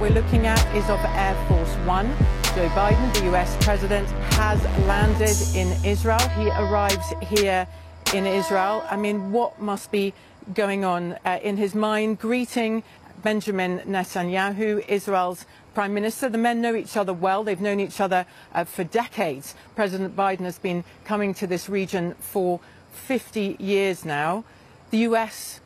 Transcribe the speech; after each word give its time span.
we're 0.00 0.10
looking 0.10 0.46
at 0.46 0.62
is 0.76 0.88
of 0.90 1.00
Air 1.04 1.34
Force 1.48 1.74
One. 1.86 2.06
Joe 2.54 2.68
Biden, 2.70 3.14
the 3.14 3.30
US 3.32 3.56
president, 3.64 4.06
has 4.34 4.62
landed 4.86 5.36
in 5.56 5.68
Israel. 5.84 6.18
He 6.30 6.48
arrives 6.50 7.14
here 7.22 7.66
in 8.12 8.26
Israel. 8.26 8.84
I 8.90 8.96
mean, 8.96 9.32
what 9.32 9.60
must 9.60 9.90
be 9.90 10.12
going 10.52 10.84
on 10.84 11.16
uh, 11.24 11.38
in 11.42 11.56
his 11.56 11.74
mind? 11.74 12.18
Greeting 12.18 12.82
Benjamin 13.22 13.78
Netanyahu, 13.80 14.86
Israel's 14.86 15.46
prime 15.72 15.94
minister. 15.94 16.28
The 16.28 16.38
men 16.38 16.60
know 16.60 16.74
each 16.74 16.96
other 16.96 17.14
well. 17.14 17.42
They've 17.42 17.60
known 17.60 17.80
each 17.80 18.00
other 18.00 18.26
uh, 18.54 18.64
for 18.64 18.84
decades. 18.84 19.54
President 19.74 20.14
Biden 20.14 20.40
has 20.40 20.58
been 20.58 20.84
coming 21.04 21.32
to 21.34 21.46
this 21.46 21.70
region 21.70 22.14
for 22.20 22.60
50 22.92 23.56
years 23.58 24.04
now. 24.04 24.44
The 24.90 24.98
US 24.98 25.60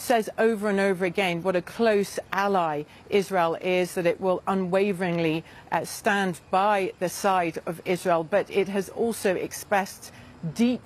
says 0.00 0.30
over 0.38 0.68
and 0.68 0.80
over 0.80 1.04
again 1.04 1.42
what 1.42 1.54
a 1.54 1.62
close 1.62 2.18
ally 2.32 2.84
Israel 3.10 3.56
is, 3.60 3.94
that 3.94 4.06
it 4.06 4.20
will 4.20 4.42
unwaveringly 4.46 5.44
uh, 5.70 5.84
stand 5.84 6.40
by 6.50 6.92
the 6.98 7.08
side 7.08 7.58
of 7.66 7.80
Israel, 7.84 8.24
but 8.24 8.50
it 8.50 8.68
has 8.68 8.88
also 8.88 9.34
expressed 9.34 10.12
deep 10.54 10.82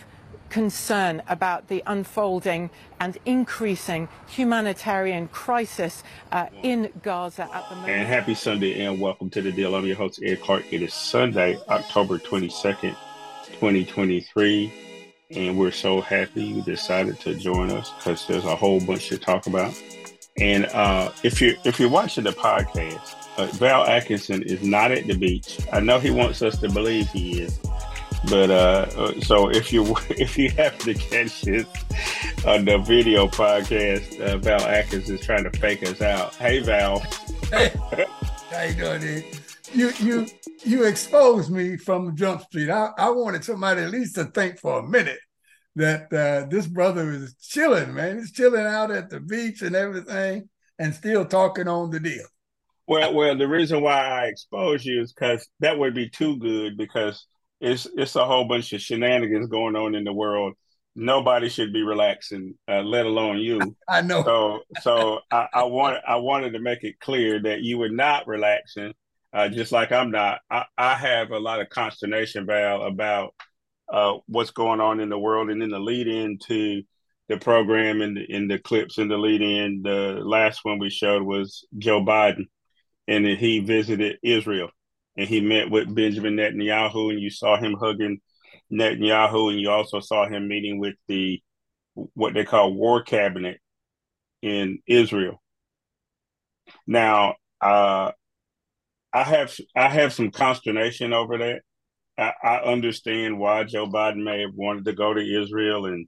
concern 0.51 1.23
about 1.29 1.69
the 1.69 1.83
unfolding 1.87 2.71
and 3.01 3.17
increasing 3.25 4.09
humanitarian 4.29 5.27
crisis 5.29 6.03
uh, 6.33 6.47
in 6.63 6.91
Gaza 7.03 7.49
at 7.53 7.69
the 7.69 7.77
moment. 7.77 7.93
And 7.93 8.07
happy 8.07 8.35
Sunday 8.35 8.85
and 8.85 9.01
welcome 9.01 9.31
to 9.31 9.43
the 9.43 9.53
deal. 9.53 9.75
I'm 9.75 9.87
your 9.87 9.97
host, 9.97 10.21
Ed 10.23 10.41
Clark. 10.43 10.73
It 10.73 10.83
is 10.83 10.93
Sunday, 10.93 11.59
October 11.69 12.19
22nd, 12.19 12.95
2023 13.47 14.73
and 15.37 15.59
we're 15.59 15.71
so 15.71 16.01
happy 16.01 16.45
you 16.45 16.63
decided 16.63 17.19
to 17.21 17.35
join 17.35 17.71
us 17.71 17.93
because 17.97 18.27
there's 18.27 18.45
a 18.45 18.57
whole 18.57 18.81
bunch 18.81 19.09
to 19.09 19.19
talk 19.19 19.47
about. 19.47 19.75
And 20.39 20.67
uh, 20.67 21.13
if 21.23 21.41
you're 21.41 21.55
if 21.65 21.79
you're 21.79 21.89
watching 21.89 22.25
the 22.25 22.31
podcast, 22.31 23.15
uh, 23.39 23.47
Val 23.53 23.85
Atkinson 23.85 24.43
is 24.43 24.63
not 24.63 24.91
at 24.91 25.07
the 25.07 25.17
beach. 25.17 25.59
I 25.73 25.81
know 25.81 26.01
he 26.01 26.11
wants 26.11 26.43
us 26.43 26.59
to 26.59 26.69
believe 26.69 27.09
he 27.11 27.43
is, 27.43 27.59
but 28.29 28.51
uh, 28.51 28.87
uh 28.97 29.21
so 29.21 29.49
if 29.51 29.73
you 29.73 29.97
if 30.11 30.37
you 30.37 30.51
happen 30.51 30.93
to 30.93 30.95
catch 30.95 31.43
this 31.43 31.67
on 32.47 32.65
the 32.65 32.79
video 32.79 33.29
podcast, 33.29 34.21
uh, 34.21 34.39
Val 34.39 34.63
Atkinson 34.63 35.17
is 35.17 35.21
trying 35.25 35.45
to 35.45 35.51
fake 35.59 35.83
us 35.85 36.01
out. 36.01 36.35
Hey, 36.35 36.61
Val. 36.61 36.99
Hey, 37.51 37.73
how 38.51 38.63
you 38.63 38.75
doing, 38.75 39.01
dude? 39.01 39.44
You 39.75 39.91
you 39.99 40.27
you 40.65 40.85
exposed 40.85 41.51
me 41.51 41.77
from 41.77 42.17
Jump 42.17 42.43
Street. 42.43 42.71
I, 42.71 42.91
I 42.97 43.11
wanted 43.11 43.45
somebody 43.45 43.83
at 43.83 43.91
least 43.91 44.15
to 44.15 44.27
think 44.27 44.61
for 44.61 44.79
a 44.79 44.89
minute 44.89 45.19
that 45.75 46.13
uh, 46.13 46.47
this 46.49 46.69
brother 46.69 47.11
is 47.11 47.35
chilling, 47.41 47.93
man. 47.93 48.19
He's 48.19 48.31
chilling 48.31 48.65
out 48.65 48.93
at 48.93 49.11
the 49.11 49.19
beach 49.19 49.63
and 49.63 49.75
everything, 49.75 50.49
and 50.79 50.95
still 50.95 51.25
talking 51.25 51.67
on 51.67 51.91
the 51.91 51.99
deal. 51.99 52.25
Well, 52.87 53.15
well, 53.15 53.37
the 53.37 53.49
reason 53.49 53.81
why 53.81 53.99
I 53.99 54.27
expose 54.27 54.85
you 54.85 55.03
is 55.03 55.13
because 55.13 55.49
that 55.59 55.77
would 55.77 55.95
be 55.95 56.09
too 56.09 56.39
good 56.39 56.77
because 56.77 57.27
it's 57.61 57.89
it's 57.97 58.15
a 58.15 58.25
whole 58.25 58.45
bunch 58.45 58.73
of 58.73 58.81
shenanigans 58.81 59.49
going 59.49 59.75
on 59.75 59.97
in 59.97 60.05
the 60.05 60.13
world. 60.13 60.55
Nobody 60.95 61.49
should 61.49 61.73
be 61.73 61.83
relaxing, 61.83 62.55
uh, 62.69 62.83
let 62.83 63.07
alone 63.07 63.39
you. 63.39 63.75
I 63.89 64.03
know. 64.03 64.23
So, 64.23 64.61
so 64.83 65.21
I, 65.33 65.49
I 65.53 65.65
wanted 65.65 66.03
I 66.07 66.17
wanted 66.17 66.53
to 66.53 66.61
make 66.61 66.85
it 66.85 67.01
clear 67.01 67.43
that 67.43 67.63
you 67.63 67.79
were 67.79 67.89
not 67.89 68.29
relaxing, 68.29 68.95
uh, 69.35 69.49
just 69.49 69.73
like 69.73 69.91
I'm 69.91 70.13
not. 70.13 70.41
I, 70.49 70.65
I 70.79 70.95
have 70.95 71.33
a 71.33 71.39
lot 71.39 71.61
of 71.61 71.69
consternation, 71.69 72.47
Val, 72.47 72.83
about 72.83 73.35
uh, 73.93 74.15
what's 74.27 74.53
going 74.53 74.81
on 74.81 75.01
in 75.01 75.09
the 75.09 75.19
world, 75.19 75.51
and 75.51 75.61
then 75.61 75.71
the 75.71 75.81
lead 75.81 76.07
in 76.07 76.39
to 76.47 76.83
the 77.29 77.39
program 77.39 78.01
and 78.01 78.17
the, 78.17 78.25
in 78.29 78.49
the 78.49 78.59
clips 78.59 78.99
and 78.99 79.11
the 79.11 79.19
lead 79.19 79.43
in. 79.43 79.83
The 79.83 80.21
last 80.23 80.61
one 80.63 80.79
we 80.79 80.89
showed 80.89 81.23
was 81.23 81.67
Joe 81.77 82.01
Biden, 82.01 82.47
and 83.09 83.27
he 83.27 83.59
visited 83.59 84.19
Israel, 84.23 84.71
and 85.17 85.29
he 85.29 85.41
met 85.41 85.69
with 85.69 85.93
Benjamin 85.93 86.37
Netanyahu, 86.37 87.11
and 87.11 87.21
you 87.21 87.31
saw 87.31 87.59
him 87.59 87.75
hugging 87.75 88.21
Netanyahu, 88.73 89.51
and 89.51 89.61
you 89.61 89.69
also 89.69 89.99
saw 89.99 90.29
him 90.29 90.47
meeting 90.47 90.79
with 90.79 90.95
the 91.09 91.43
what 91.95 92.35
they 92.35 92.45
call 92.45 92.73
war 92.73 93.03
cabinet 93.03 93.59
in 94.43 94.79
Israel. 94.87 95.43
Now, 96.87 97.35
uh, 97.61 98.13
I 99.15 99.23
have 99.23 99.57
I 99.77 99.89
have 99.89 100.13
some 100.13 100.31
consternation 100.31 101.13
over 101.13 101.39
that 101.39 101.63
I, 102.19 102.33
I 102.43 102.57
understand 102.63 103.39
why 103.39 103.65
Joe 103.65 103.87
Biden 103.87 104.23
may 104.25 104.41
have 104.43 104.55
wanted 104.55 104.85
to 104.87 104.93
go 104.93 105.15
to 105.15 105.43
Israel 105.43 105.87
and 105.87 106.07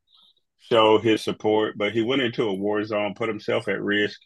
show 0.58 0.98
his 0.98 1.22
support, 1.22 1.76
but 1.76 1.92
he 1.92 2.02
went 2.02 2.22
into 2.22 2.44
a 2.44 2.54
war 2.54 2.84
zone, 2.84 3.14
put 3.14 3.28
himself 3.28 3.68
at 3.68 3.80
risk 3.80 4.20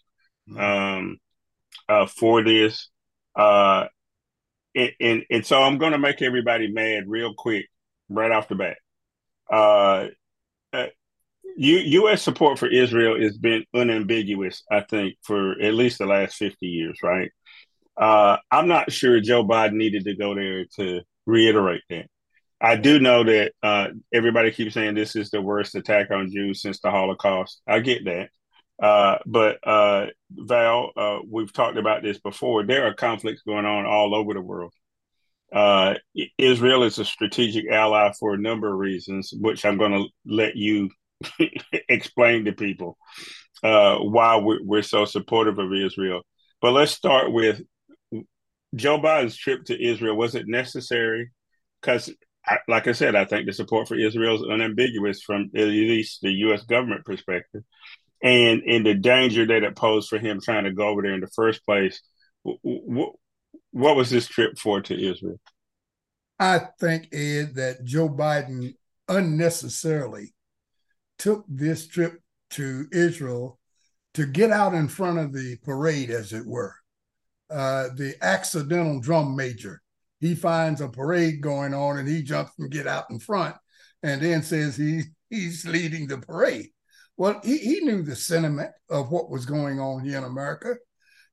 mm-hmm. 0.49 0.61
um, 0.61 1.19
uh, 1.89 2.07
for 2.07 2.43
this. 2.43 2.89
Uh, 3.35 3.87
and, 4.75 4.93
and, 5.01 5.23
and 5.31 5.47
so 5.47 5.63
I'm 5.63 5.79
going 5.79 5.93
to 5.93 5.99
make 5.99 6.23
everybody 6.23 6.71
mad 6.71 7.05
real 7.07 7.35
quick, 7.35 7.67
right 8.09 8.31
off 8.31 8.49
the 8.49 8.55
bat. 8.55 8.77
Uh, 9.51 10.09
uh, 10.73 10.87
U, 11.57 11.77
U.S. 11.77 12.23
support 12.23 12.59
for 12.59 12.69
Israel 12.69 13.21
has 13.21 13.37
been 13.37 13.65
unambiguous, 13.75 14.63
I 14.71 14.81
think, 14.83 15.17
for 15.23 15.61
at 15.61 15.75
least 15.75 15.99
the 15.99 16.07
last 16.07 16.37
50 16.37 16.67
years, 16.67 16.99
right? 17.03 17.31
Uh, 17.97 18.39
I'm 18.51 18.69
not 18.69 18.93
sure 18.93 19.21
Joe 19.21 19.45
Biden 19.45 19.75
needed 19.75 20.05
to 20.05 20.17
go 20.17 20.35
there 20.35 20.65
to 20.77 21.03
reiterate 21.27 21.83
that. 21.91 22.07
I 22.61 22.77
do 22.77 22.99
know 22.99 23.25
that 23.25 23.53
uh, 23.63 23.89
everybody 24.13 24.51
keeps 24.51 24.75
saying 24.75 24.95
this 24.95 25.17
is 25.17 25.31
the 25.31 25.41
worst 25.41 25.75
attack 25.75 26.11
on 26.11 26.31
Jews 26.31 26.61
since 26.61 26.81
the 26.81 26.91
Holocaust. 26.91 27.63
I 27.67 27.81
get 27.81 28.05
that. 28.05 28.29
Uh, 28.83 29.19
but 29.27 29.59
uh, 29.67 30.07
Val, 30.31 30.91
uh, 30.97 31.19
we've 31.27 31.53
talked 31.53 31.79
about 31.79 32.03
this 32.03 32.19
before. 32.19 32.65
There 32.65 32.87
are 32.87 32.95
conflicts 32.95 33.43
going 33.43 33.67
on 33.67 33.87
all 33.87 34.15
over 34.15 34.35
the 34.35 34.41
world. 34.41 34.73
Uh, 35.53 35.95
Israel 36.39 36.85
is 36.85 36.99
a 36.99 37.05
strategic 37.05 37.67
ally 37.71 38.13
for 38.19 38.35
a 38.35 38.39
number 38.39 38.73
of 38.73 38.79
reasons, 38.79 39.33
which 39.35 39.65
I'm 39.65 39.79
going 39.79 39.93
to 39.93 40.07
let 40.25 40.57
you 40.57 40.91
explain 41.89 42.45
to 42.45 42.53
people 42.53 42.97
uh, 43.63 43.97
why 43.97 44.37
we're, 44.37 44.63
we're 44.63 44.83
so 44.83 45.05
supportive 45.05 45.59
of 45.59 45.73
Israel. 45.73 46.23
But 46.61 46.73
let's 46.73 46.93
start 46.93 47.33
with 47.33 47.63
Joe 48.75 48.99
Biden's 48.99 49.37
trip 49.37 49.65
to 49.65 49.85
Israel 49.85 50.17
was 50.17 50.35
it 50.35 50.47
necessary? 50.47 51.31
Because, 51.81 52.11
like 52.69 52.87
I 52.87 52.93
said, 52.93 53.17
I 53.17 53.25
think 53.25 53.47
the 53.47 53.53
support 53.53 53.89
for 53.89 53.97
Israel 53.97 54.37
is 54.37 54.51
unambiguous 54.51 55.23
from 55.23 55.51
at 55.57 55.67
least 55.67 56.21
the 56.23 56.31
U.S. 56.31 56.63
government 56.63 57.05
perspective, 57.05 57.63
and 58.23 58.63
in 58.63 58.83
the 58.83 58.95
danger 58.95 59.47
that 59.47 59.63
it 59.65 59.77
posed 59.77 60.09
for 60.09 60.19
him 60.19 60.41
trying 60.41 60.65
to 60.65 60.73
go 60.73 60.89
over 60.89 61.03
there 61.03 61.15
in 61.15 61.21
the 61.21 61.31
first 61.35 61.65
place. 61.65 62.01
What, 62.43 63.13
what 63.73 63.97
was 63.97 64.11
this 64.11 64.27
trip 64.27 64.59
for 64.59 64.81
to 64.81 64.95
Israel? 64.95 65.39
I 66.39 66.61
think 66.81 67.09
Ed 67.13 67.55
that 67.57 67.85
Joe 67.85 68.09
Biden 68.09 68.75
unnecessarily 69.09 70.35
took 71.19 71.45
this 71.49 71.87
trip 71.87 72.21
to 72.51 72.87
Israel 72.93 73.59
to 74.15 74.27
get 74.27 74.51
out 74.51 74.75
in 74.75 74.89
front 74.89 75.19
of 75.19 75.33
the 75.33 75.57
parade, 75.63 76.11
as 76.11 76.33
it 76.33 76.47
were 76.47 76.80
uh, 77.51 77.89
the 77.97 78.15
accidental 78.23 79.01
drum 79.01 79.37
major. 79.37 79.83
He 80.21 80.35
finds 80.35 80.81
a 80.81 80.89
parade 80.89 81.41
going 81.41 81.75
on 81.75 81.99
and 81.99 82.09
he 82.09 82.23
jumps 82.23 82.53
and 82.59 82.71
get 82.71 82.87
out 82.87 83.11
in 83.11 83.19
front 83.19 83.57
and 84.03 84.21
then 84.21 84.43
says 84.43 84.77
he 84.77 85.03
he's 85.31 85.67
leading 85.67 86.07
the 86.07 86.19
parade. 86.19 86.69
Well, 87.17 87.41
he, 87.45 87.59
he 87.59 87.81
knew 87.81 88.03
the 88.03 88.17
sentiment 88.17 88.71
of 88.89 89.11
what 89.11 89.31
was 89.31 89.47
going 89.47 89.79
on 89.79 90.05
here 90.05 90.19
in 90.19 90.25
America. 90.25 90.77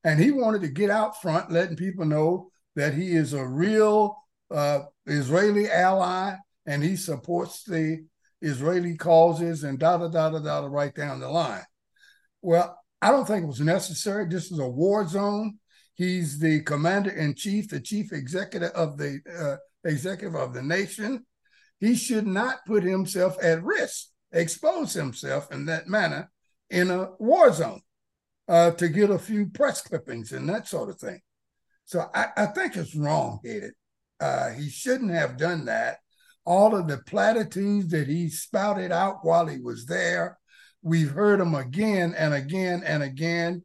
And 0.03 0.19
he 0.19 0.31
wanted 0.31 0.62
to 0.62 0.68
get 0.69 0.89
out 0.89 1.21
front, 1.21 1.51
letting 1.51 1.75
people 1.75 2.06
know 2.06 2.50
that 2.75 2.94
he 2.94 3.15
is 3.15 3.33
a 3.33 3.45
real 3.45 4.18
uh, 4.51 4.81
Israeli 5.06 5.69
ally 5.69 6.36
and 6.65 6.83
he 6.83 6.95
supports 6.95 7.63
the 7.63 8.06
Israeli 8.41 8.95
causes 8.95 9.63
and 9.63 9.80
da 9.80 9.97
da 9.97 10.07
da 10.07 10.30
da 10.30 10.39
da 10.39 10.68
right 10.68 10.94
down 10.94 11.19
the 11.19 11.30
line. 11.30 11.63
Well, 12.41 12.77
I 13.01 13.12
don't 13.12 13.25
think 13.25 13.44
it 13.44 13.47
was 13.47 13.62
necessary. 13.62 14.27
This 14.30 14.51
is 14.51 14.59
a 14.59 14.68
war 14.68 15.07
zone. 15.07 15.57
He's 15.97 16.38
the 16.38 16.61
commander 16.61 17.09
in 17.09 17.33
chief, 17.33 17.69
the 17.69 17.79
chief 17.79 18.13
executive 18.13 18.69
of 18.71 18.97
the 18.97 19.19
uh, 19.35 19.55
executive 19.83 20.35
of 20.35 20.53
the 20.53 20.61
nation. 20.61 21.25
He 21.79 21.95
should 21.95 22.27
not 22.27 22.65
put 22.67 22.83
himself 22.83 23.35
at 23.41 23.63
risk, 23.63 24.09
expose 24.31 24.94
himself 24.94 25.51
in 25.51 25.65
that 25.65 25.88
manner 25.88 26.29
in 26.69 26.91
a 26.91 27.09
war 27.17 27.51
zone 27.51 27.81
uh, 28.47 28.71
to 28.71 28.89
get 28.89 29.09
a 29.09 29.17
few 29.17 29.47
press 29.47 29.81
clippings 29.81 30.31
and 30.31 30.47
that 30.49 30.67
sort 30.67 30.89
of 30.89 30.99
thing. 30.99 31.19
So 31.85 32.05
I, 32.13 32.27
I 32.38 32.45
think 32.47 32.75
it's 32.75 32.95
wrong 32.95 33.39
headed. 33.43 33.73
Uh, 34.19 34.51
he 34.51 34.69
shouldn't 34.69 35.11
have 35.11 35.38
done 35.38 35.65
that. 35.65 35.97
All 36.45 36.75
of 36.75 36.88
the 36.88 37.00
platitudes 37.00 37.89
that 37.89 38.07
he 38.07 38.29
spouted 38.29 38.91
out 38.91 39.19
while 39.23 39.47
he 39.47 39.57
was 39.59 39.88
there, 39.88 40.38
we've 40.83 41.11
heard 41.11 41.39
them 41.39 41.55
again 41.55 42.13
and 42.15 42.35
again 42.35 42.83
and 42.85 43.01
again. 43.01 43.63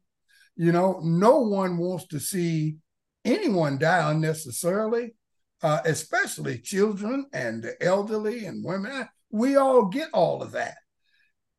You 0.56 0.72
know, 0.72 1.00
no 1.02 1.38
one 1.38 1.78
wants 1.78 2.06
to 2.08 2.20
see 2.20 2.76
anyone 3.24 3.78
die 3.78 4.10
unnecessarily, 4.10 5.14
uh, 5.62 5.80
especially 5.84 6.58
children 6.58 7.26
and 7.32 7.62
the 7.62 7.82
elderly 7.82 8.44
and 8.46 8.64
women. 8.64 9.08
We 9.30 9.56
all 9.56 9.86
get 9.86 10.08
all 10.12 10.42
of 10.42 10.52
that. 10.52 10.76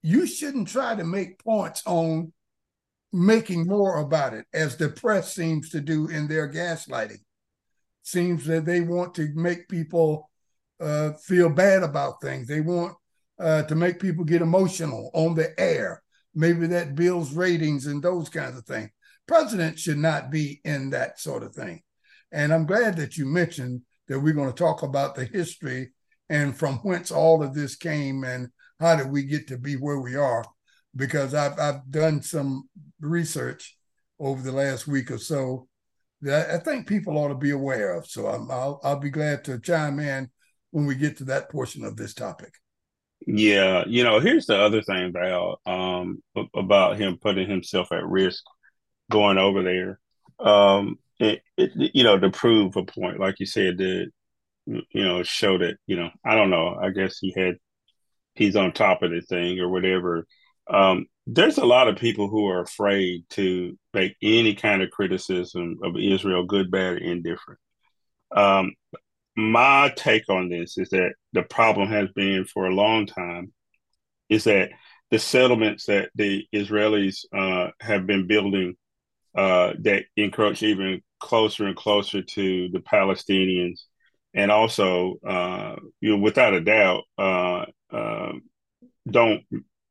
You 0.01 0.27
shouldn't 0.27 0.67
try 0.67 0.95
to 0.95 1.03
make 1.03 1.43
points 1.43 1.81
on 1.85 2.33
making 3.11 3.67
more 3.67 3.99
about 3.99 4.33
it, 4.33 4.45
as 4.53 4.75
the 4.75 4.89
press 4.89 5.33
seems 5.33 5.69
to 5.69 5.79
do 5.79 6.07
in 6.07 6.27
their 6.27 6.51
gaslighting. 6.51 7.21
Seems 8.01 8.45
that 8.45 8.65
they 8.65 8.81
want 8.81 9.15
to 9.15 9.29
make 9.33 9.69
people 9.69 10.29
uh, 10.81 11.13
feel 11.13 11.49
bad 11.49 11.83
about 11.83 12.21
things. 12.21 12.47
They 12.47 12.59
want 12.59 12.95
uh, 13.39 13.63
to 13.63 13.75
make 13.75 13.99
people 13.99 14.25
get 14.25 14.41
emotional 14.41 15.09
on 15.13 15.35
the 15.35 15.57
air. 15.59 16.03
Maybe 16.35 16.67
that 16.67 16.95
builds 16.95 17.33
ratings 17.33 17.85
and 17.85 18.01
those 18.01 18.29
kinds 18.29 18.57
of 18.57 18.65
things. 18.65 18.89
Presidents 19.27 19.81
should 19.81 19.97
not 19.97 20.31
be 20.31 20.59
in 20.65 20.89
that 20.89 21.19
sort 21.19 21.43
of 21.43 21.53
thing. 21.55 21.81
And 22.31 22.53
I'm 22.53 22.65
glad 22.65 22.97
that 22.97 23.17
you 23.17 23.25
mentioned 23.25 23.81
that 24.07 24.19
we're 24.19 24.33
going 24.33 24.49
to 24.49 24.55
talk 24.55 24.83
about 24.83 25.15
the 25.15 25.25
history 25.25 25.91
and 26.29 26.57
from 26.57 26.77
whence 26.77 27.11
all 27.11 27.43
of 27.43 27.53
this 27.53 27.75
came 27.75 28.23
and 28.23 28.49
how 28.79 28.95
did 28.95 29.11
we 29.11 29.23
get 29.23 29.47
to 29.47 29.57
be 29.57 29.75
where 29.75 29.99
we 29.99 30.15
are 30.15 30.43
because 30.95 31.33
I've 31.33 31.59
I've 31.59 31.89
done 31.89 32.21
some 32.21 32.69
research 32.99 33.77
over 34.19 34.41
the 34.41 34.51
last 34.51 34.87
week 34.87 35.11
or 35.11 35.17
so 35.17 35.67
that 36.21 36.49
I 36.49 36.57
think 36.57 36.87
people 36.87 37.17
ought 37.17 37.29
to 37.29 37.35
be 37.35 37.51
aware 37.51 37.93
of. 37.93 38.07
So 38.07 38.27
I'm, 38.27 38.49
I'll 38.49 38.79
I'll 38.83 38.99
be 38.99 39.09
glad 39.09 39.43
to 39.45 39.59
chime 39.59 39.99
in 39.99 40.29
when 40.71 40.85
we 40.85 40.95
get 40.95 41.17
to 41.17 41.25
that 41.25 41.49
portion 41.49 41.83
of 41.83 41.97
this 41.97 42.13
topic. 42.13 42.53
Yeah, 43.25 43.83
you 43.87 44.03
know, 44.03 44.19
here's 44.19 44.47
the 44.47 44.57
other 44.57 44.81
thing 44.81 45.05
about 45.05 45.59
um 45.65 46.21
about 46.55 46.99
him 46.99 47.17
putting 47.21 47.49
himself 47.49 47.91
at 47.91 48.05
risk 48.05 48.43
going 49.11 49.37
over 49.37 49.63
there. 49.63 49.99
Um, 50.39 50.99
it, 51.19 51.41
it, 51.57 51.71
you 51.95 52.03
know, 52.03 52.19
to 52.19 52.29
prove 52.31 52.75
a 52.77 52.85
point, 52.85 53.19
like 53.19 53.39
you 53.39 53.45
said, 53.47 53.77
to 53.79 54.07
you 54.67 54.83
know, 54.93 55.23
show 55.23 55.57
that 55.59 55.77
you 55.87 55.97
know, 55.97 56.09
I 56.25 56.35
don't 56.35 56.51
know. 56.51 56.75
I 56.81 56.91
guess 56.91 57.19
he 57.19 57.33
had 57.37 57.57
he's 58.35 58.55
on 58.57 58.73
top 58.73 59.03
of 59.03 59.11
the 59.11 59.21
thing 59.21 59.59
or 59.59 59.69
whatever. 59.69 60.25
Um, 60.69 61.07
there's 61.27 61.57
a 61.59 61.65
lot 61.65 61.87
of 61.89 61.97
people 61.97 62.29
who 62.29 62.47
are 62.47 62.61
afraid 62.61 63.25
to 63.31 63.77
make 63.93 64.15
any 64.21 64.55
kind 64.55 64.81
of 64.83 64.91
criticism 64.91 65.79
of 65.83 65.95
Israel, 65.97 66.45
good, 66.45 66.71
bad, 66.71 66.97
indifferent. 66.99 67.59
Um, 68.35 68.73
my 69.35 69.91
take 69.95 70.29
on 70.29 70.49
this 70.49 70.77
is 70.77 70.89
that 70.89 71.13
the 71.33 71.43
problem 71.43 71.89
has 71.89 72.09
been 72.15 72.45
for 72.45 72.65
a 72.65 72.75
long 72.75 73.05
time 73.05 73.51
is 74.29 74.43
that 74.45 74.69
the 75.11 75.19
settlements 75.19 75.85
that 75.85 76.09
the 76.15 76.45
Israelis 76.53 77.25
uh, 77.35 77.71
have 77.79 78.07
been 78.07 78.27
building 78.27 78.75
uh, 79.35 79.73
that 79.79 80.05
encroach 80.15 80.63
even 80.63 81.01
closer 81.19 81.65
and 81.65 81.75
closer 81.75 82.21
to 82.21 82.69
the 82.69 82.79
Palestinians, 82.79 83.81
and 84.33 84.51
also, 84.51 85.15
uh, 85.25 85.75
you 86.01 86.11
know, 86.11 86.17
without 86.17 86.53
a 86.53 86.61
doubt, 86.61 87.03
uh, 87.17 87.65
um, 87.91 88.41
don't 89.09 89.43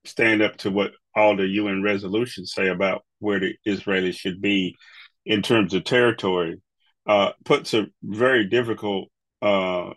stand 0.04 0.42
up 0.42 0.56
to 0.58 0.70
what 0.70 0.92
all 1.14 1.36
the 1.36 1.46
UN 1.46 1.82
resolutions 1.82 2.52
say 2.52 2.68
about 2.68 3.04
where 3.18 3.40
the 3.40 3.54
Israelis 3.66 4.14
should 4.14 4.40
be 4.40 4.76
in 5.24 5.42
terms 5.42 5.74
of 5.74 5.84
territory, 5.84 6.60
uh, 7.06 7.30
puts 7.44 7.74
a 7.74 7.86
very 8.02 8.46
difficult 8.46 9.08
uh, 9.42 9.90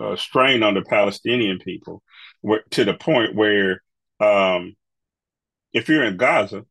uh, 0.00 0.16
strain 0.16 0.62
on 0.62 0.74
the 0.74 0.82
Palestinian 0.82 1.58
people, 1.58 2.02
where, 2.40 2.62
to 2.70 2.84
the 2.84 2.94
point 2.94 3.34
where 3.34 3.82
um, 4.20 4.74
if 5.72 5.88
you're 5.88 6.04
in 6.04 6.16
Gaza, 6.16 6.64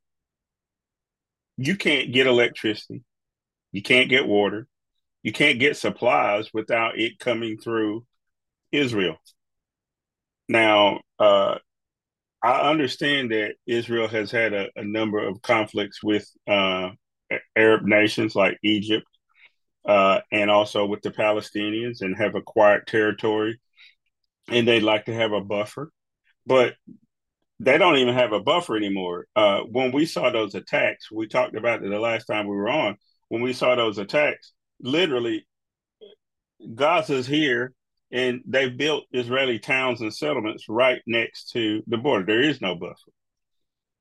you 1.58 1.76
can't 1.76 2.12
get 2.12 2.28
electricity, 2.28 3.04
you 3.72 3.82
can't 3.82 4.10
get 4.10 4.28
water, 4.28 4.68
you 5.22 5.32
can't 5.32 5.60
get 5.60 5.78
supplies 5.78 6.50
without 6.54 6.98
it 7.00 7.20
coming 7.20 7.58
through 7.58 8.06
Israel. 8.72 9.18
Now, 10.50 11.02
uh, 11.20 11.58
I 12.44 12.70
understand 12.70 13.32
that 13.32 13.56
Israel 13.66 14.08
has 14.10 14.32
had 14.32 14.54
a, 14.54 14.68
a 14.76 14.84
number 14.84 15.20
of 15.20 15.42
conflicts 15.42 16.04
with 16.04 16.30
uh, 16.48 16.90
Arab 17.56 17.84
nations 17.84 18.36
like 18.36 18.58
Egypt 18.64 19.08
uh, 19.86 20.20
and 20.32 20.50
also 20.50 20.86
with 20.86 21.02
the 21.02 21.12
Palestinians 21.12 22.02
and 22.02 22.18
have 22.18 22.36
acquired 22.36 22.88
territory. 22.88 23.60
And 24.50 24.68
they'd 24.68 24.84
like 24.84 25.06
to 25.06 25.14
have 25.14 25.32
a 25.32 25.42
buffer, 25.42 25.92
but 26.46 26.76
they 27.60 27.78
don't 27.78 27.98
even 27.98 28.14
have 28.14 28.34
a 28.34 28.42
buffer 28.42 28.76
anymore. 28.76 29.28
Uh, 29.36 29.62
when 29.62 29.92
we 29.92 30.06
saw 30.06 30.30
those 30.30 30.56
attacks, 30.56 31.10
we 31.12 31.28
talked 31.28 31.56
about 31.56 31.84
it 31.84 31.90
the 31.90 32.00
last 32.00 32.26
time 32.26 32.48
we 32.48 32.56
were 32.56 32.70
on. 32.70 32.98
When 33.30 33.42
we 33.42 33.54
saw 33.54 33.76
those 33.76 33.98
attacks, 33.98 34.52
literally, 34.82 35.48
Gaza's 36.76 37.28
here 37.28 37.74
and 38.12 38.42
they've 38.46 38.78
built 38.78 39.06
Israeli 39.12 39.60
towns 39.60 40.02
and 40.02 40.14
settlements 40.14 40.70
right 40.70 41.02
next 41.08 41.50
to 41.52 41.82
the 41.88 41.98
border. 41.98 42.26
There 42.26 42.42
is 42.42 42.62
no 42.62 42.76
buffer. 42.76 43.12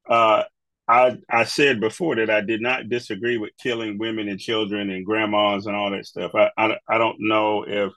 Uh, 0.08 0.44
I 0.92 1.18
I 1.30 1.44
said 1.44 1.80
before 1.80 2.16
that 2.16 2.28
I 2.28 2.42
did 2.42 2.60
not 2.60 2.90
disagree 2.90 3.38
with 3.38 3.56
killing 3.58 3.98
women 3.98 4.28
and 4.28 4.38
children 4.38 4.90
and 4.90 5.06
grandmas 5.06 5.66
and 5.66 5.74
all 5.74 5.90
that 5.90 6.06
stuff. 6.06 6.32
I 6.34 6.50
I, 6.56 6.76
I 6.88 6.98
don't 6.98 7.16
know 7.20 7.64
if 7.66 7.92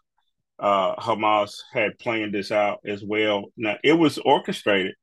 uh, 0.60 0.96
Hamas 0.96 1.58
had 1.74 2.00
planned 2.00 2.34
this 2.34 2.52
out 2.52 2.80
as 2.86 3.04
well. 3.04 3.46
Now 3.58 3.76
it 3.84 3.94
was 3.94 4.18
orchestrated, 4.20 4.96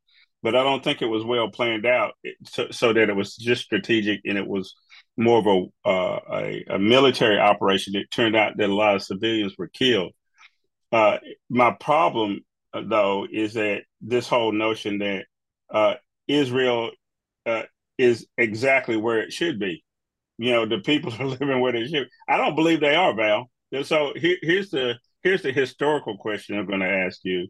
but 0.42 0.56
I 0.56 0.62
don't 0.64 0.82
think 0.82 1.02
it 1.02 1.06
was 1.06 1.24
well 1.24 1.50
planned 1.50 1.84
out 1.84 2.14
so, 2.44 2.68
so 2.70 2.92
that 2.94 3.10
it 3.10 3.16
was 3.16 3.36
just 3.36 3.64
strategic 3.64 4.22
and 4.24 4.38
it 4.38 4.46
was 4.46 4.74
more 5.18 5.38
of 5.40 5.46
a, 5.46 5.88
uh, 5.88 6.20
a, 6.32 6.64
a 6.70 6.78
military 6.78 7.38
operation. 7.38 7.94
It 7.94 8.10
turned 8.10 8.36
out 8.36 8.56
that 8.56 8.70
a 8.70 8.74
lot 8.74 8.94
of 8.96 9.02
civilians 9.02 9.54
were 9.58 9.68
killed. 9.68 10.12
Uh, 10.90 11.18
my 11.50 11.72
problem, 11.78 12.40
uh, 12.72 12.82
though, 12.86 13.26
is 13.30 13.54
that 13.54 13.82
this 14.00 14.28
whole 14.28 14.52
notion 14.52 14.98
that 14.98 15.26
uh, 15.70 15.94
Israel 16.26 16.90
uh, 17.44 17.62
is 17.98 18.26
exactly 18.36 18.96
where 18.96 19.20
it 19.20 19.32
should 19.32 19.58
be. 19.58 19.84
You 20.38 20.52
know, 20.52 20.66
the 20.66 20.78
people 20.78 21.12
are 21.18 21.26
living 21.26 21.60
where 21.60 21.72
they 21.72 21.86
should. 21.86 22.08
I 22.28 22.36
don't 22.36 22.56
believe 22.56 22.80
they 22.80 22.94
are, 22.94 23.14
Val. 23.14 23.50
So 23.84 24.12
here, 24.16 24.36
here's 24.42 24.70
the 24.70 24.98
here's 25.22 25.42
the 25.42 25.52
historical 25.52 26.18
question 26.18 26.58
I'm 26.58 26.66
going 26.66 26.80
to 26.80 26.90
ask 26.90 27.20
you. 27.22 27.48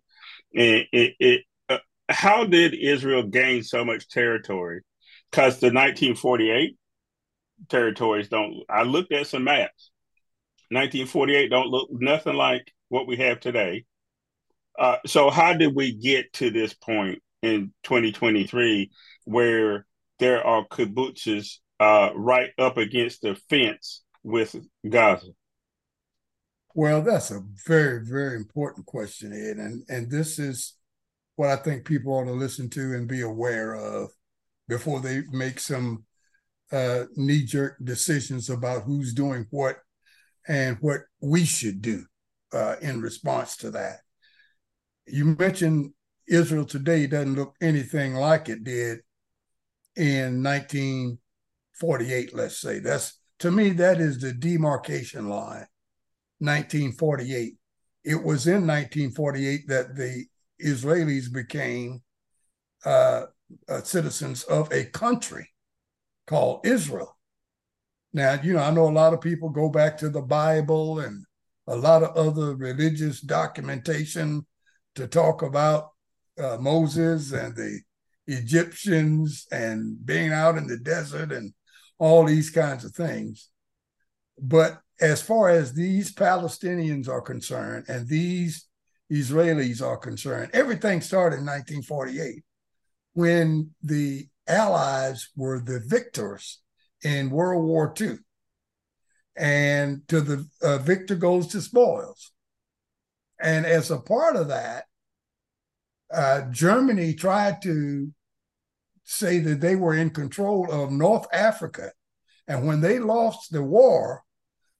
It, 0.52 0.86
it, 0.92 1.14
it 1.18 1.40
uh, 1.68 1.78
how 2.08 2.44
did 2.44 2.74
Israel 2.74 3.24
gain 3.24 3.62
so 3.62 3.84
much 3.84 4.08
territory? 4.08 4.82
Because 5.30 5.54
the 5.54 5.68
1948 5.68 6.76
territories 7.68 8.28
don't. 8.28 8.62
I 8.68 8.82
looked 8.82 9.12
at 9.12 9.26
some 9.26 9.44
maps. 9.44 9.90
1948 10.70 11.48
don't 11.50 11.68
look 11.68 11.88
nothing 11.90 12.34
like 12.34 12.72
what 12.88 13.06
we 13.06 13.16
have 13.16 13.40
today. 13.40 13.84
Uh, 14.78 14.96
so 15.06 15.30
how 15.30 15.52
did 15.52 15.74
we 15.74 15.94
get 15.94 16.32
to 16.34 16.50
this 16.50 16.72
point 16.72 17.22
in 17.42 17.72
2023 17.82 18.90
where 19.24 19.86
there 20.22 20.46
are 20.46 20.66
kibbutzes 20.68 21.58
uh, 21.80 22.10
right 22.14 22.50
up 22.58 22.76
against 22.76 23.22
the 23.22 23.34
fence 23.48 24.02
with 24.22 24.54
Gaza? 24.88 25.28
Well, 26.74 27.02
that's 27.02 27.30
a 27.30 27.42
very, 27.66 28.04
very 28.04 28.36
important 28.36 28.86
question, 28.86 29.32
Ed, 29.32 29.58
and 29.58 29.84
and 29.88 30.10
this 30.10 30.38
is 30.38 30.74
what 31.36 31.50
I 31.50 31.56
think 31.56 31.84
people 31.84 32.12
ought 32.12 32.24
to 32.24 32.32
listen 32.32 32.70
to 32.70 32.94
and 32.94 33.08
be 33.08 33.22
aware 33.22 33.74
of 33.74 34.10
before 34.68 35.00
they 35.00 35.22
make 35.32 35.58
some 35.58 36.04
uh, 36.70 37.04
knee-jerk 37.16 37.76
decisions 37.82 38.48
about 38.48 38.84
who's 38.84 39.12
doing 39.12 39.46
what 39.50 39.76
and 40.48 40.78
what 40.80 41.00
we 41.20 41.44
should 41.44 41.82
do 41.82 42.04
uh, 42.52 42.76
in 42.80 43.00
response 43.00 43.56
to 43.58 43.70
that. 43.72 43.98
You 45.06 45.36
mentioned 45.38 45.92
Israel 46.28 46.64
today 46.64 47.06
doesn't 47.06 47.34
look 47.34 47.54
anything 47.60 48.14
like 48.14 48.48
it 48.48 48.64
did 48.64 49.00
in 49.96 50.42
1948, 50.42 52.34
let's 52.34 52.58
say. 52.58 52.78
That's 52.78 53.18
to 53.40 53.50
me, 53.50 53.70
that 53.70 54.00
is 54.00 54.18
the 54.18 54.32
demarcation 54.32 55.28
line. 55.28 55.66
1948. 56.38 57.54
It 58.04 58.16
was 58.16 58.46
in 58.46 58.66
1948 58.66 59.68
that 59.68 59.94
the 59.94 60.24
Israelis 60.60 61.32
became 61.32 62.02
uh, 62.84 63.26
uh, 63.68 63.82
citizens 63.82 64.42
of 64.44 64.72
a 64.72 64.84
country 64.86 65.48
called 66.26 66.66
Israel. 66.66 67.16
Now, 68.12 68.38
you 68.42 68.54
know, 68.54 68.60
I 68.60 68.70
know 68.70 68.88
a 68.88 68.90
lot 68.90 69.14
of 69.14 69.20
people 69.20 69.48
go 69.48 69.68
back 69.68 69.96
to 69.98 70.08
the 70.08 70.22
Bible 70.22 71.00
and 71.00 71.24
a 71.66 71.76
lot 71.76 72.02
of 72.02 72.16
other 72.16 72.56
religious 72.56 73.20
documentation 73.20 74.44
to 74.96 75.06
talk 75.06 75.42
about 75.42 75.90
uh, 76.38 76.58
Moses 76.60 77.32
and 77.32 77.54
the 77.54 77.80
Egyptians 78.26 79.46
and 79.50 80.04
being 80.04 80.32
out 80.32 80.56
in 80.56 80.66
the 80.66 80.78
desert 80.78 81.32
and 81.32 81.52
all 81.98 82.24
these 82.24 82.50
kinds 82.50 82.84
of 82.84 82.92
things. 82.92 83.48
But 84.40 84.80
as 85.00 85.20
far 85.20 85.48
as 85.48 85.72
these 85.72 86.14
Palestinians 86.14 87.08
are 87.08 87.20
concerned 87.20 87.86
and 87.88 88.08
these 88.08 88.66
Israelis 89.10 89.82
are 89.82 89.96
concerned, 89.96 90.50
everything 90.52 91.00
started 91.00 91.38
in 91.38 91.46
1948 91.46 92.44
when 93.14 93.70
the 93.82 94.28
Allies 94.48 95.28
were 95.36 95.60
the 95.60 95.80
victors 95.86 96.60
in 97.02 97.30
World 97.30 97.64
War 97.64 97.92
II 98.00 98.18
and 99.36 100.06
to 100.08 100.20
the 100.20 100.46
uh, 100.62 100.78
victor 100.78 101.14
goes 101.14 101.46
to 101.48 101.60
spoils. 101.60 102.32
And 103.40 103.66
as 103.66 103.90
a 103.90 103.98
part 103.98 104.36
of 104.36 104.48
that, 104.48 104.84
uh, 106.12 106.42
Germany 106.50 107.14
tried 107.14 107.62
to 107.62 108.12
say 109.04 109.38
that 109.40 109.60
they 109.60 109.76
were 109.76 109.94
in 109.94 110.10
control 110.10 110.70
of 110.70 110.90
North 110.90 111.26
Africa. 111.32 111.92
And 112.46 112.66
when 112.66 112.80
they 112.80 112.98
lost 112.98 113.52
the 113.52 113.62
war, 113.62 114.22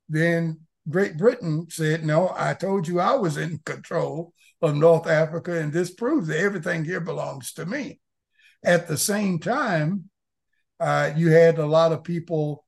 then 0.09 0.61
Great 0.89 1.17
Britain 1.17 1.67
said, 1.71 2.05
No, 2.05 2.33
I 2.37 2.55
told 2.55 2.89
you 2.89 3.01
I 3.01 3.15
was 3.15 3.37
in 3.37 3.59
control 3.65 4.33
of 4.61 4.77
North 4.77 5.07
Africa, 5.07 5.59
and 5.59 5.73
this 5.73 5.91
proves 5.91 6.29
that 6.29 6.39
everything 6.39 6.85
here 6.85 7.01
belongs 7.01 7.53
to 7.55 7.67
me. 7.67 8.01
At 8.65 8.87
the 8.87 8.97
same 8.97 9.39
time, 9.41 10.09
uh, 10.79 11.13
you 11.17 11.31
had 11.31 11.59
a 11.59 11.67
lot 11.67 11.93
of 11.93 12.05
people 12.05 12.65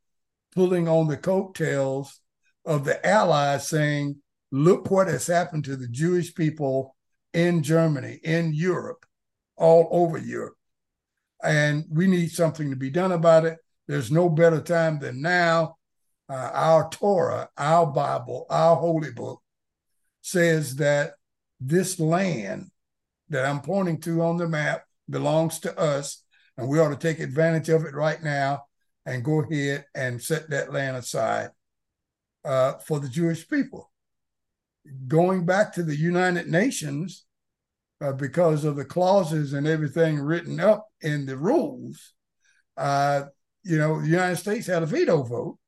pulling 0.55 0.89
on 0.89 1.07
the 1.07 1.17
coattails 1.17 2.21
of 2.65 2.85
the 2.85 3.05
Allies 3.07 3.69
saying, 3.69 4.17
Look 4.51 4.91
what 4.91 5.09
has 5.09 5.27
happened 5.27 5.65
to 5.65 5.77
the 5.77 5.89
Jewish 5.89 6.35
people 6.35 6.94
in 7.35 7.63
Germany, 7.63 8.21
in 8.23 8.55
Europe, 8.55 9.05
all 9.57 9.89
over 9.91 10.17
Europe. 10.17 10.57
And 11.43 11.85
we 11.91 12.07
need 12.07 12.31
something 12.31 12.71
to 12.71 12.77
be 12.77 12.91
done 12.91 13.13
about 13.13 13.45
it. 13.45 13.59
There's 13.87 14.11
no 14.11 14.31
better 14.31 14.61
time 14.61 14.99
than 14.99 15.21
now. 15.21 15.77
Uh, 16.31 16.51
our 16.55 16.89
Torah, 16.89 17.51
our 17.59 17.85
Bible, 17.87 18.47
our 18.49 18.77
holy 18.77 19.11
book 19.11 19.43
says 20.23 20.77
that 20.77 21.15
this 21.61 22.01
land 22.01 22.71
that 23.29 23.45
I'm 23.45 23.61
pointing 23.61 24.01
to 24.03 24.23
on 24.23 24.39
the 24.39 24.49
map 24.49 24.85
belongs 25.11 25.59
to 25.61 25.79
us, 25.79 26.23
and 26.57 26.67
we 26.67 26.79
ought 26.79 26.89
to 26.89 26.97
take 26.97 27.21
advantage 27.21 27.69
of 27.69 27.85
it 27.85 27.95
right 27.95 28.23
now 28.23 28.65
and 29.05 29.25
go 29.25 29.43
ahead 29.43 29.85
and 29.95 30.23
set 30.23 30.49
that 30.49 30.73
land 30.73 30.97
aside 30.97 31.51
uh, 32.45 32.75
for 32.79 33.01
the 33.01 33.09
Jewish 33.09 33.47
people. 33.47 33.91
Going 35.07 35.47
back 35.47 35.73
to 35.75 35.83
the 35.83 35.97
United 35.97 36.49
Nations, 36.49 37.25
uh, 38.01 38.13
because 38.13 38.65
of 38.65 38.77
the 38.77 38.85
clauses 38.85 39.53
and 39.53 39.67
everything 39.67 40.19
written 40.19 40.61
up 40.61 40.87
in 41.01 41.27
the 41.27 41.37
rules, 41.37 42.13
uh, 42.77 43.23
you 43.63 43.79
know, 43.79 44.01
the 44.01 44.09
United 44.09 44.37
States 44.37 44.67
had 44.67 44.83
a 44.83 44.87
veto 44.87 45.23
vote, 45.23 45.59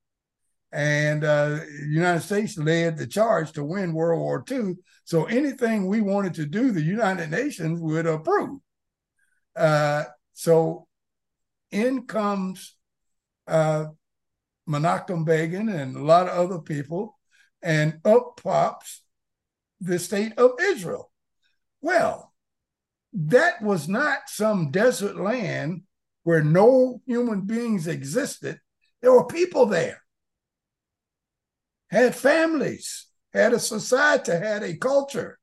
and 0.72 1.24
uh, 1.24 1.48
the 1.48 1.86
United 1.88 2.20
States 2.20 2.58
led 2.58 2.98
the 2.98 3.06
charge 3.06 3.52
to 3.52 3.64
win 3.64 3.94
World 3.94 4.20
War 4.20 4.44
II. 4.50 4.74
So 5.04 5.24
anything 5.24 5.86
we 5.86 6.00
wanted 6.00 6.34
to 6.34 6.46
do, 6.46 6.72
the 6.72 6.82
United 6.82 7.30
Nations 7.30 7.80
would 7.80 8.06
approve. 8.06 8.58
Uh, 9.54 10.04
so 10.34 10.86
in 11.70 12.06
comes 12.06 12.76
uh, 13.46 13.86
Menachem 14.68 15.24
Begin 15.24 15.68
and 15.68 15.96
a 15.96 16.02
lot 16.02 16.28
of 16.28 16.36
other 16.36 16.60
people, 16.60 17.18
and 17.62 18.00
up 18.04 18.40
pops 18.42 19.02
the 19.80 19.98
state 19.98 20.32
of 20.38 20.52
Israel. 20.60 21.10
Well, 21.80 22.32
that 23.12 23.62
was 23.62 23.88
not 23.88 24.28
some 24.28 24.70
desert 24.70 25.16
land 25.16 25.82
where 26.22 26.42
no 26.42 27.00
human 27.06 27.42
beings 27.42 27.86
existed. 27.86 28.60
There 29.00 29.12
were 29.12 29.26
people 29.26 29.66
there, 29.66 30.02
had 31.90 32.14
families, 32.14 33.06
had 33.32 33.52
a 33.52 33.58
society, 33.58 34.32
had 34.32 34.62
a 34.62 34.76
culture. 34.76 35.38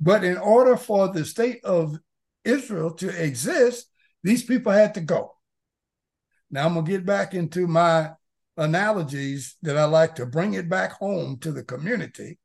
But 0.00 0.22
in 0.22 0.36
order 0.36 0.76
for 0.76 1.08
the 1.08 1.24
state 1.24 1.64
of 1.64 1.98
Israel 2.44 2.92
to 2.94 3.08
exist, 3.08 3.90
these 4.22 4.44
people 4.44 4.72
had 4.72 4.94
to 4.94 5.00
go. 5.00 5.34
Now 6.50 6.66
I'm 6.66 6.74
going 6.74 6.86
to 6.86 6.90
get 6.90 7.04
back 7.04 7.34
into 7.34 7.66
my 7.66 8.12
analogies 8.56 9.56
that 9.62 9.76
I 9.76 9.84
like 9.84 10.14
to 10.16 10.26
bring 10.26 10.54
it 10.54 10.68
back 10.68 10.92
home 10.92 11.38
to 11.40 11.52
the 11.52 11.62
community. 11.62 12.38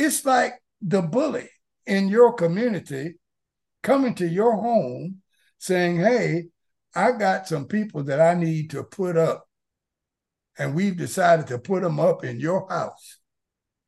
It's 0.00 0.24
like 0.24 0.54
the 0.80 1.02
bully 1.02 1.50
in 1.84 2.08
your 2.08 2.32
community 2.32 3.16
coming 3.82 4.14
to 4.14 4.26
your 4.26 4.56
home 4.56 5.20
saying, 5.58 5.98
Hey, 5.98 6.46
I 6.94 7.12
got 7.12 7.46
some 7.46 7.66
people 7.66 8.04
that 8.04 8.18
I 8.18 8.32
need 8.32 8.70
to 8.70 8.82
put 8.82 9.18
up. 9.18 9.46
And 10.58 10.74
we've 10.74 10.96
decided 10.96 11.48
to 11.48 11.58
put 11.58 11.82
them 11.82 12.00
up 12.00 12.24
in 12.24 12.40
your 12.40 12.66
house. 12.70 13.18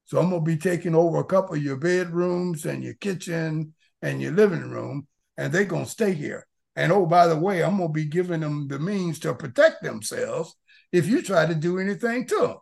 So 0.04 0.18
I'm 0.18 0.28
going 0.28 0.44
to 0.44 0.50
be 0.50 0.58
taking 0.58 0.94
over 0.94 1.18
a 1.18 1.24
couple 1.24 1.54
of 1.54 1.62
your 1.62 1.78
bedrooms 1.78 2.66
and 2.66 2.84
your 2.84 2.94
kitchen 2.94 3.72
and 4.02 4.20
your 4.20 4.32
living 4.32 4.68
room, 4.68 5.06
and 5.38 5.50
they're 5.50 5.64
going 5.64 5.86
to 5.86 5.90
stay 5.90 6.12
here. 6.12 6.46
And 6.76 6.92
oh, 6.92 7.06
by 7.06 7.26
the 7.26 7.38
way, 7.38 7.64
I'm 7.64 7.78
going 7.78 7.88
to 7.88 7.92
be 7.94 8.04
giving 8.04 8.40
them 8.40 8.68
the 8.68 8.78
means 8.78 9.18
to 9.20 9.32
protect 9.32 9.82
themselves 9.82 10.54
if 10.92 11.06
you 11.06 11.22
try 11.22 11.46
to 11.46 11.54
do 11.54 11.78
anything 11.78 12.26
to 12.26 12.38
them, 12.38 12.56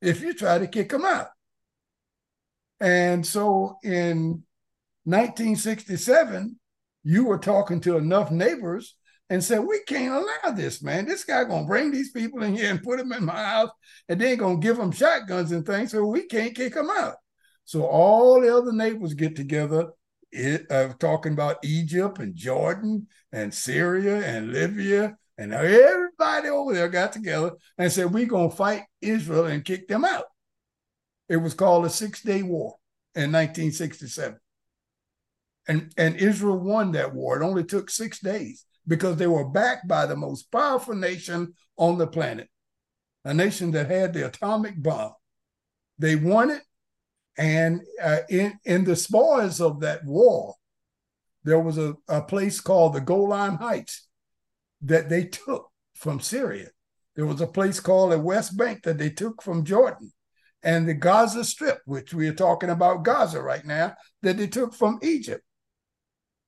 if 0.00 0.20
you 0.22 0.34
try 0.34 0.58
to 0.58 0.66
kick 0.66 0.88
them 0.88 1.04
out. 1.04 1.28
And 2.82 3.24
so 3.24 3.78
in 3.84 4.42
1967, 5.04 6.58
you 7.04 7.24
were 7.24 7.38
talking 7.38 7.80
to 7.82 7.96
enough 7.96 8.32
neighbors 8.32 8.96
and 9.30 9.42
said, 9.42 9.60
we 9.60 9.80
can't 9.86 10.12
allow 10.12 10.52
this, 10.52 10.82
man. 10.82 11.06
This 11.06 11.24
guy 11.24 11.44
gonna 11.44 11.64
bring 11.64 11.92
these 11.92 12.10
people 12.10 12.42
in 12.42 12.56
here 12.56 12.70
and 12.70 12.82
put 12.82 12.98
them 12.98 13.12
in 13.12 13.24
my 13.24 13.40
house, 13.42 13.70
and 14.08 14.20
then 14.20 14.36
gonna 14.36 14.58
give 14.58 14.76
them 14.76 14.90
shotguns 14.90 15.52
and 15.52 15.64
things, 15.64 15.92
so 15.92 16.04
we 16.04 16.26
can't 16.26 16.56
kick 16.56 16.74
them 16.74 16.90
out. 16.90 17.14
So 17.64 17.84
all 17.84 18.40
the 18.40 18.54
other 18.54 18.72
neighbors 18.72 19.14
get 19.14 19.36
together 19.36 19.90
it, 20.32 20.66
uh, 20.70 20.88
talking 20.98 21.34
about 21.34 21.64
Egypt 21.64 22.18
and 22.18 22.34
Jordan 22.34 23.06
and 23.30 23.54
Syria 23.54 24.24
and 24.26 24.52
Libya 24.52 25.16
and 25.38 25.52
everybody 25.52 26.48
over 26.48 26.74
there 26.74 26.88
got 26.88 27.12
together 27.12 27.52
and 27.78 27.92
said, 27.92 28.12
going 28.12 28.50
to 28.50 28.56
fight 28.56 28.82
Israel 29.00 29.46
and 29.46 29.64
kick 29.64 29.86
them 29.88 30.04
out. 30.04 30.24
It 31.32 31.38
was 31.38 31.54
called 31.54 31.86
the 31.86 31.90
Six 31.90 32.20
Day 32.20 32.42
War 32.42 32.76
in 33.14 33.32
1967. 33.32 34.38
And, 35.66 35.90
and 35.96 36.16
Israel 36.16 36.58
won 36.58 36.92
that 36.92 37.14
war. 37.14 37.40
It 37.40 37.44
only 37.44 37.64
took 37.64 37.88
six 37.88 38.20
days 38.20 38.66
because 38.86 39.16
they 39.16 39.26
were 39.26 39.48
backed 39.48 39.88
by 39.88 40.04
the 40.04 40.16
most 40.16 40.52
powerful 40.52 40.94
nation 40.94 41.54
on 41.78 41.96
the 41.96 42.06
planet, 42.06 42.48
a 43.24 43.32
nation 43.32 43.70
that 43.70 43.90
had 43.90 44.12
the 44.12 44.26
atomic 44.26 44.82
bomb. 44.82 45.14
They 45.98 46.16
won 46.16 46.50
it 46.50 46.62
and 47.38 47.80
uh, 48.02 48.18
in, 48.28 48.58
in 48.66 48.84
the 48.84 48.94
spoils 48.94 49.58
of 49.60 49.80
that 49.80 50.04
war, 50.04 50.54
there 51.44 51.58
was 51.58 51.78
a, 51.78 51.94
a 52.06 52.20
place 52.20 52.60
called 52.60 52.92
the 52.92 53.00
Golan 53.00 53.56
Heights 53.56 54.06
that 54.82 55.08
they 55.08 55.24
took 55.24 55.70
from 55.94 56.20
Syria. 56.20 56.68
There 57.16 57.24
was 57.24 57.40
a 57.40 57.46
place 57.46 57.80
called 57.80 58.12
the 58.12 58.18
West 58.18 58.58
Bank 58.58 58.82
that 58.82 58.98
they 58.98 59.08
took 59.08 59.40
from 59.42 59.64
Jordan. 59.64 60.12
And 60.62 60.88
the 60.88 60.94
Gaza 60.94 61.44
Strip, 61.44 61.80
which 61.86 62.14
we 62.14 62.28
are 62.28 62.34
talking 62.34 62.70
about 62.70 63.02
Gaza 63.04 63.42
right 63.42 63.64
now, 63.64 63.94
that 64.22 64.36
they 64.36 64.46
took 64.46 64.74
from 64.74 64.98
Egypt. 65.02 65.42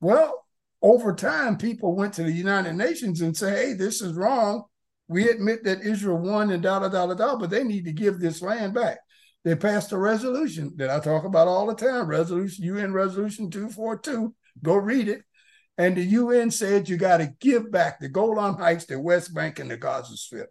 Well, 0.00 0.44
over 0.83 1.14
time, 1.14 1.56
people 1.56 1.97
went 1.97 2.14
to 2.14 2.23
the 2.23 2.33
United 2.33 2.75
Nations 2.75 3.21
and 3.21 3.37
say, 3.37 3.50
hey, 3.50 3.73
this 3.73 4.02
is 4.02 4.14
wrong. 4.14 4.64
We 5.09 5.28
admit 5.28 5.64
that 5.64 5.83
Israel 5.83 6.18
won 6.18 6.50
and 6.50 6.62
da 6.62 6.78
da 6.78 6.88
da 6.88 7.06
da 7.06 7.14
da, 7.14 7.37
but 7.37 7.50
they 7.50 7.64
need 7.64 7.87
to 7.87 7.92
give 7.92 8.21
this 8.21 8.40
land 8.40 8.75
back 8.75 8.99
they 9.44 9.54
passed 9.54 9.92
a 9.92 9.99
resolution 9.99 10.73
that 10.76 10.90
I 10.90 11.00
talk 11.00 11.25
about 11.25 11.49
all 11.49 11.66
the 11.66 11.75
time, 11.75 12.06
resolution 12.06 12.64
UN 12.64 12.92
resolution 12.92 13.50
242. 13.50 14.35
Go 14.62 14.76
read 14.76 15.09
it. 15.09 15.23
And 15.76 15.97
the 15.97 16.04
UN 16.04 16.50
said 16.50 16.88
you 16.88 16.97
got 16.97 17.18
to 17.18 17.35
give 17.40 17.71
back 17.71 18.00
the 18.00 18.09
Golan 18.09 18.54
Heights, 18.54 18.87
the 18.87 18.99
West 18.99 19.35
Bank, 19.35 19.59
and 19.59 19.71
the 19.71 19.76
Gaza 19.76 20.16
Strip. 20.16 20.49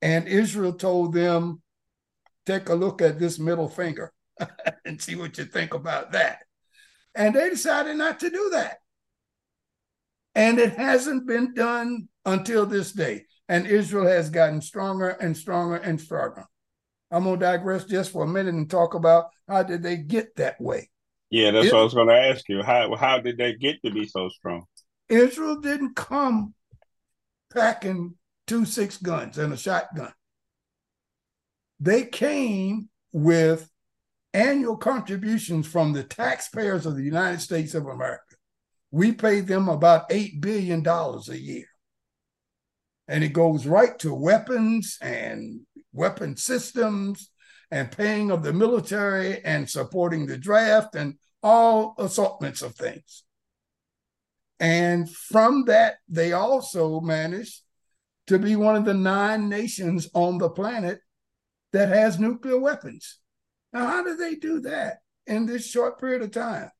And 0.00 0.26
Israel 0.28 0.72
told 0.72 1.12
them, 1.12 1.60
take 2.46 2.68
a 2.68 2.74
look 2.74 3.02
at 3.02 3.18
this 3.18 3.38
middle 3.38 3.68
finger 3.68 4.12
and 4.84 5.00
see 5.00 5.14
what 5.14 5.38
you 5.38 5.44
think 5.44 5.74
about 5.74 6.12
that. 6.12 6.44
And 7.14 7.34
they 7.34 7.50
decided 7.50 7.96
not 7.96 8.20
to 8.20 8.30
do 8.30 8.50
that. 8.52 8.78
And 10.34 10.58
it 10.58 10.72
hasn't 10.72 11.26
been 11.26 11.54
done 11.54 12.08
until 12.24 12.64
this 12.66 12.92
day. 12.92 13.26
And 13.48 13.66
Israel 13.66 14.06
has 14.06 14.30
gotten 14.30 14.62
stronger 14.62 15.10
and 15.10 15.36
stronger 15.36 15.76
and 15.76 16.00
stronger. 16.00 16.46
I'm 17.10 17.24
gonna 17.24 17.36
digress 17.38 17.84
just 17.84 18.10
for 18.10 18.24
a 18.24 18.28
minute 18.28 18.54
and 18.54 18.70
talk 18.70 18.94
about 18.94 19.26
how 19.46 19.62
did 19.62 19.82
they 19.82 19.98
get 19.98 20.34
that 20.36 20.58
way. 20.58 20.88
Yeah, 21.28 21.50
that's 21.50 21.66
it, 21.66 21.72
what 21.72 21.80
I 21.80 21.84
was 21.84 21.94
gonna 21.94 22.14
ask 22.14 22.48
you. 22.48 22.62
How 22.62 22.94
how 22.96 23.18
did 23.18 23.36
they 23.36 23.54
get 23.54 23.82
to 23.84 23.90
be 23.90 24.06
so 24.06 24.30
strong? 24.30 24.64
Israel 25.10 25.60
didn't 25.60 25.94
come 25.94 26.54
packing 27.52 28.14
two 28.46 28.64
six 28.64 28.96
guns 28.96 29.36
and 29.36 29.52
a 29.52 29.56
shotgun. 29.56 30.12
They 31.82 32.04
came 32.04 32.90
with 33.10 33.68
annual 34.32 34.76
contributions 34.76 35.66
from 35.66 35.92
the 35.92 36.04
taxpayers 36.04 36.86
of 36.86 36.94
the 36.94 37.02
United 37.02 37.40
States 37.40 37.74
of 37.74 37.86
America. 37.86 38.36
We 38.92 39.10
pay 39.10 39.40
them 39.40 39.68
about 39.68 40.08
$8 40.08 40.40
billion 40.40 40.86
a 40.86 41.34
year. 41.34 41.66
And 43.08 43.24
it 43.24 43.32
goes 43.32 43.66
right 43.66 43.98
to 43.98 44.14
weapons 44.14 44.96
and 45.02 45.62
weapon 45.92 46.36
systems 46.36 47.30
and 47.72 47.90
paying 47.90 48.30
of 48.30 48.44
the 48.44 48.52
military 48.52 49.44
and 49.44 49.68
supporting 49.68 50.26
the 50.26 50.38
draft 50.38 50.94
and 50.94 51.16
all 51.42 51.96
assortments 51.98 52.62
of 52.62 52.76
things. 52.76 53.24
And 54.60 55.10
from 55.10 55.64
that, 55.64 55.96
they 56.08 56.32
also 56.32 57.00
managed 57.00 57.60
to 58.28 58.38
be 58.38 58.54
one 58.54 58.76
of 58.76 58.84
the 58.84 58.94
nine 58.94 59.48
nations 59.48 60.08
on 60.14 60.38
the 60.38 60.48
planet 60.48 61.00
that 61.72 61.88
has 61.88 62.18
nuclear 62.18 62.58
weapons. 62.58 63.18
Now, 63.72 63.86
how 63.86 64.04
did 64.04 64.18
they 64.18 64.34
do 64.34 64.60
that 64.60 64.98
in 65.26 65.46
this 65.46 65.66
short 65.66 66.00
period 66.00 66.22
of 66.22 66.30
time? 66.30 66.70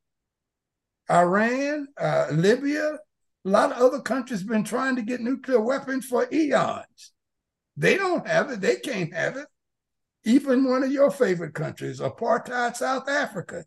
Iran, 1.11 1.89
uh, 1.99 2.29
Libya, 2.31 2.99
a 3.45 3.49
lot 3.49 3.73
of 3.73 3.79
other 3.79 4.01
countries 4.01 4.41
have 4.41 4.49
been 4.49 4.65
trying 4.65 4.97
to 4.97 5.03
get 5.03 5.21
nuclear 5.21 5.61
weapons 5.61 6.07
for 6.07 6.29
eons. 6.33 7.13
They 7.77 7.97
don't 7.97 8.27
have 8.27 8.51
it. 8.51 8.61
They 8.61 8.77
can't 8.77 9.13
have 9.15 9.37
it. 9.37 9.47
Even 10.25 10.69
one 10.69 10.85
of 10.85 10.93
your 10.93 11.11
favorite 11.11 11.55
countries, 11.55 11.99
apartheid 11.99 12.77
South 12.77 13.09
Africa, 13.09 13.65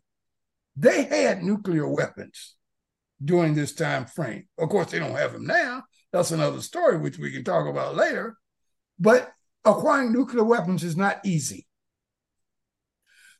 they 0.76 1.04
had 1.04 1.42
nuclear 1.42 1.86
weapons 1.86 2.56
during 3.22 3.54
this 3.54 3.74
time 3.74 4.06
frame. 4.06 4.46
Of 4.58 4.68
course, 4.70 4.90
they 4.90 4.98
don't 4.98 5.16
have 5.16 5.32
them 5.32 5.46
now. 5.46 5.84
That's 6.12 6.30
another 6.30 6.60
story, 6.62 6.98
which 6.98 7.18
we 7.18 7.30
can 7.30 7.44
talk 7.44 7.66
about 7.66 7.96
later. 7.96 8.36
But 8.98 9.30
acquiring 9.66 10.12
nuclear 10.12 10.44
weapons 10.44 10.84
is 10.84 10.96
not 10.96 11.20
easy. 11.24 11.66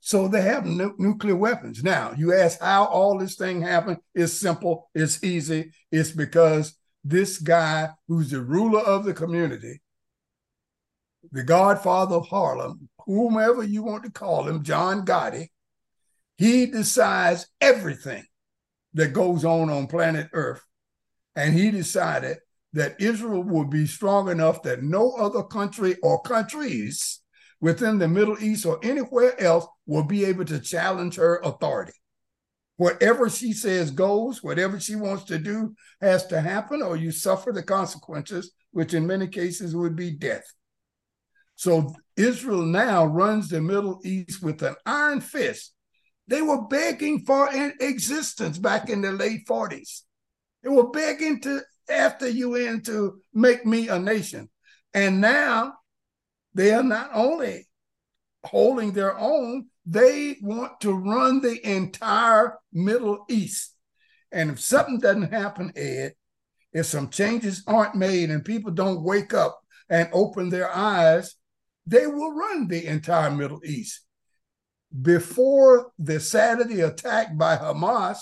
So 0.00 0.28
they 0.28 0.42
have 0.42 0.66
nu- 0.66 0.94
nuclear 0.98 1.36
weapons. 1.36 1.82
Now, 1.82 2.12
you 2.16 2.34
ask 2.34 2.60
how 2.60 2.84
all 2.84 3.18
this 3.18 3.36
thing 3.36 3.62
happened. 3.62 3.98
It's 4.14 4.32
simple, 4.32 4.90
it's 4.94 5.24
easy. 5.24 5.72
It's 5.90 6.10
because 6.10 6.76
this 7.02 7.38
guy, 7.38 7.90
who's 8.06 8.30
the 8.30 8.40
ruler 8.40 8.80
of 8.80 9.04
the 9.04 9.14
community, 9.14 9.80
the 11.32 11.42
godfather 11.42 12.16
of 12.16 12.28
Harlem, 12.28 12.88
whomever 13.04 13.62
you 13.62 13.82
want 13.82 14.04
to 14.04 14.10
call 14.10 14.46
him, 14.46 14.62
John 14.62 15.04
Gotti, 15.04 15.48
he 16.38 16.66
decides 16.66 17.48
everything 17.60 18.24
that 18.94 19.12
goes 19.12 19.44
on 19.44 19.70
on 19.70 19.86
planet 19.86 20.28
Earth. 20.32 20.62
And 21.34 21.54
he 21.54 21.70
decided 21.70 22.38
that 22.76 23.00
Israel 23.00 23.42
would 23.42 23.70
be 23.70 23.86
strong 23.86 24.28
enough 24.28 24.62
that 24.62 24.82
no 24.82 25.12
other 25.12 25.42
country 25.42 25.96
or 26.02 26.20
countries 26.20 27.20
within 27.58 27.98
the 27.98 28.06
Middle 28.06 28.36
East 28.38 28.66
or 28.66 28.78
anywhere 28.82 29.40
else 29.40 29.66
will 29.86 30.04
be 30.04 30.26
able 30.26 30.44
to 30.44 30.60
challenge 30.60 31.16
her 31.16 31.40
authority. 31.42 31.94
Whatever 32.76 33.30
she 33.30 33.54
says 33.54 33.90
goes, 33.90 34.42
whatever 34.42 34.78
she 34.78 34.94
wants 34.94 35.24
to 35.24 35.38
do 35.38 35.74
has 36.02 36.26
to 36.26 36.38
happen, 36.38 36.82
or 36.82 36.98
you 36.98 37.10
suffer 37.12 37.50
the 37.50 37.62
consequences, 37.62 38.52
which 38.72 38.92
in 38.92 39.06
many 39.06 39.26
cases 39.26 39.74
would 39.74 39.96
be 39.96 40.10
death. 40.10 40.44
So 41.54 41.94
Israel 42.14 42.66
now 42.66 43.06
runs 43.06 43.48
the 43.48 43.62
Middle 43.62 44.02
East 44.04 44.42
with 44.42 44.62
an 44.62 44.76
iron 44.84 45.22
fist. 45.22 45.72
They 46.28 46.42
were 46.42 46.66
begging 46.66 47.24
for 47.24 47.48
an 47.48 47.72
existence 47.80 48.58
back 48.58 48.90
in 48.90 49.00
the 49.00 49.12
late 49.12 49.46
40s. 49.48 50.02
They 50.62 50.68
were 50.68 50.90
begging 50.90 51.40
to 51.40 51.62
after 51.88 52.28
UN 52.28 52.82
to 52.82 53.20
make 53.32 53.64
me 53.64 53.88
a 53.88 53.98
nation. 53.98 54.48
And 54.94 55.20
now 55.20 55.74
they 56.54 56.72
are 56.72 56.82
not 56.82 57.10
only 57.12 57.66
holding 58.44 58.92
their 58.92 59.16
own, 59.18 59.66
they 59.84 60.36
want 60.40 60.80
to 60.80 60.92
run 60.92 61.40
the 61.40 61.64
entire 61.68 62.58
Middle 62.72 63.24
East. 63.28 63.74
And 64.32 64.50
if 64.50 64.60
something 64.60 64.98
doesn't 64.98 65.32
happen, 65.32 65.72
Ed, 65.76 66.14
if 66.72 66.86
some 66.86 67.08
changes 67.08 67.62
aren't 67.66 67.94
made 67.94 68.30
and 68.30 68.44
people 68.44 68.72
don't 68.72 69.02
wake 69.02 69.32
up 69.32 69.60
and 69.88 70.08
open 70.12 70.48
their 70.48 70.74
eyes, 70.74 71.36
they 71.86 72.06
will 72.06 72.32
run 72.32 72.66
the 72.66 72.86
entire 72.86 73.30
Middle 73.30 73.60
East. 73.64 74.00
Before 75.02 75.92
the 75.98 76.20
Saturday 76.20 76.80
attack 76.80 77.36
by 77.36 77.56
Hamas, 77.56 78.18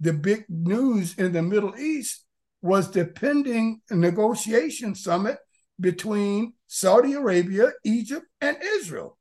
the 0.00 0.12
big 0.12 0.44
news 0.48 1.16
in 1.18 1.32
the 1.32 1.42
Middle 1.42 1.76
East 1.76 2.24
was 2.62 2.90
the 2.90 3.04
pending 3.04 3.80
negotiation 3.90 4.94
summit 4.94 5.38
between 5.80 6.54
Saudi 6.66 7.12
Arabia, 7.12 7.72
Egypt, 7.84 8.26
and 8.40 8.56
Israel. 8.62 9.16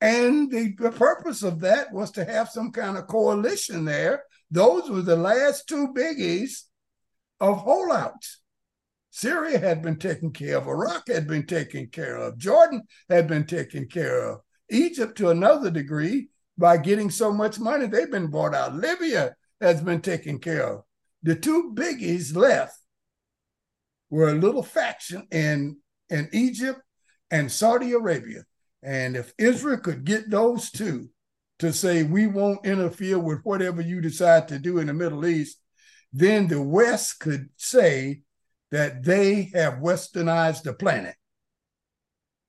And 0.00 0.50
the, 0.50 0.74
the 0.78 0.92
purpose 0.92 1.42
of 1.42 1.60
that 1.60 1.92
was 1.92 2.10
to 2.12 2.24
have 2.24 2.48
some 2.48 2.72
kind 2.72 2.96
of 2.96 3.06
coalition 3.06 3.84
there. 3.84 4.24
Those 4.50 4.88
were 4.88 5.02
the 5.02 5.16
last 5.16 5.68
two 5.68 5.88
biggies 5.94 6.62
of 7.40 7.58
holdouts. 7.58 8.40
Syria 9.10 9.58
had 9.58 9.82
been 9.82 9.98
taken 9.98 10.32
care 10.32 10.58
of, 10.58 10.68
Iraq 10.68 11.08
had 11.08 11.26
been 11.26 11.46
taken 11.46 11.88
care 11.88 12.16
of, 12.16 12.38
Jordan 12.38 12.82
had 13.08 13.26
been 13.26 13.46
taken 13.46 13.88
care 13.88 14.30
of, 14.30 14.40
Egypt 14.70 15.18
to 15.18 15.30
another 15.30 15.70
degree 15.70 16.28
by 16.56 16.76
getting 16.76 17.10
so 17.10 17.32
much 17.32 17.58
money, 17.58 17.86
they've 17.86 18.10
been 18.10 18.28
bought 18.28 18.54
out. 18.54 18.74
Libya 18.74 19.34
has 19.60 19.80
been 19.80 20.00
taken 20.00 20.38
care 20.38 20.74
of. 20.74 20.82
The 21.22 21.34
two 21.34 21.72
biggies 21.74 22.34
left 22.36 22.78
were 24.10 24.28
a 24.28 24.34
little 24.34 24.62
faction 24.62 25.26
in, 25.30 25.78
in 26.08 26.28
Egypt 26.32 26.80
and 27.30 27.50
Saudi 27.50 27.92
Arabia. 27.92 28.44
And 28.82 29.16
if 29.16 29.32
Israel 29.38 29.78
could 29.78 30.04
get 30.04 30.30
those 30.30 30.70
two 30.70 31.10
to 31.58 31.72
say, 31.72 32.04
we 32.04 32.26
won't 32.26 32.64
interfere 32.64 33.18
with 33.18 33.40
whatever 33.42 33.82
you 33.82 34.00
decide 34.00 34.48
to 34.48 34.58
do 34.58 34.78
in 34.78 34.86
the 34.86 34.94
Middle 34.94 35.26
East, 35.26 35.60
then 36.12 36.46
the 36.46 36.62
West 36.62 37.18
could 37.18 37.48
say 37.56 38.22
that 38.70 39.02
they 39.02 39.50
have 39.54 39.74
westernized 39.74 40.62
the 40.62 40.72
planet. 40.72 41.16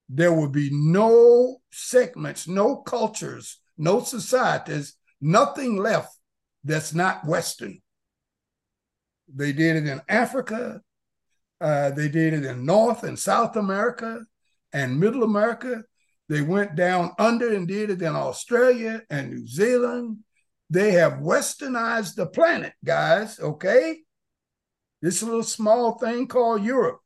There 0.08 0.34
will 0.34 0.50
be 0.50 0.70
no 0.72 1.58
segments, 1.72 2.48
no 2.48 2.78
cultures, 2.78 3.60
no 3.78 4.02
societies, 4.02 4.96
nothing 5.22 5.78
left 5.78 6.16
that's 6.64 6.94
not 6.94 7.26
Western. 7.26 7.82
They 9.34 9.52
did 9.52 9.78
it 9.78 9.88
in 9.88 10.02
Africa. 10.08 10.82
Uh, 11.62 11.92
they 11.92 12.08
did 12.08 12.34
it 12.34 12.46
in 12.46 12.66
North 12.66 13.04
and 13.04 13.18
South 13.18 13.56
America 13.56 14.22
and 14.74 15.00
Middle 15.00 15.24
America. 15.24 15.84
They 16.30 16.42
went 16.42 16.76
down 16.76 17.12
under 17.18 17.54
and 17.54 17.68
did 17.68 17.90
it 17.90 18.02
in 18.02 18.16
Australia 18.16 19.02
and 19.10 19.30
New 19.30 19.48
Zealand. 19.48 20.20
They 20.70 20.92
have 20.92 21.14
westernized 21.14 22.16
the 22.16 22.28
planet, 22.28 22.74
guys, 22.86 23.40
okay? 23.40 23.98
This 25.02 25.24
little 25.24 25.44
small 25.44 25.98
thing 25.98 26.28
called 26.28 26.64
Europe, 26.64 27.00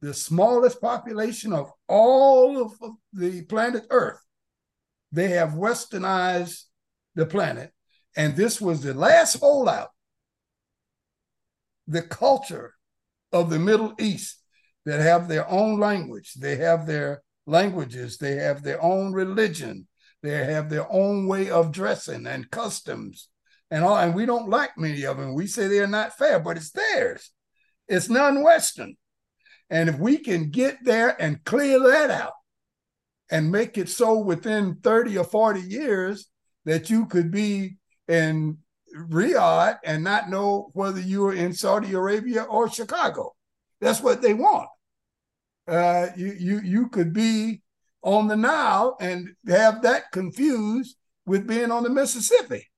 the 0.00 0.14
smallest 0.14 0.80
population 0.80 1.52
of 1.52 1.70
all 1.88 2.62
of 2.62 2.72
the 3.12 3.42
planet 3.42 3.86
Earth. 3.90 4.20
They 5.12 5.30
have 5.30 5.50
westernized 5.50 6.62
the 7.14 7.26
planet. 7.26 7.72
And 8.16 8.34
this 8.34 8.60
was 8.60 8.80
the 8.80 8.94
last 8.94 9.38
holdout 9.40 9.90
the 11.86 12.02
culture 12.02 12.74
of 13.32 13.50
the 13.50 13.58
Middle 13.58 13.94
East 13.98 14.42
that 14.86 15.00
have 15.00 15.28
their 15.28 15.48
own 15.50 15.78
language, 15.78 16.34
they 16.34 16.56
have 16.56 16.86
their 16.86 17.22
languages, 17.46 18.18
they 18.18 18.36
have 18.36 18.62
their 18.62 18.82
own 18.82 19.12
religion, 19.12 19.86
they 20.22 20.44
have 20.44 20.70
their 20.70 20.90
own 20.90 21.26
way 21.26 21.50
of 21.50 21.72
dressing 21.72 22.26
and 22.26 22.50
customs 22.50 23.28
and 23.70 23.84
all. 23.84 23.96
And 23.96 24.14
we 24.14 24.26
don't 24.26 24.48
like 24.48 24.78
many 24.78 25.04
of 25.04 25.18
them. 25.18 25.34
We 25.34 25.46
say 25.46 25.68
they're 25.68 25.86
not 25.86 26.16
fair, 26.16 26.38
but 26.40 26.56
it's 26.56 26.70
theirs. 26.70 27.30
It's 27.88 28.08
non-Western. 28.08 28.96
And 29.70 29.88
if 29.88 29.98
we 29.98 30.18
can 30.18 30.50
get 30.50 30.78
there 30.84 31.20
and 31.20 31.44
clear 31.44 31.78
that 31.80 32.10
out 32.10 32.34
and 33.30 33.50
make 33.50 33.76
it 33.78 33.88
so 33.88 34.18
within 34.18 34.76
30 34.76 35.18
or 35.18 35.24
40 35.24 35.60
years 35.60 36.28
that 36.64 36.90
you 36.90 37.06
could 37.06 37.30
be 37.30 37.76
in 38.08 38.58
Riyadh 38.94 39.78
and 39.84 40.04
not 40.04 40.30
know 40.30 40.70
whether 40.72 41.00
you 41.00 41.22
were 41.22 41.34
in 41.34 41.52
Saudi 41.52 41.92
Arabia 41.94 42.42
or 42.44 42.70
Chicago. 42.70 43.34
That's 43.80 44.00
what 44.00 44.22
they 44.22 44.34
want. 44.34 44.68
Uh, 45.66 46.08
you 46.16 46.32
you 46.38 46.60
you 46.60 46.88
could 46.88 47.12
be 47.12 47.62
on 48.02 48.28
the 48.28 48.36
Nile 48.36 48.96
and 49.00 49.30
have 49.48 49.82
that 49.82 50.12
confused 50.12 50.96
with 51.26 51.46
being 51.46 51.70
on 51.70 51.82
the 51.82 51.90
Mississippi. 51.90 52.68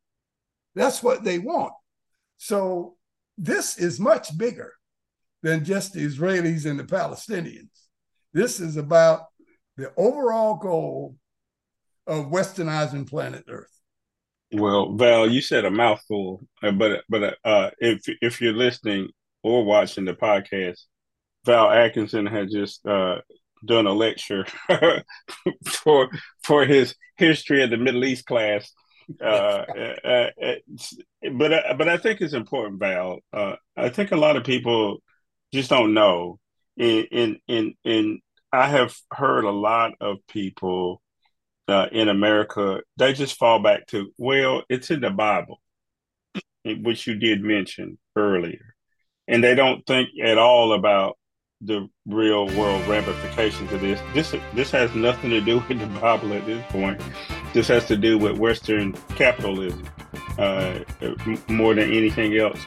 That's 0.74 1.02
what 1.02 1.24
they 1.24 1.38
want. 1.38 1.72
So 2.36 2.96
this 3.36 3.78
is 3.78 3.98
much 3.98 4.36
bigger 4.38 4.72
than 5.42 5.64
just 5.64 5.92
the 5.92 6.04
Israelis 6.04 6.68
and 6.68 6.78
the 6.78 6.84
Palestinians. 6.84 7.70
This 8.32 8.60
is 8.60 8.76
about 8.76 9.26
the 9.76 9.92
overall 9.96 10.56
goal 10.56 11.16
of 12.06 12.26
westernizing 12.26 13.08
planet 13.08 13.44
Earth. 13.48 13.75
Well, 14.52 14.92
Val, 14.92 15.28
you 15.28 15.40
said 15.40 15.64
a 15.64 15.70
mouthful, 15.70 16.46
uh, 16.62 16.70
but 16.70 17.02
but 17.08 17.36
uh, 17.44 17.70
if 17.78 18.02
if 18.22 18.40
you're 18.40 18.52
listening 18.52 19.08
or 19.42 19.64
watching 19.64 20.04
the 20.04 20.14
podcast, 20.14 20.78
Val 21.44 21.70
Atkinson 21.70 22.26
had 22.26 22.50
just 22.50 22.84
uh, 22.86 23.20
done 23.64 23.86
a 23.86 23.92
lecture 23.92 24.46
for 25.66 26.10
for 26.44 26.64
his 26.64 26.94
history 27.16 27.64
of 27.64 27.70
the 27.70 27.76
Middle 27.76 28.04
East 28.04 28.26
class. 28.26 28.70
Uh, 29.20 29.24
uh, 30.04 30.30
uh 30.42 30.54
but 31.32 31.76
but 31.76 31.88
I 31.88 31.96
think 31.96 32.20
it's 32.20 32.32
important, 32.34 32.78
Val. 32.78 33.18
I 33.32 33.88
think 33.88 34.12
a 34.12 34.16
lot 34.16 34.36
of 34.36 34.44
people 34.44 34.98
just 35.52 35.70
don't 35.70 35.92
know. 35.92 36.38
In 36.76 37.04
in 37.10 37.40
in, 37.48 37.74
in 37.84 38.20
I 38.52 38.68
have 38.68 38.94
heard 39.12 39.44
a 39.44 39.50
lot 39.50 39.94
of 40.00 40.18
people 40.28 41.02
uh, 41.68 41.86
in 41.92 42.08
America, 42.08 42.80
they 42.96 43.12
just 43.12 43.38
fall 43.38 43.60
back 43.60 43.86
to, 43.88 44.12
well, 44.18 44.62
it's 44.68 44.90
in 44.90 45.00
the 45.00 45.10
Bible, 45.10 45.60
which 46.64 47.06
you 47.06 47.14
did 47.16 47.42
mention 47.42 47.98
earlier. 48.14 48.74
And 49.28 49.42
they 49.42 49.54
don't 49.54 49.84
think 49.86 50.10
at 50.22 50.38
all 50.38 50.72
about 50.72 51.18
the 51.60 51.88
real 52.06 52.46
world 52.56 52.86
ramifications 52.86 53.72
of 53.72 53.80
this. 53.80 54.00
This 54.14 54.34
this 54.54 54.70
has 54.70 54.94
nothing 54.94 55.30
to 55.30 55.40
do 55.40 55.56
with 55.68 55.80
the 55.80 55.86
Bible 56.00 56.32
at 56.34 56.46
this 56.46 56.64
point. 56.70 57.00
This 57.52 57.68
has 57.68 57.86
to 57.86 57.96
do 57.96 58.18
with 58.18 58.38
Western 58.38 58.92
capitalism. 59.16 59.88
uh, 60.38 60.80
more 61.48 61.74
than 61.74 61.90
anything 61.92 62.36
else. 62.36 62.60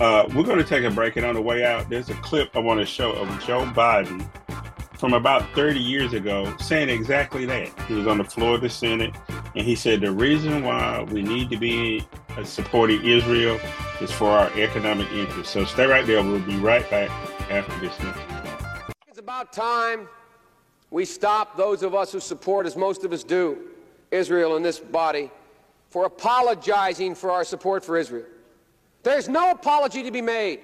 Uh, 0.00 0.28
we're 0.34 0.42
going 0.42 0.58
to 0.58 0.64
take 0.64 0.84
a 0.84 0.90
break, 0.90 1.16
and 1.16 1.24
on 1.24 1.34
the 1.34 1.40
way 1.40 1.64
out, 1.64 1.88
there's 1.88 2.10
a 2.10 2.14
clip 2.14 2.50
I 2.54 2.58
want 2.58 2.80
to 2.80 2.86
show 2.86 3.12
of 3.12 3.28
Joe 3.46 3.64
Biden 3.64 4.28
from 4.98 5.12
about 5.12 5.54
30 5.54 5.78
years 5.78 6.12
ago 6.12 6.54
saying 6.58 6.88
exactly 6.88 7.44
that. 7.46 7.68
He 7.82 7.94
was 7.94 8.06
on 8.06 8.18
the 8.18 8.24
floor 8.24 8.54
of 8.54 8.62
the 8.62 8.70
Senate, 8.70 9.14
and 9.54 9.66
he 9.66 9.74
said 9.74 10.00
the 10.00 10.12
reason 10.12 10.62
why 10.62 11.02
we 11.02 11.22
need 11.22 11.50
to 11.50 11.56
be 11.56 12.06
supporting 12.44 13.04
Israel 13.04 13.58
is 14.00 14.10
for 14.10 14.30
our 14.30 14.50
economic 14.58 15.10
interests. 15.12 15.52
So 15.52 15.64
stay 15.64 15.86
right 15.86 16.06
there. 16.06 16.22
We'll 16.22 16.40
be 16.40 16.56
right 16.56 16.88
back 16.90 17.10
after 17.50 17.78
this. 17.80 17.94
It's 19.08 19.18
about 19.18 19.52
time 19.52 20.08
we 20.90 21.04
stop 21.04 21.56
those 21.56 21.82
of 21.82 21.94
us 21.94 22.12
who 22.12 22.20
support, 22.20 22.66
as 22.66 22.76
most 22.76 23.04
of 23.04 23.12
us 23.12 23.24
do, 23.24 23.58
Israel 24.10 24.56
in 24.56 24.62
this 24.62 24.78
body, 24.78 25.30
for 25.88 26.06
apologizing 26.06 27.14
for 27.14 27.30
our 27.30 27.44
support 27.44 27.84
for 27.84 27.96
Israel. 27.96 28.26
There's 29.02 29.28
no 29.28 29.50
apology 29.50 30.02
to 30.02 30.10
be 30.10 30.22
made. 30.22 30.60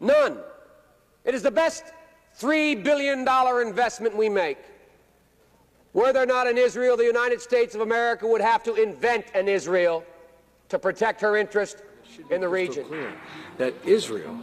None. 0.00 0.38
It 1.24 1.34
is 1.34 1.42
the 1.42 1.50
best 1.50 1.84
$3 2.38 2.82
billion 2.82 3.26
investment 3.66 4.16
we 4.16 4.28
make. 4.28 4.58
Were 5.92 6.12
there 6.12 6.26
not 6.26 6.46
an 6.46 6.56
Israel, 6.56 6.96
the 6.96 7.04
United 7.04 7.40
States 7.40 7.74
of 7.74 7.82
America 7.82 8.26
would 8.26 8.40
have 8.40 8.62
to 8.64 8.74
invent 8.74 9.26
an 9.34 9.48
Israel 9.48 10.04
to 10.70 10.78
protect 10.78 11.20
her 11.20 11.36
interest 11.36 11.82
in 12.30 12.40
the 12.40 12.48
region. 12.48 12.84
Clear 12.84 13.12
that 13.58 13.74
Israel, 13.84 14.38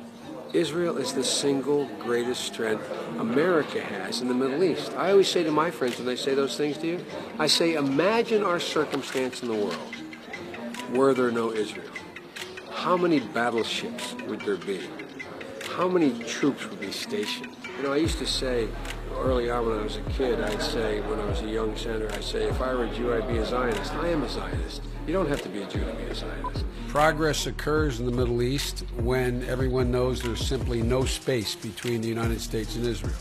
Israel 0.53 0.97
is 0.97 1.13
the 1.13 1.23
single 1.23 1.85
greatest 1.99 2.43
strength 2.43 2.87
America 3.17 3.81
has 3.81 4.21
in 4.21 4.27
the 4.27 4.33
Middle 4.33 4.63
East. 4.63 4.93
I 4.95 5.11
always 5.11 5.27
say 5.27 5.43
to 5.43 5.51
my 5.51 5.71
friends 5.71 5.97
when 5.97 6.05
they 6.05 6.15
say 6.15 6.35
those 6.35 6.55
things 6.55 6.77
to 6.79 6.87
you, 6.87 7.05
I 7.39 7.47
say, 7.47 7.73
imagine 7.73 8.43
our 8.43 8.59
circumstance 8.59 9.41
in 9.41 9.47
the 9.47 9.55
world 9.55 9.95
were 10.93 11.13
there 11.13 11.31
no 11.31 11.51
Israel 11.51 11.89
how 12.79 12.95
many 12.95 13.19
battleships 13.19 14.15
would 14.25 14.39
there 14.39 14.55
be? 14.55 14.79
How 15.75 15.89
many 15.89 16.17
troops 16.23 16.65
would 16.69 16.79
be 16.79 16.93
stationed? 16.93 17.53
You 17.79 17.85
know, 17.85 17.93
I 17.93 17.95
used 17.95 18.17
to 18.17 18.25
say 18.25 18.67
early 19.15 19.49
on 19.49 19.65
when 19.65 19.79
I 19.79 19.81
was 19.81 19.95
a 19.95 20.01
kid, 20.01 20.41
I'd 20.41 20.61
say, 20.61 20.99
when 20.99 21.17
I 21.17 21.23
was 21.23 21.41
a 21.43 21.47
young 21.47 21.77
senator, 21.77 22.11
I'd 22.11 22.25
say, 22.25 22.43
if 22.43 22.59
I 22.59 22.73
were 22.73 22.83
a 22.83 22.93
Jew, 22.93 23.13
I'd 23.13 23.25
be 23.25 23.37
a 23.37 23.45
Zionist. 23.45 23.93
I 23.93 24.09
am 24.09 24.21
a 24.21 24.27
Zionist. 24.27 24.81
You 25.07 25.13
don't 25.13 25.29
have 25.29 25.41
to 25.43 25.47
be 25.47 25.61
a 25.61 25.65
Jew 25.65 25.79
to 25.85 25.93
be 25.93 26.03
a 26.03 26.13
Zionist. 26.13 26.65
Progress 26.89 27.47
occurs 27.47 28.01
in 28.01 28.05
the 28.05 28.11
Middle 28.11 28.41
East 28.41 28.83
when 28.97 29.45
everyone 29.45 29.91
knows 29.91 30.21
there's 30.21 30.45
simply 30.45 30.81
no 30.81 31.05
space 31.05 31.55
between 31.55 32.01
the 32.01 32.09
United 32.09 32.41
States 32.41 32.75
and 32.75 32.85
Israel. 32.85 33.15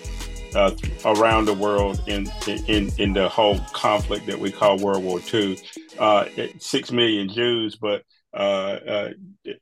uh, 0.54 0.72
around 1.04 1.44
the 1.44 1.54
world 1.54 2.02
in, 2.06 2.30
in 2.46 2.90
in 2.98 3.12
the 3.12 3.28
whole 3.28 3.58
conflict 3.72 4.26
that 4.26 4.38
we 4.38 4.50
call 4.50 4.78
World 4.78 5.04
War 5.04 5.20
II. 5.32 5.58
Uh, 5.98 6.26
six 6.58 6.92
million 6.92 7.28
Jews, 7.28 7.76
but 7.76 8.02
uh, 8.34 8.78
uh, 8.86 9.10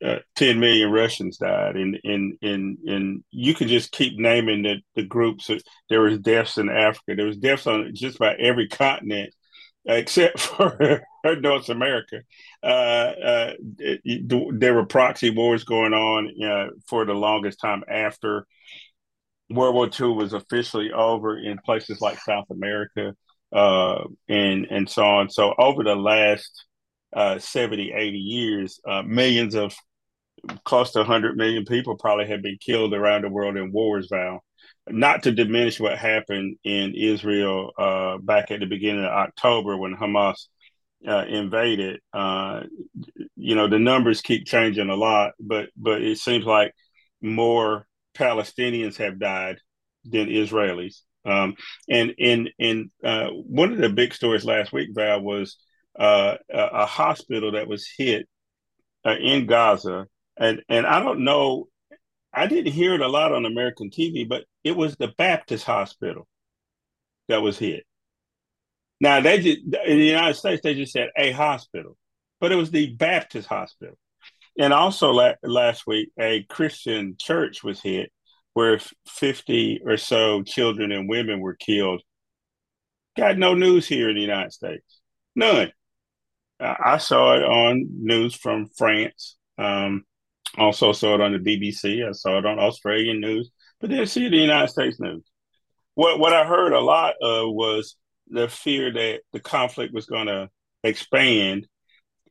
uh, 0.05 0.18
10 0.35 0.59
million 0.59 0.90
Russians 0.90 1.38
died. 1.38 1.77
And, 1.77 1.99
and, 2.03 2.37
and, 2.42 2.79
and 2.87 3.25
you 3.31 3.55
could 3.55 3.68
just 3.68 3.92
keep 3.92 4.18
naming 4.18 4.62
the, 4.62 4.77
the 4.96 5.05
groups. 5.05 5.49
There 5.88 6.01
was 6.01 6.18
deaths 6.18 6.59
in 6.59 6.68
Africa. 6.68 7.14
There 7.14 7.27
was 7.27 7.37
deaths 7.37 7.66
on 7.66 7.94
just 7.94 8.16
about 8.16 8.40
every 8.40 8.68
continent 8.68 9.33
except 9.85 10.40
for 10.40 11.05
North 11.25 11.68
America. 11.68 12.22
Uh, 12.62 13.53
it, 13.79 14.59
there 14.59 14.75
were 14.75 14.85
proxy 14.85 15.31
wars 15.31 15.62
going 15.62 15.94
on 15.94 16.72
for 16.88 17.05
the 17.05 17.14
longest 17.14 17.61
time 17.61 17.85
after 17.88 18.46
World 19.50 19.74
War 19.74 19.88
II 19.88 20.14
was 20.14 20.32
officially 20.32 20.92
over 20.92 21.38
in 21.38 21.59
places 21.59 22.00
like 22.00 22.18
South 22.20 22.46
America 22.50 23.14
uh, 23.52 24.04
and 24.28 24.66
and 24.70 24.88
so 24.88 25.04
on. 25.04 25.30
So 25.30 25.54
over 25.59 25.85
the 25.85 25.94
last 25.94 26.64
uh, 27.14 27.38
70, 27.38 27.92
80 27.92 28.18
years, 28.18 28.80
uh, 28.87 29.02
millions 29.02 29.54
of 29.54 29.74
close 30.64 30.92
to 30.92 31.00
100 31.00 31.37
million 31.37 31.64
people 31.64 31.96
probably 31.96 32.26
have 32.26 32.42
been 32.42 32.59
killed 32.61 32.94
around 32.94 33.22
the 33.22 33.28
world 33.28 33.56
in 33.56 33.72
wars, 33.72 34.09
Val. 34.11 34.42
Not 34.88 35.24
to 35.24 35.32
diminish 35.32 35.80
what 35.80 35.98
happened 35.98 36.59
in 36.62 36.94
Israel 36.94 37.72
uh, 37.78 38.18
back 38.18 38.50
at 38.50 38.61
the 38.61 38.66
beginning 38.66 39.04
of 39.04 39.11
October 39.11 39.76
when 39.76 39.96
Hamas 39.96 40.46
uh, 41.06 41.24
invaded. 41.26 42.00
Uh, 42.12 42.62
you 43.37 43.54
know, 43.54 43.68
the 43.68 43.78
numbers 43.78 44.22
keep 44.22 44.46
changing 44.46 44.90
a 44.90 44.94
lot, 44.94 45.32
but 45.40 45.70
but 45.76 46.02
it 46.02 46.18
seems 46.18 46.44
like 46.44 46.72
more 47.20 47.87
Palestinians 48.16 48.96
have 48.96 49.18
died 49.18 49.59
than 50.05 50.29
Israelis. 50.29 51.00
Um, 51.24 51.57
and 51.88 52.14
and 52.20 52.50
and 52.59 52.90
uh, 53.02 53.29
one 53.31 53.72
of 53.72 53.79
the 53.79 53.88
big 53.88 54.14
stories 54.14 54.44
last 54.44 54.72
week, 54.72 54.90
Val, 54.92 55.20
was 55.20 55.57
uh, 55.98 56.37
a, 56.48 56.59
a, 56.59 56.87
hospital 56.87 57.52
that 57.52 57.66
was 57.66 57.88
hit 57.98 58.29
uh, 59.05 59.16
in 59.20 59.46
Gaza, 59.46 60.07
and 60.37 60.62
and 60.68 60.87
I 60.87 61.00
don't 61.00 61.24
know, 61.24 61.66
I 62.33 62.46
didn't 62.46 62.72
hear 62.72 62.94
it 62.94 63.00
a 63.00 63.09
lot 63.09 63.33
on 63.33 63.44
American 63.44 63.90
TV, 63.90 64.29
but 64.29 64.44
it 64.62 64.76
was 64.76 64.96
the 64.96 65.12
Baptist 65.18 65.64
hospital 65.64 66.29
that 67.29 67.42
was 67.42 67.59
hit. 67.59 67.85
Now 69.00 69.20
they 69.20 69.38
just 69.38 69.59
in 69.59 69.98
the 69.98 70.07
United 70.07 70.35
States 70.35 70.61
they 70.62 70.74
just 70.74 70.92
said 70.92 71.09
a 71.16 71.33
hospital, 71.33 71.96
but 72.40 72.52
it 72.52 72.57
was 72.57 72.70
the 72.70 72.94
Baptist 72.94 73.48
hospital. 73.48 73.98
And 74.59 74.73
also 74.73 75.11
la- 75.11 75.35
last 75.42 75.87
week, 75.87 76.11
a 76.19 76.42
Christian 76.45 77.16
church 77.19 77.62
was 77.62 77.81
hit 77.81 78.11
where 78.55 78.81
50 79.07 79.83
or 79.85 79.99
so 79.99 80.42
children 80.42 80.90
and 80.90 81.09
women 81.09 81.40
were 81.40 81.57
killed. 81.57 82.03
Got 83.16 83.38
no 83.38 83.55
news 83.55 83.87
here 83.87 84.09
in 84.09 84.16
the 84.16 84.23
United 84.23 84.53
States. 84.53 85.01
None. 85.35 85.73
I 86.59 86.97
saw 86.97 87.37
it 87.37 87.42
on 87.42 87.87
news 87.92 88.35
from 88.35 88.69
France. 88.77 89.37
Um, 89.59 90.05
also 90.57 90.92
saw 90.92 91.14
it 91.14 91.21
on 91.21 91.33
the 91.33 91.38
BBC. 91.38 92.07
I 92.07 92.12
saw 92.12 92.38
it 92.38 92.47
on 92.47 92.59
Australian 92.59 93.21
news, 93.21 93.51
but 93.81 93.90
didn't 93.90 94.07
see 94.07 94.29
the 94.29 94.37
United 94.37 94.69
States 94.69 94.99
news. 94.99 95.25
What 95.95 96.19
what 96.19 96.33
I 96.33 96.47
heard 96.47 96.73
a 96.73 96.81
lot 96.81 97.14
of 97.21 97.53
was 97.53 97.97
the 98.29 98.49
fear 98.49 98.92
that 98.92 99.21
the 99.33 99.40
conflict 99.40 99.92
was 99.92 100.07
going 100.07 100.29
to 100.29 100.49
expand 100.83 101.66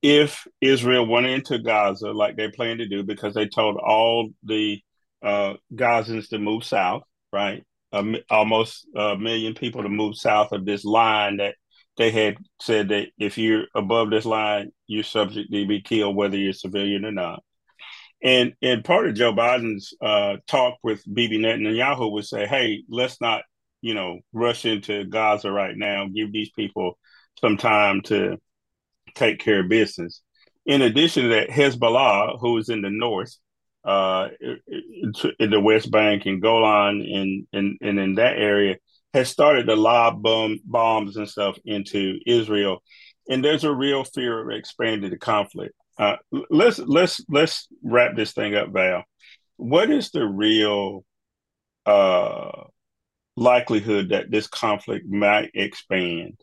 if 0.06 0.46
Israel 0.62 1.08
went 1.08 1.26
into 1.26 1.58
Gaza 1.58 2.12
like 2.12 2.36
they 2.36 2.48
plan 2.48 2.78
to 2.78 2.88
do, 2.88 3.02
because 3.02 3.34
they 3.34 3.48
told 3.48 3.78
all 3.78 4.30
the 4.44 4.80
uh, 5.24 5.56
Gazans 5.74 6.30
to 6.30 6.38
move 6.38 6.64
south, 6.64 7.02
right? 7.34 7.64
almost 8.30 8.86
a 8.94 9.16
million 9.18 9.54
people 9.54 9.82
to 9.82 9.88
move 9.88 10.18
south 10.18 10.52
of 10.52 10.66
this 10.66 10.84
line 10.84 11.38
that 11.38 11.56
they 11.96 12.12
had 12.12 12.36
said 12.62 12.90
that 12.90 13.08
if 13.18 13.38
you're 13.38 13.64
above 13.74 14.10
this 14.10 14.26
line, 14.26 14.70
you're 14.86 15.02
subject 15.02 15.50
to 15.50 15.66
be 15.66 15.82
killed, 15.82 16.14
whether 16.14 16.36
you're 16.36 16.52
civilian 16.52 17.06
or 17.06 17.14
not. 17.14 17.42
And 18.22 18.54
and 18.62 18.84
part 18.84 19.08
of 19.08 19.16
Joe 19.16 19.34
Biden's 19.34 19.94
uh, 20.02 20.38
talk 20.46 20.76
with 20.84 21.02
Bibi 21.12 21.40
Netanyahu 21.40 22.12
would 22.12 22.26
say, 22.26 22.46
"Hey, 22.46 22.84
let's 22.90 23.22
not, 23.22 23.44
you 23.82 23.94
know, 23.94 24.20
rush 24.34 24.66
into 24.66 25.06
Gaza 25.06 25.50
right 25.50 25.76
now. 25.76 26.08
Give 26.14 26.32
these 26.34 26.52
people 26.52 27.00
some 27.40 27.56
time 27.56 28.02
to 28.04 28.38
take 29.16 29.40
care 29.40 29.62
of 29.62 29.70
business." 29.70 30.22
In 30.66 30.82
addition 30.82 31.24
to 31.24 31.30
that, 31.30 31.50
Hezbollah, 31.50 32.40
who 32.40 32.58
is 32.58 32.70
in 32.70 32.82
the 32.82 32.90
north, 32.90 33.36
uh, 33.86 34.30
in 35.40 35.50
the 35.52 35.60
West 35.60 35.92
Bank 35.92 36.26
and 36.26 36.42
Golan 36.42 37.02
and, 37.02 37.48
and, 37.54 37.78
and 37.82 38.00
in 38.00 38.16
that 38.16 38.38
area, 38.38 38.78
has 39.14 39.30
started 39.30 39.68
to 39.68 39.76
lob 39.76 40.22
bomb, 40.24 40.60
bombs 40.66 41.18
and 41.18 41.30
stuff 41.30 41.58
into 41.66 42.20
Israel. 42.26 42.84
And 43.30 43.44
there's 43.44 43.64
a 43.64 43.72
real 43.72 44.04
fear 44.04 44.42
of 44.42 44.56
expanding 44.58 45.12
the 45.12 45.18
conflict. 45.18 45.74
Uh, 45.98 46.18
let's 46.50 46.80
let's 46.80 47.22
let's 47.30 47.68
wrap 47.82 48.16
this 48.16 48.34
thing 48.34 48.56
up, 48.56 48.70
Val. 48.70 49.04
What 49.56 49.90
is 49.90 50.12
the 50.12 50.26
real 50.26 51.06
uh, 51.86 52.64
likelihood 53.38 54.10
that 54.10 54.30
this 54.30 54.48
conflict 54.48 55.08
might 55.08 55.52
expand? 55.54 56.42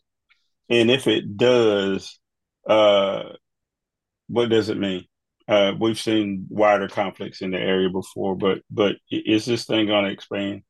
And 0.70 0.90
if 0.90 1.06
it 1.06 1.36
does, 1.36 2.18
uh, 2.66 3.24
what 4.28 4.48
does 4.48 4.68
it 4.68 4.78
mean? 4.78 5.04
Uh, 5.48 5.72
we've 5.78 5.98
seen 5.98 6.46
wider 6.48 6.88
conflicts 6.88 7.42
in 7.42 7.50
the 7.50 7.58
area 7.58 7.90
before, 7.90 8.36
but 8.36 8.60
but 8.70 8.96
is 9.10 9.44
this 9.44 9.66
thing 9.66 9.86
going 9.86 10.04
to 10.04 10.10
expand? 10.10 10.62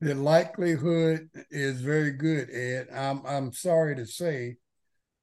The 0.00 0.14
likelihood 0.14 1.30
is 1.50 1.80
very 1.80 2.12
good, 2.12 2.50
Ed. 2.52 2.88
I'm 2.92 3.24
I'm 3.24 3.52
sorry 3.52 3.96
to 3.96 4.06
say 4.06 4.56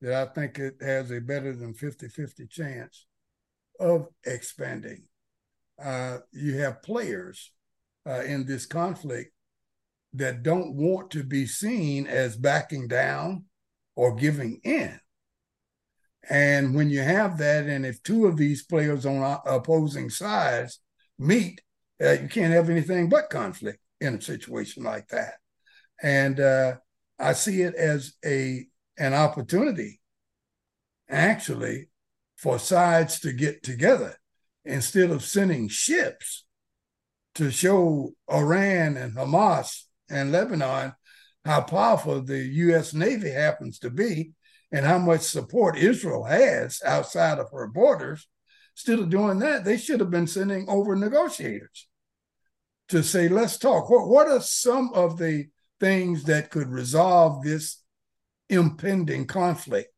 that 0.02 0.14
I 0.14 0.34
think 0.34 0.60
it 0.60 0.76
has 0.82 1.12
a 1.12 1.22
better 1.22 1.56
than 1.56 1.74
50-50 1.74 2.50
chance 2.50 3.06
of 3.80 4.08
expanding. 4.26 5.04
Uh, 5.82 6.20
you 6.32 6.58
have 6.58 6.84
players 6.84 7.52
uh, 8.08 8.22
in 8.22 8.46
this 8.46 8.66
conflict 8.66 9.32
that 10.14 10.44
don't 10.44 10.76
want 10.76 11.12
to 11.12 11.24
be 11.24 11.46
seen 11.46 12.06
as 12.08 12.36
backing 12.36 12.88
down 12.88 13.46
or 13.96 14.16
giving 14.16 14.60
in. 14.64 15.00
And 16.30 16.74
when 16.74 16.90
you 16.90 17.02
have 17.02 17.38
that, 17.40 17.66
and 17.66 17.86
if 17.86 18.02
two 18.02 18.26
of 18.26 18.38
these 18.38 18.64
players 18.64 19.06
on 19.06 19.40
opposing 19.46 20.10
sides 20.10 20.80
meet, 21.20 21.62
uh, 22.02 22.12
you 22.12 22.28
can't 22.28 22.54
have 22.54 22.70
anything 22.70 23.10
but 23.10 23.30
conflict 23.30 23.80
in 24.00 24.16
a 24.16 24.22
situation 24.22 24.84
like 24.84 25.08
that. 25.10 25.36
And 26.02 26.40
uh, 26.40 26.76
I 27.20 27.34
see 27.34 27.62
it 27.62 27.76
as 27.76 28.14
a 28.26 28.68
an 28.98 29.14
opportunity, 29.14 30.00
actually, 31.10 31.88
for 32.38 32.60
sides 32.60 33.20
to 33.22 33.34
get 33.34 33.64
together 33.64 34.16
instead 34.66 35.10
of 35.10 35.24
sending 35.24 35.68
ships 35.68 36.46
to 37.36 37.50
show 37.50 38.14
Iran 38.32 38.98
and 38.98 39.16
Hamas 39.16 39.84
and 40.10 40.32
Lebanon 40.32 40.94
how 41.44 41.62
powerful 41.62 42.22
the 42.22 42.40
U.S. 42.40 42.94
Navy 42.94 43.32
happens 43.32 43.80
to 43.80 43.90
be 43.90 44.34
and 44.74 44.88
how 44.88 44.98
much 44.98 45.22
support 45.22 45.78
Israel 45.78 46.24
has 46.24 46.82
outside 46.84 47.38
of 47.38 47.52
her 47.52 47.68
borders, 47.68 48.28
instead 48.76 48.98
of 48.98 49.12
doing 49.12 49.38
that, 49.40 49.64
they 49.64 49.78
should 49.78 50.00
have 50.00 50.10
been 50.10 50.26
sending 50.26 50.68
over 50.68 50.96
negotiators 50.96 51.88
to 52.90 53.04
say, 53.04 53.30
let's 53.30 53.58
talk. 53.58 53.90
What, 53.90 54.08
what 54.08 54.28
are 54.28 54.42
some 54.42 54.92
of 54.96 55.20
the 55.20 55.46
things 55.80 56.24
that 56.24 56.50
could 56.50 56.68
resolve 56.70 57.44
this 57.44 57.84
impending 58.50 59.28
conflict? 59.28 59.94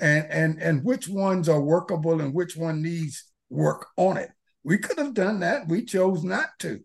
And, 0.00 0.26
and, 0.30 0.62
and 0.62 0.84
which 0.84 1.06
ones 1.06 1.46
are 1.46 1.60
workable 1.60 2.22
and 2.22 2.32
which 2.32 2.56
one 2.56 2.80
needs 2.82 3.24
work 3.50 3.86
on 3.98 4.16
it? 4.16 4.30
We 4.64 4.78
could 4.78 4.98
have 4.98 5.12
done 5.12 5.40
that. 5.40 5.68
We 5.68 5.84
chose 5.84 6.24
not 6.24 6.48
to. 6.60 6.80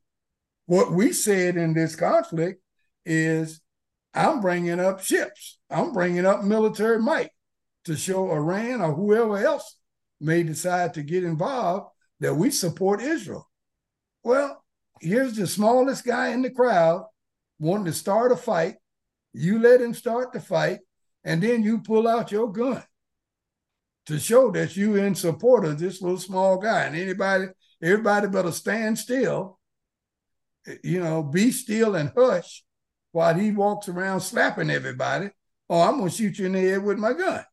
What 0.66 0.92
we 0.92 1.14
said 1.14 1.56
in 1.56 1.74
this 1.74 1.96
conflict 1.96 2.62
is 3.06 3.62
I'm 4.14 4.42
bringing 4.42 4.80
up 4.80 5.02
ships. 5.02 5.60
I'm 5.74 5.94
bringing 5.94 6.26
up 6.26 6.44
military 6.44 7.00
might 7.00 7.32
to 7.86 7.96
show 7.96 8.32
Iran 8.32 8.82
or 8.82 8.94
whoever 8.94 9.38
else 9.38 9.78
may 10.22 10.44
decide 10.44 10.94
to 10.94 11.04
get 11.04 11.24
involved 11.24 11.92
that 12.20 12.36
we 12.36 12.52
support 12.52 13.02
Israel. 13.02 13.50
Well, 14.24 14.64
here's 15.02 15.36
the 15.36 15.48
smallest 15.48 16.06
guy 16.06 16.30
in 16.30 16.42
the 16.42 16.50
crowd 16.50 17.06
wanting 17.60 17.86
to 17.86 17.94
start 17.94 18.32
a 18.32 18.38
fight. 18.38 18.76
You 19.34 19.60
let 19.60 19.82
him 19.82 19.94
start 19.94 20.32
the 20.32 20.40
fight, 20.40 20.80
and 21.24 21.42
then 21.42 21.64
you 21.64 21.80
pull 21.80 22.08
out 22.08 22.32
your 22.32 22.52
gun 22.52 22.84
to 24.06 24.20
show 24.20 24.52
that 24.52 24.76
you 24.78 24.96
in 24.96 25.16
support 25.16 25.66
of 25.66 25.80
this 25.80 26.02
little 26.02 26.20
small 26.20 26.58
guy. 26.58 26.84
And 26.84 26.96
anybody, 26.96 27.48
everybody 27.82 28.28
better 28.28 28.52
stand 28.52 29.00
still, 29.00 29.60
you 30.84 31.00
know, 31.00 31.24
be 31.24 31.52
still 31.52 31.96
and 31.96 32.12
hush 32.16 32.64
while 33.12 33.36
he 33.36 33.52
walks 33.52 33.88
around 33.88 34.22
slapping 34.22 34.70
everybody, 34.70 35.30
oh, 35.74 35.82
I'm 35.82 35.98
going 35.98 36.10
to 36.12 36.16
shoot 36.16 36.38
you 36.38 36.46
in 36.46 36.52
the 36.52 36.62
head 36.62 36.84
with 36.84 37.00
my 37.00 37.14
gun. 37.14 37.44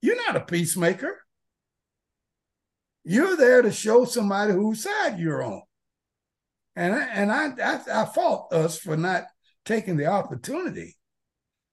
You're 0.00 0.24
not 0.26 0.36
a 0.36 0.40
peacemaker. 0.40 1.18
You're 3.04 3.36
there 3.36 3.62
to 3.62 3.72
show 3.72 4.04
somebody 4.04 4.52
whose 4.52 4.84
side 4.84 5.18
you're 5.18 5.42
on. 5.42 5.62
And 6.76 6.94
I, 6.94 7.04
and 7.06 7.32
I, 7.32 7.46
I, 7.60 8.02
I 8.02 8.04
fault 8.04 8.52
us 8.52 8.78
for 8.78 8.96
not 8.96 9.24
taking 9.64 9.96
the 9.96 10.06
opportunity 10.06 10.96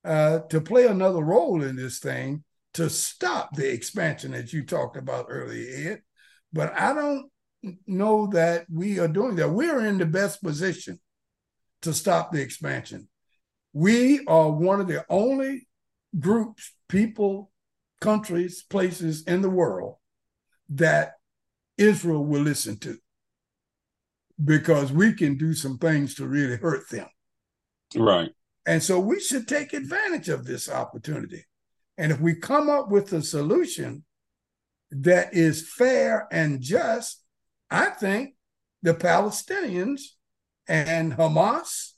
uh, 0.03 0.39
to 0.49 0.59
play 0.59 0.87
another 0.87 1.21
role 1.21 1.61
in 1.61 1.75
this 1.75 1.99
thing 1.99 2.43
to 2.73 2.89
stop 2.89 3.55
the 3.55 3.71
expansion 3.71 4.31
that 4.31 4.53
you 4.53 4.65
talked 4.65 4.97
about 4.97 5.27
earlier, 5.29 5.91
Ed. 5.91 6.01
But 6.51 6.73
I 6.73 6.93
don't 6.93 7.29
know 7.85 8.25
that 8.27 8.65
we 8.71 8.99
are 8.99 9.07
doing 9.07 9.35
that. 9.35 9.51
We're 9.51 9.85
in 9.85 9.99
the 9.99 10.07
best 10.07 10.41
position 10.41 10.99
to 11.83 11.93
stop 11.93 12.31
the 12.31 12.41
expansion. 12.41 13.07
We 13.73 14.23
are 14.25 14.51
one 14.51 14.79
of 14.79 14.87
the 14.87 15.05
only 15.09 15.67
groups, 16.19 16.73
people, 16.87 17.51
countries, 17.99 18.63
places 18.63 19.23
in 19.23 19.41
the 19.41 19.49
world 19.49 19.95
that 20.69 21.13
Israel 21.77 22.23
will 22.23 22.41
listen 22.41 22.77
to 22.79 22.97
because 24.43 24.91
we 24.91 25.13
can 25.13 25.37
do 25.37 25.53
some 25.53 25.77
things 25.77 26.15
to 26.15 26.27
really 26.27 26.57
hurt 26.57 26.89
them. 26.89 27.07
Right. 27.95 28.29
And 28.65 28.81
so 28.81 28.99
we 28.99 29.19
should 29.19 29.47
take 29.47 29.73
advantage 29.73 30.29
of 30.29 30.45
this 30.45 30.69
opportunity. 30.69 31.45
And 31.97 32.11
if 32.11 32.19
we 32.19 32.35
come 32.35 32.69
up 32.69 32.89
with 32.89 33.11
a 33.13 33.21
solution 33.21 34.03
that 34.91 35.33
is 35.33 35.69
fair 35.69 36.27
and 36.31 36.61
just, 36.61 37.23
I 37.69 37.87
think 37.87 38.35
the 38.81 38.93
Palestinians 38.93 40.01
and 40.67 41.13
Hamas 41.13 41.92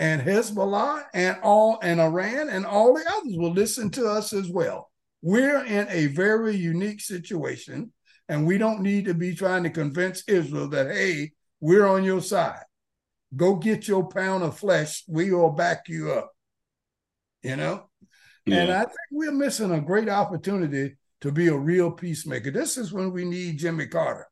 and 0.00 0.22
Hezbollah 0.22 1.04
and 1.12 1.36
all 1.42 1.78
and 1.82 2.00
Iran 2.00 2.48
and 2.48 2.64
all 2.64 2.94
the 2.94 3.04
others 3.06 3.36
will 3.36 3.52
listen 3.52 3.90
to 3.90 4.08
us 4.08 4.32
as 4.32 4.48
well. 4.48 4.90
We're 5.20 5.62
in 5.62 5.86
a 5.90 6.06
very 6.06 6.56
unique 6.56 7.02
situation, 7.02 7.92
and 8.26 8.46
we 8.46 8.56
don't 8.56 8.80
need 8.80 9.04
to 9.04 9.14
be 9.14 9.34
trying 9.34 9.62
to 9.64 9.70
convince 9.70 10.24
Israel 10.26 10.68
that 10.70 10.90
hey, 10.90 11.32
we're 11.60 11.86
on 11.86 12.02
your 12.02 12.22
side. 12.22 12.62
Go 13.36 13.56
get 13.56 13.86
your 13.86 14.08
pound 14.08 14.42
of 14.42 14.58
flesh. 14.58 15.04
We 15.06 15.32
will 15.32 15.50
back 15.50 15.86
you 15.86 16.12
up. 16.12 16.32
You 17.42 17.56
know? 17.56 17.90
Yeah. 18.46 18.56
And 18.62 18.72
I 18.72 18.80
think 18.80 18.98
we're 19.12 19.32
missing 19.32 19.70
a 19.70 19.82
great 19.82 20.08
opportunity 20.08 20.96
to 21.20 21.30
be 21.30 21.48
a 21.48 21.56
real 21.56 21.90
peacemaker. 21.90 22.50
This 22.50 22.78
is 22.78 22.90
when 22.90 23.12
we 23.12 23.26
need 23.26 23.58
Jimmy 23.58 23.86
Carter. 23.86 24.26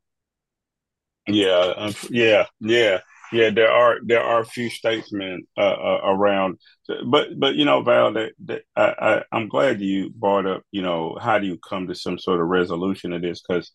Yeah, 1.26 1.92
yeah, 2.08 2.46
yeah. 2.58 3.00
Yeah, 3.32 3.50
there 3.50 3.70
are 3.70 3.98
there 4.04 4.22
are 4.22 4.40
a 4.40 4.46
few 4.46 4.70
statesmen 4.70 5.46
uh, 5.56 5.60
uh, 5.60 6.00
around, 6.04 6.58
but 7.06 7.38
but 7.38 7.54
you 7.56 7.64
know, 7.64 7.82
Val, 7.82 8.12
that, 8.14 8.32
that 8.46 8.62
I, 8.74 9.22
I 9.32 9.36
am 9.36 9.48
glad 9.48 9.80
you 9.80 10.10
brought 10.10 10.46
up. 10.46 10.62
You 10.70 10.82
know, 10.82 11.16
how 11.20 11.38
do 11.38 11.46
you 11.46 11.58
come 11.58 11.88
to 11.88 11.94
some 11.94 12.18
sort 12.18 12.40
of 12.40 12.46
resolution 12.46 13.12
of 13.12 13.20
this? 13.20 13.42
Because 13.46 13.70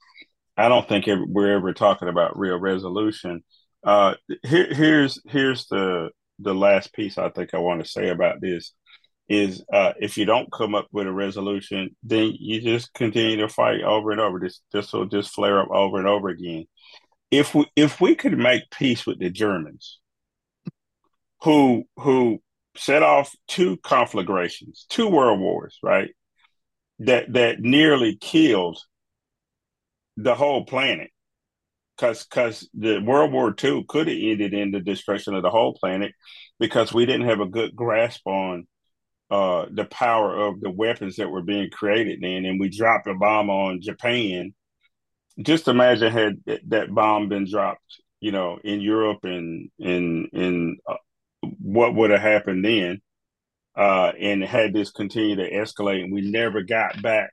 I 0.58 0.70
don't 0.70 0.88
think 0.88 1.06
we're 1.08 1.56
ever 1.56 1.74
talking 1.74 2.08
about 2.08 2.38
real 2.38 2.58
resolution. 2.58 3.44
Uh, 3.84 4.16
here, 4.44 4.74
here's 4.74 5.22
here's 5.28 5.68
the 5.68 6.10
the 6.40 6.56
last 6.56 6.94
piece 6.94 7.18
I 7.18 7.30
think 7.30 7.54
I 7.54 7.60
want 7.60 7.84
to 7.84 7.90
say 7.90 8.10
about 8.10 8.42
this 8.42 8.74
is 9.30 9.64
uh, 9.72 9.94
if 10.00 10.18
you 10.18 10.26
don't 10.26 10.52
come 10.52 10.76
up 10.76 10.88
with 10.92 11.08
a 11.08 11.12
resolution, 11.12 11.96
then 12.04 12.34
you 12.38 12.60
just 12.62 12.94
continue 12.94 13.38
to 13.38 13.48
fight 13.48 13.82
over 13.84 14.12
and 14.12 14.20
over. 14.20 14.40
This 14.40 14.62
this 14.72 14.94
will 14.94 15.06
just 15.06 15.32
flare 15.34 15.60
up 15.62 15.70
over 15.70 15.98
and 16.00 16.08
over 16.08 16.30
again 16.30 16.66
if 17.34 17.56
we 17.56 17.66
if 17.76 18.00
we 18.00 18.14
could 18.14 18.38
make 18.38 18.70
peace 18.70 19.08
with 19.08 19.20
the 19.20 19.32
Germans, 19.32 20.00
who 21.42 21.86
who 21.98 22.42
set 22.78 23.02
off 23.02 23.36
two 23.48 23.78
conflagrations, 23.78 24.86
two 24.88 25.10
world 25.10 25.40
wars, 25.40 25.80
right? 25.82 26.12
That 27.00 27.34
that 27.34 27.60
nearly 27.60 28.16
killed 28.16 28.80
the 30.16 30.36
whole 30.36 30.66
planet. 30.66 31.10
Cause 31.98 32.24
cause 32.24 32.70
the 32.74 33.00
World 33.00 33.32
War 33.32 33.54
II 33.64 33.86
could 33.88 34.08
have 34.08 34.18
ended 34.20 34.54
in 34.54 34.72
the 34.72 34.80
destruction 34.80 35.34
of 35.34 35.42
the 35.44 35.50
whole 35.50 35.74
planet 35.74 36.14
because 36.60 36.94
we 36.94 37.06
didn't 37.06 37.28
have 37.28 37.40
a 37.40 37.48
good 37.48 37.76
grasp 37.76 38.26
on 38.28 38.68
uh, 39.32 39.66
the 39.72 39.86
power 39.86 40.36
of 40.36 40.62
the 40.62 40.70
weapons 40.70 41.16
that 41.16 41.30
were 41.30 41.42
being 41.42 41.70
created 41.72 42.20
then, 42.22 42.46
and 42.46 42.60
we 42.60 42.70
dropped 42.70 43.08
a 43.08 43.16
bomb 43.16 43.50
on 43.50 43.82
Japan. 43.82 44.54
Just 45.42 45.68
imagine 45.68 46.12
had 46.12 46.38
that 46.68 46.94
bomb 46.94 47.30
been 47.30 47.50
dropped, 47.50 48.02
you 48.20 48.32
know, 48.32 48.60
in 48.64 48.82
Europe 48.82 49.20
and 49.24 49.70
in 49.80 50.28
in 50.32 50.78
uh, 50.88 50.96
what 51.60 51.96
would 51.96 52.12
have 52.12 52.22
happened 52.22 52.64
then, 52.64 53.02
uh, 53.76 54.12
and 54.20 54.44
had 54.44 54.74
this 54.74 54.92
continued 54.92 55.38
to 55.38 55.52
escalate, 55.52 56.04
and 56.04 56.14
we 56.14 56.30
never 56.30 56.62
got 56.62 57.02
back 57.02 57.32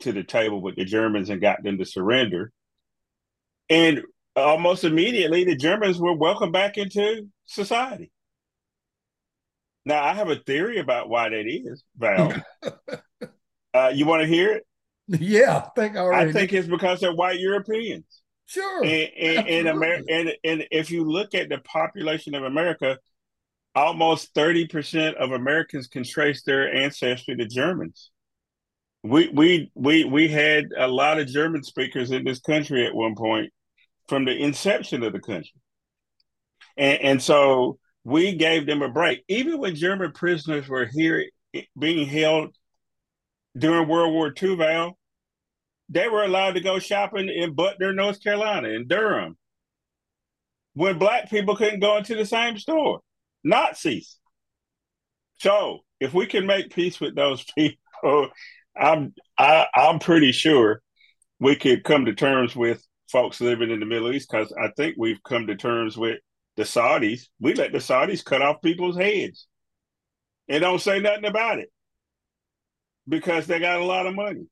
to 0.00 0.12
the 0.12 0.24
table 0.24 0.60
with 0.60 0.76
the 0.76 0.84
Germans 0.84 1.30
and 1.30 1.40
got 1.40 1.62
them 1.62 1.78
to 1.78 1.84
surrender. 1.84 2.52
And 3.68 4.02
almost 4.34 4.84
immediately, 4.84 5.44
the 5.44 5.56
Germans 5.56 5.98
were 5.98 6.14
welcomed 6.14 6.52
back 6.52 6.78
into 6.78 7.28
society. 7.46 8.10
Now, 9.84 10.02
I 10.02 10.14
have 10.14 10.28
a 10.28 10.36
theory 10.36 10.78
about 10.78 11.08
why 11.08 11.28
that 11.28 11.46
is, 11.46 11.82
Val. 11.96 12.32
uh, 13.74 13.92
you 13.94 14.04
want 14.04 14.22
to 14.22 14.28
hear 14.28 14.52
it? 14.52 14.66
Yeah, 15.20 15.56
I 15.58 15.80
think 15.80 15.96
I, 15.96 16.00
already. 16.00 16.30
I 16.30 16.32
think 16.32 16.52
it's 16.52 16.68
because 16.68 17.00
they're 17.00 17.14
white 17.14 17.38
Europeans. 17.38 18.04
Sure. 18.46 18.84
And 18.84 19.10
and, 19.18 19.48
and, 19.48 19.68
Amer- 19.68 20.02
and 20.08 20.32
and 20.44 20.66
if 20.70 20.90
you 20.90 21.04
look 21.04 21.34
at 21.34 21.48
the 21.48 21.58
population 21.58 22.34
of 22.34 22.44
America, 22.44 22.98
almost 23.74 24.34
thirty 24.34 24.66
percent 24.66 25.16
of 25.16 25.32
Americans 25.32 25.86
can 25.86 26.04
trace 26.04 26.42
their 26.44 26.72
ancestry 26.72 27.36
to 27.36 27.46
Germans. 27.46 28.10
We 29.02 29.28
we 29.28 29.70
we 29.74 30.04
we 30.04 30.28
had 30.28 30.66
a 30.76 30.88
lot 30.88 31.20
of 31.20 31.28
German 31.28 31.62
speakers 31.62 32.10
in 32.10 32.24
this 32.24 32.40
country 32.40 32.86
at 32.86 32.94
one 32.94 33.14
point 33.14 33.52
from 34.08 34.24
the 34.24 34.36
inception 34.36 35.02
of 35.02 35.12
the 35.12 35.20
country, 35.20 35.60
and 36.76 37.00
and 37.00 37.22
so 37.22 37.78
we 38.04 38.34
gave 38.34 38.66
them 38.66 38.82
a 38.82 38.88
break. 38.88 39.24
Even 39.28 39.58
when 39.58 39.74
German 39.74 40.12
prisoners 40.12 40.68
were 40.68 40.86
here 40.86 41.24
being 41.78 42.06
held 42.06 42.54
during 43.56 43.88
World 43.88 44.12
War 44.12 44.32
II, 44.40 44.56
Val, 44.56 44.98
they 45.88 46.08
were 46.08 46.24
allowed 46.24 46.54
to 46.54 46.60
go 46.60 46.78
shopping 46.78 47.28
in 47.28 47.54
Butner, 47.54 47.94
North 47.94 48.22
Carolina, 48.22 48.68
in 48.68 48.88
Durham, 48.88 49.36
when 50.74 50.98
black 50.98 51.30
people 51.30 51.56
couldn't 51.56 51.80
go 51.80 51.96
into 51.96 52.14
the 52.14 52.26
same 52.26 52.58
store. 52.58 53.00
Nazis. 53.44 54.18
So 55.38 55.80
if 56.00 56.12
we 56.12 56.26
can 56.26 56.46
make 56.46 56.74
peace 56.74 57.00
with 57.00 57.14
those 57.14 57.44
people, 57.56 58.28
I'm 58.76 59.14
I, 59.38 59.66
I'm 59.74 59.98
pretty 59.98 60.32
sure 60.32 60.82
we 61.38 61.56
could 61.56 61.84
come 61.84 62.06
to 62.06 62.14
terms 62.14 62.56
with 62.56 62.82
folks 63.10 63.40
living 63.40 63.70
in 63.70 63.80
the 63.80 63.86
Middle 63.86 64.12
East 64.12 64.30
because 64.30 64.52
I 64.52 64.70
think 64.76 64.96
we've 64.98 65.22
come 65.22 65.46
to 65.46 65.56
terms 65.56 65.96
with 65.96 66.18
the 66.56 66.64
Saudis, 66.64 67.28
we 67.38 67.54
let 67.54 67.72
the 67.72 67.78
Saudis 67.78 68.24
cut 68.24 68.42
off 68.42 68.62
people's 68.62 68.96
heads 68.96 69.46
and 70.48 70.62
don't 70.62 70.80
say 70.80 71.00
nothing 71.00 71.26
about 71.26 71.58
it 71.58 71.70
because 73.08 73.46
they 73.46 73.58
got 73.58 73.80
a 73.80 73.84
lot 73.84 74.06
of 74.06 74.14
money. 74.14 74.46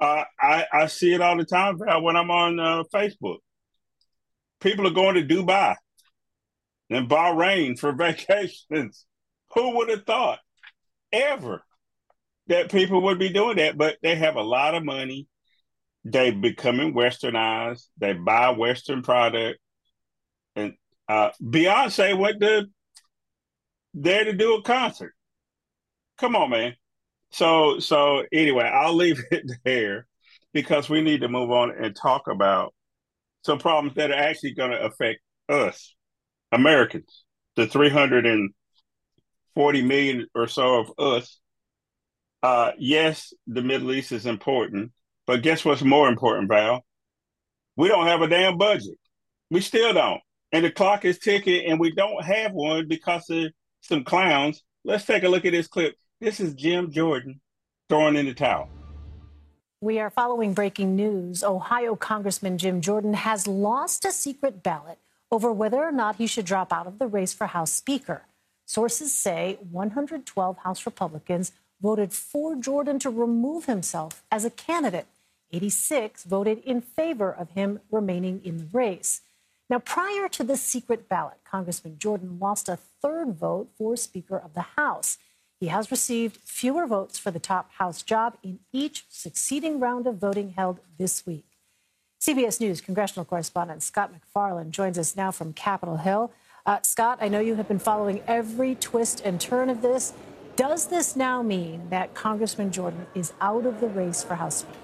Uh, 0.00 0.24
I, 0.40 0.66
I 0.72 0.86
see 0.86 1.12
it 1.12 1.20
all 1.20 1.36
the 1.36 1.44
time 1.44 1.78
when 1.78 2.16
I'm 2.16 2.30
on 2.30 2.58
uh, 2.58 2.84
Facebook. 2.92 3.38
People 4.60 4.86
are 4.86 4.92
going 4.94 5.14
to 5.14 5.22
Dubai 5.22 5.76
and 6.88 7.08
Bahrain 7.08 7.78
for 7.78 7.92
vacations. 7.96 9.06
Who 9.54 9.76
would 9.76 9.88
have 9.90 10.04
thought 10.04 10.38
ever 11.12 11.62
that 12.46 12.70
people 12.70 13.02
would 13.02 13.18
be 13.18 13.30
doing 13.30 13.56
that? 13.56 13.76
But 13.76 13.98
they 14.02 14.14
have 14.14 14.36
a 14.36 14.42
lot 14.42 14.74
of 14.74 14.84
money. 14.84 15.26
They 16.04 16.30
becoming 16.30 16.94
westernized. 16.94 17.84
They 17.98 18.14
buy 18.14 18.50
Western 18.50 19.02
product, 19.02 19.58
and 20.56 20.72
uh, 21.08 21.30
Beyonce 21.42 22.16
went 22.16 22.40
to 22.40 22.66
there 23.92 24.24
to 24.24 24.32
do 24.32 24.54
a 24.54 24.62
concert. 24.62 25.12
Come 26.16 26.36
on, 26.36 26.50
man. 26.50 26.74
So 27.32 27.78
so 27.78 28.24
anyway, 28.32 28.64
I'll 28.64 28.94
leave 28.94 29.22
it 29.30 29.50
there 29.64 30.06
because 30.52 30.88
we 30.88 31.02
need 31.02 31.20
to 31.20 31.28
move 31.28 31.50
on 31.50 31.70
and 31.70 31.94
talk 31.94 32.28
about 32.28 32.74
some 33.44 33.58
problems 33.58 33.94
that 33.96 34.10
are 34.10 34.14
actually 34.14 34.54
going 34.54 34.70
to 34.72 34.82
affect 34.82 35.20
us, 35.48 35.94
Americans, 36.52 37.24
the 37.56 37.66
340 37.66 39.82
million 39.82 40.26
or 40.34 40.46
so 40.46 40.80
of 40.80 40.92
us. 40.98 41.38
Uh, 42.42 42.72
yes, 42.78 43.32
the 43.46 43.62
Middle 43.62 43.92
East 43.92 44.12
is 44.12 44.26
important, 44.26 44.92
but 45.26 45.42
guess 45.42 45.64
what's 45.64 45.82
more 45.82 46.08
important, 46.08 46.48
Val? 46.48 46.84
We 47.76 47.88
don't 47.88 48.06
have 48.06 48.22
a 48.22 48.28
damn 48.28 48.58
budget. 48.58 48.98
We 49.50 49.60
still 49.60 49.92
don't 49.92 50.20
and 50.52 50.64
the 50.64 50.70
clock 50.70 51.04
is 51.04 51.18
ticking, 51.18 51.66
and 51.66 51.78
we 51.78 51.92
don't 51.92 52.24
have 52.24 52.52
one 52.52 52.88
because 52.88 53.28
of 53.30 53.52
some 53.82 54.04
clowns. 54.04 54.62
Let's 54.84 55.04
take 55.04 55.22
a 55.22 55.28
look 55.28 55.44
at 55.44 55.52
this 55.52 55.68
clip. 55.68 55.94
This 56.20 56.38
is 56.38 56.52
Jim 56.52 56.92
Jordan 56.92 57.40
throwing 57.88 58.14
in 58.14 58.26
the 58.26 58.34
towel. 58.34 58.68
We 59.80 59.98
are 60.00 60.10
following 60.10 60.52
breaking 60.52 60.94
news. 60.94 61.42
Ohio 61.42 61.96
Congressman 61.96 62.58
Jim 62.58 62.82
Jordan 62.82 63.14
has 63.14 63.46
lost 63.46 64.04
a 64.04 64.12
secret 64.12 64.62
ballot 64.62 64.98
over 65.32 65.50
whether 65.50 65.78
or 65.78 65.92
not 65.92 66.16
he 66.16 66.26
should 66.26 66.44
drop 66.44 66.74
out 66.74 66.86
of 66.86 66.98
the 66.98 67.06
race 67.06 67.32
for 67.32 67.46
House 67.46 67.72
Speaker. 67.72 68.26
Sources 68.66 69.14
say 69.14 69.56
112 69.70 70.58
House 70.58 70.84
Republicans 70.84 71.52
voted 71.80 72.12
for 72.12 72.54
Jordan 72.54 72.98
to 72.98 73.08
remove 73.08 73.64
himself 73.64 74.22
as 74.30 74.44
a 74.44 74.50
candidate. 74.50 75.06
86 75.52 76.24
voted 76.24 76.58
in 76.66 76.82
favor 76.82 77.32
of 77.32 77.52
him 77.52 77.80
remaining 77.90 78.42
in 78.44 78.58
the 78.58 78.68
race. 78.74 79.22
Now, 79.70 79.78
prior 79.78 80.28
to 80.28 80.44
this 80.44 80.60
secret 80.60 81.08
ballot, 81.08 81.38
Congressman 81.50 81.98
Jordan 81.98 82.38
lost 82.38 82.68
a 82.68 82.76
third 82.76 83.36
vote 83.36 83.70
for 83.78 83.96
Speaker 83.96 84.36
of 84.36 84.52
the 84.52 84.66
House. 84.76 85.16
He 85.60 85.66
has 85.66 85.90
received 85.90 86.38
fewer 86.38 86.86
votes 86.86 87.18
for 87.18 87.30
the 87.30 87.38
top 87.38 87.70
House 87.72 88.02
job 88.02 88.38
in 88.42 88.60
each 88.72 89.04
succeeding 89.10 89.78
round 89.78 90.06
of 90.06 90.16
voting 90.16 90.54
held 90.56 90.80
this 90.96 91.26
week. 91.26 91.44
CBS 92.18 92.62
News 92.62 92.80
congressional 92.80 93.26
correspondent 93.26 93.82
Scott 93.82 94.10
MacFarlane 94.10 94.70
joins 94.70 94.98
us 94.98 95.16
now 95.16 95.30
from 95.30 95.52
Capitol 95.52 95.98
Hill. 95.98 96.32
Uh, 96.64 96.78
Scott, 96.80 97.18
I 97.20 97.28
know 97.28 97.40
you 97.40 97.56
have 97.56 97.68
been 97.68 97.78
following 97.78 98.22
every 98.26 98.74
twist 98.74 99.20
and 99.22 99.38
turn 99.38 99.68
of 99.68 99.82
this. 99.82 100.14
Does 100.56 100.86
this 100.86 101.14
now 101.14 101.42
mean 101.42 101.90
that 101.90 102.14
Congressman 102.14 102.72
Jordan 102.72 103.06
is 103.14 103.34
out 103.42 103.66
of 103.66 103.80
the 103.80 103.88
race 103.88 104.22
for 104.22 104.36
House 104.36 104.60
Speaker? 104.60 104.78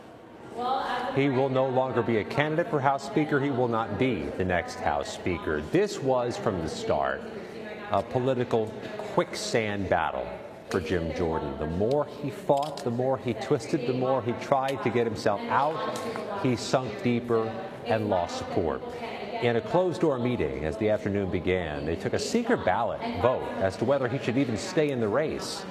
He 1.15 1.31
will 1.31 1.49
no 1.49 1.69
longer 1.69 2.03
be 2.03 2.19
a 2.19 2.25
candidate 2.25 2.69
for 2.69 2.81
House 2.81 3.05
Speaker. 3.07 3.41
He 3.41 3.51
will 3.51 3.69
not 3.69 3.99
be 3.99 4.25
the 4.37 4.45
next 4.45 4.75
House 4.77 5.11
Speaker. 5.11 5.63
This 5.73 6.01
was 6.01 6.37
from 6.37 6.61
the 6.61 6.69
start 6.69 7.23
a 7.93 8.03
political 8.03 8.67
quicksand 9.15 9.89
battle 9.89 10.27
for 10.71 10.81
Jim 10.81 11.15
Jordan. 11.15 11.57
The 11.59 11.67
more 11.67 12.07
he 12.23 12.31
fought, 12.31 12.83
the 12.83 12.91
more 12.91 13.19
he 13.19 13.35
twisted, 13.35 13.87
the 13.87 13.93
more 13.93 14.23
he 14.23 14.33
tried 14.33 14.83
to 14.83 14.91
get 14.91 15.07
himself 15.07 15.41
out, 15.43 15.99
he 16.43 16.57
sunk 16.57 17.03
deeper 17.03 17.53
and 17.87 18.09
lost 18.09 18.39
support. 18.39 18.83
In 19.43 19.57
a 19.57 19.61
closed 19.61 20.01
door 20.01 20.19
meeting 20.19 20.65
as 20.65 20.77
the 20.79 20.89
afternoon 20.89 21.31
began, 21.31 21.85
they 21.85 21.97
took 21.97 22.15
a 22.15 22.19
secret 22.19 22.65
ballot 22.65 23.01
vote 23.21 23.47
as 23.59 23.77
to 23.77 23.85
whether 23.85 24.09
he 24.09 24.19
should 24.19 24.39
even 24.39 24.57
stay 24.57 24.91
in 24.91 25.01
the 25.01 25.09
race. 25.09 25.65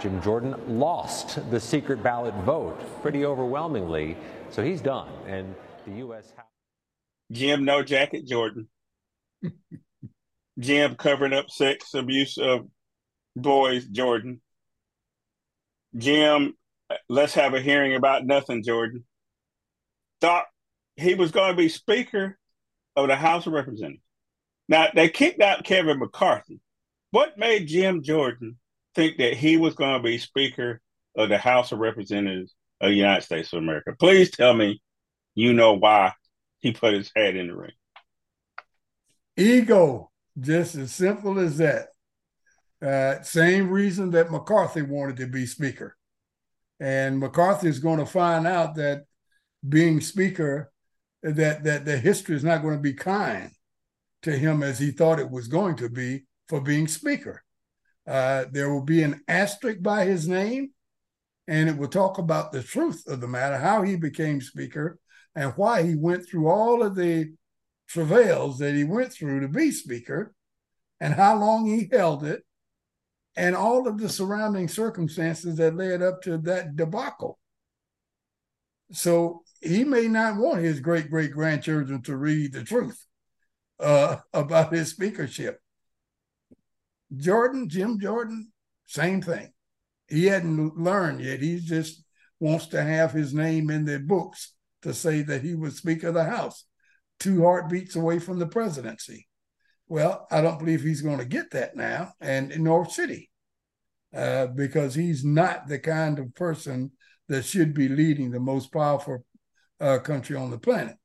Jim 0.00 0.22
Jordan 0.22 0.54
lost 0.78 1.50
the 1.50 1.58
secret 1.58 2.02
ballot 2.02 2.34
vote 2.44 2.78
pretty 3.02 3.24
overwhelmingly, 3.24 4.16
so 4.50 4.62
he's 4.62 4.80
done. 4.80 5.08
And 5.26 5.54
the 5.84 5.98
U.S. 5.98 6.32
House. 6.36 6.46
Jim 7.32 7.64
No 7.64 7.82
Jacket 7.82 8.26
Jordan. 8.26 8.68
Jim 10.58 10.94
covering 10.94 11.32
up 11.32 11.50
sex 11.50 11.94
abuse 11.94 12.38
of 12.38 12.68
boys, 13.42 13.84
Jordan. 13.86 14.40
Jim, 15.96 16.54
let's 17.08 17.34
have 17.34 17.54
a 17.54 17.60
hearing 17.60 17.94
about 17.94 18.26
nothing, 18.26 18.62
Jordan. 18.62 19.04
Thought 20.20 20.44
he 20.96 21.14
was 21.14 21.30
going 21.30 21.52
to 21.52 21.56
be 21.56 21.68
Speaker 21.68 22.38
of 22.96 23.08
the 23.08 23.16
House 23.16 23.46
of 23.46 23.52
Representatives. 23.52 24.02
Now, 24.68 24.88
they 24.94 25.08
kicked 25.08 25.40
out 25.40 25.64
Kevin 25.64 25.98
McCarthy. 25.98 26.60
What 27.10 27.38
made 27.38 27.68
Jim 27.68 28.02
Jordan 28.02 28.58
think 28.94 29.16
that 29.18 29.34
he 29.34 29.56
was 29.56 29.74
going 29.74 29.96
to 29.96 30.02
be 30.02 30.18
Speaker 30.18 30.80
of 31.16 31.28
the 31.28 31.38
House 31.38 31.72
of 31.72 31.78
Representatives 31.78 32.54
of 32.80 32.90
the 32.90 32.96
United 32.96 33.22
States 33.22 33.52
of 33.52 33.60
America. 33.60 33.94
Please 33.98 34.30
tell 34.30 34.54
me 34.54 34.80
you 35.34 35.52
know 35.52 35.74
why 35.74 36.12
he 36.58 36.72
put 36.72 36.94
his 36.94 37.10
head 37.14 37.36
in 37.36 37.48
the 37.48 37.56
ring. 37.56 37.72
Ego, 39.36 40.10
just 40.38 40.74
as 40.74 40.92
simple 40.92 41.38
as 41.38 41.58
that. 41.58 41.88
Uh, 42.80 43.20
same 43.22 43.70
reason 43.70 44.10
that 44.10 44.30
McCarthy 44.30 44.82
wanted 44.82 45.16
to 45.16 45.26
be 45.26 45.46
Speaker. 45.46 45.96
And 46.80 47.18
McCarthy 47.18 47.68
is 47.68 47.80
going 47.80 47.98
to 47.98 48.06
find 48.06 48.46
out 48.46 48.76
that 48.76 49.04
being 49.68 50.00
Speaker, 50.00 50.70
that 51.22 51.64
that 51.64 51.84
the 51.84 51.98
history 51.98 52.36
is 52.36 52.44
not 52.44 52.62
going 52.62 52.76
to 52.76 52.80
be 52.80 52.94
kind 52.94 53.50
to 54.22 54.30
him 54.30 54.62
as 54.62 54.78
he 54.78 54.92
thought 54.92 55.18
it 55.18 55.30
was 55.30 55.48
going 55.48 55.76
to 55.76 55.88
be 55.88 56.26
for 56.48 56.60
being 56.60 56.86
Speaker. 56.86 57.42
Uh, 58.06 58.44
there 58.52 58.72
will 58.72 58.84
be 58.84 59.02
an 59.02 59.20
asterisk 59.26 59.82
by 59.82 60.04
his 60.04 60.28
name, 60.28 60.70
and 61.46 61.68
it 61.68 61.76
will 61.76 61.88
talk 61.88 62.18
about 62.18 62.52
the 62.52 62.62
truth 62.62 63.02
of 63.08 63.20
the 63.20 63.28
matter, 63.28 63.58
how 63.58 63.82
he 63.82 63.96
became 63.96 64.40
Speaker, 64.40 64.98
and 65.34 65.52
why 65.56 65.82
he 65.82 65.94
went 65.94 66.26
through 66.26 66.48
all 66.48 66.82
of 66.82 66.94
the 66.94 67.32
travails 67.88 68.58
that 68.58 68.74
he 68.74 68.84
went 68.84 69.12
through 69.12 69.40
to 69.40 69.48
be 69.48 69.72
Speaker, 69.72 70.32
and 71.00 71.14
how 71.14 71.36
long 71.36 71.66
he 71.66 71.88
held 71.90 72.24
it, 72.24 72.44
and 73.38 73.54
all 73.54 73.86
of 73.86 73.98
the 73.98 74.08
surrounding 74.08 74.66
circumstances 74.66 75.56
that 75.56 75.76
led 75.76 76.02
up 76.02 76.20
to 76.22 76.38
that 76.38 76.74
debacle. 76.74 77.38
So 78.90 79.44
he 79.60 79.84
may 79.84 80.08
not 80.08 80.36
want 80.36 80.58
his 80.58 80.80
great 80.80 81.08
great 81.08 81.30
grandchildren 81.30 82.02
to 82.02 82.16
read 82.16 82.52
the 82.52 82.64
truth 82.64 83.00
uh, 83.78 84.16
about 84.34 84.72
his 84.72 84.90
speakership. 84.90 85.60
Jordan, 87.16 87.68
Jim 87.68 88.00
Jordan, 88.00 88.52
same 88.86 89.22
thing. 89.22 89.52
He 90.08 90.26
hadn't 90.26 90.76
learned 90.76 91.20
yet. 91.20 91.40
He 91.40 91.60
just 91.60 92.02
wants 92.40 92.66
to 92.68 92.82
have 92.82 93.12
his 93.12 93.32
name 93.32 93.70
in 93.70 93.84
the 93.84 94.00
books 94.00 94.54
to 94.82 94.92
say 94.92 95.22
that 95.22 95.42
he 95.42 95.54
was 95.54 95.76
Speaker 95.76 96.08
of 96.08 96.14
the 96.14 96.24
House, 96.24 96.64
two 97.20 97.44
heartbeats 97.44 97.94
away 97.94 98.18
from 98.18 98.40
the 98.40 98.46
presidency. 98.46 99.28
Well, 99.86 100.26
I 100.30 100.42
don't 100.42 100.58
believe 100.58 100.82
he's 100.82 101.00
going 101.00 101.18
to 101.18 101.24
get 101.24 101.52
that 101.52 101.76
now, 101.76 102.12
and 102.20 102.52
in 102.52 102.62
North 102.62 102.92
City, 102.92 103.27
uh, 104.14 104.46
because 104.48 104.94
he's 104.94 105.24
not 105.24 105.68
the 105.68 105.78
kind 105.78 106.18
of 106.18 106.34
person 106.34 106.90
that 107.28 107.44
should 107.44 107.74
be 107.74 107.88
leading 107.88 108.30
the 108.30 108.40
most 108.40 108.72
powerful 108.72 109.24
uh, 109.80 109.98
country 109.98 110.36
on 110.36 110.50
the 110.50 110.58
planet. 110.58 110.96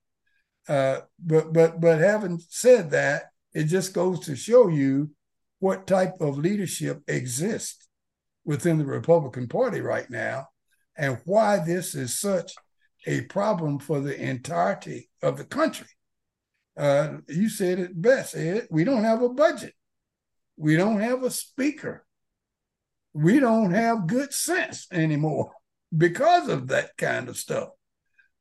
Uh, 0.68 1.02
but 1.20 1.52
but 1.52 1.82
but 1.82 2.00
having 2.00 2.40
said 2.50 2.92
that, 2.92 3.26
it 3.54 3.66
just 3.66 3.94
goes 3.94 4.22
to 4.22 4.36
show 4.36 4.70
you 4.70 5.12
what 5.60 5.88
type 5.88 6.14
of 6.20 6.38
leadership 6.38 7.02
exists 7.08 7.88
within 8.46 8.78
the 8.78 8.86
Republican 8.86 9.48
Party 9.48 9.82
right 9.82 10.10
now, 10.10 10.48
and 10.98 11.20
why 11.26 11.60
this 11.60 11.96
is 11.96 12.20
such 12.20 12.54
a 13.06 13.22
problem 13.22 13.80
for 13.80 14.00
the 14.00 14.18
entirety 14.22 15.10
of 15.22 15.38
the 15.38 15.46
country. 15.46 15.88
Uh, 16.78 17.18
you 17.28 17.50
said 17.50 17.80
it 17.80 18.02
best, 18.02 18.36
Ed. 18.36 18.68
We 18.72 18.84
don't 18.84 19.04
have 19.04 19.22
a 19.22 19.30
budget. 19.30 19.74
We 20.58 20.76
don't 20.76 21.02
have 21.02 21.24
a 21.24 21.30
speaker. 21.30 22.06
We 23.14 23.40
don't 23.40 23.72
have 23.72 24.08
good 24.08 24.34
sense 24.34 24.88
anymore 24.92 25.52
because 25.98 26.50
of 26.50 26.68
that 26.68 26.98
kind 26.98 27.30
of 27.30 27.38
stuff. 27.38 27.70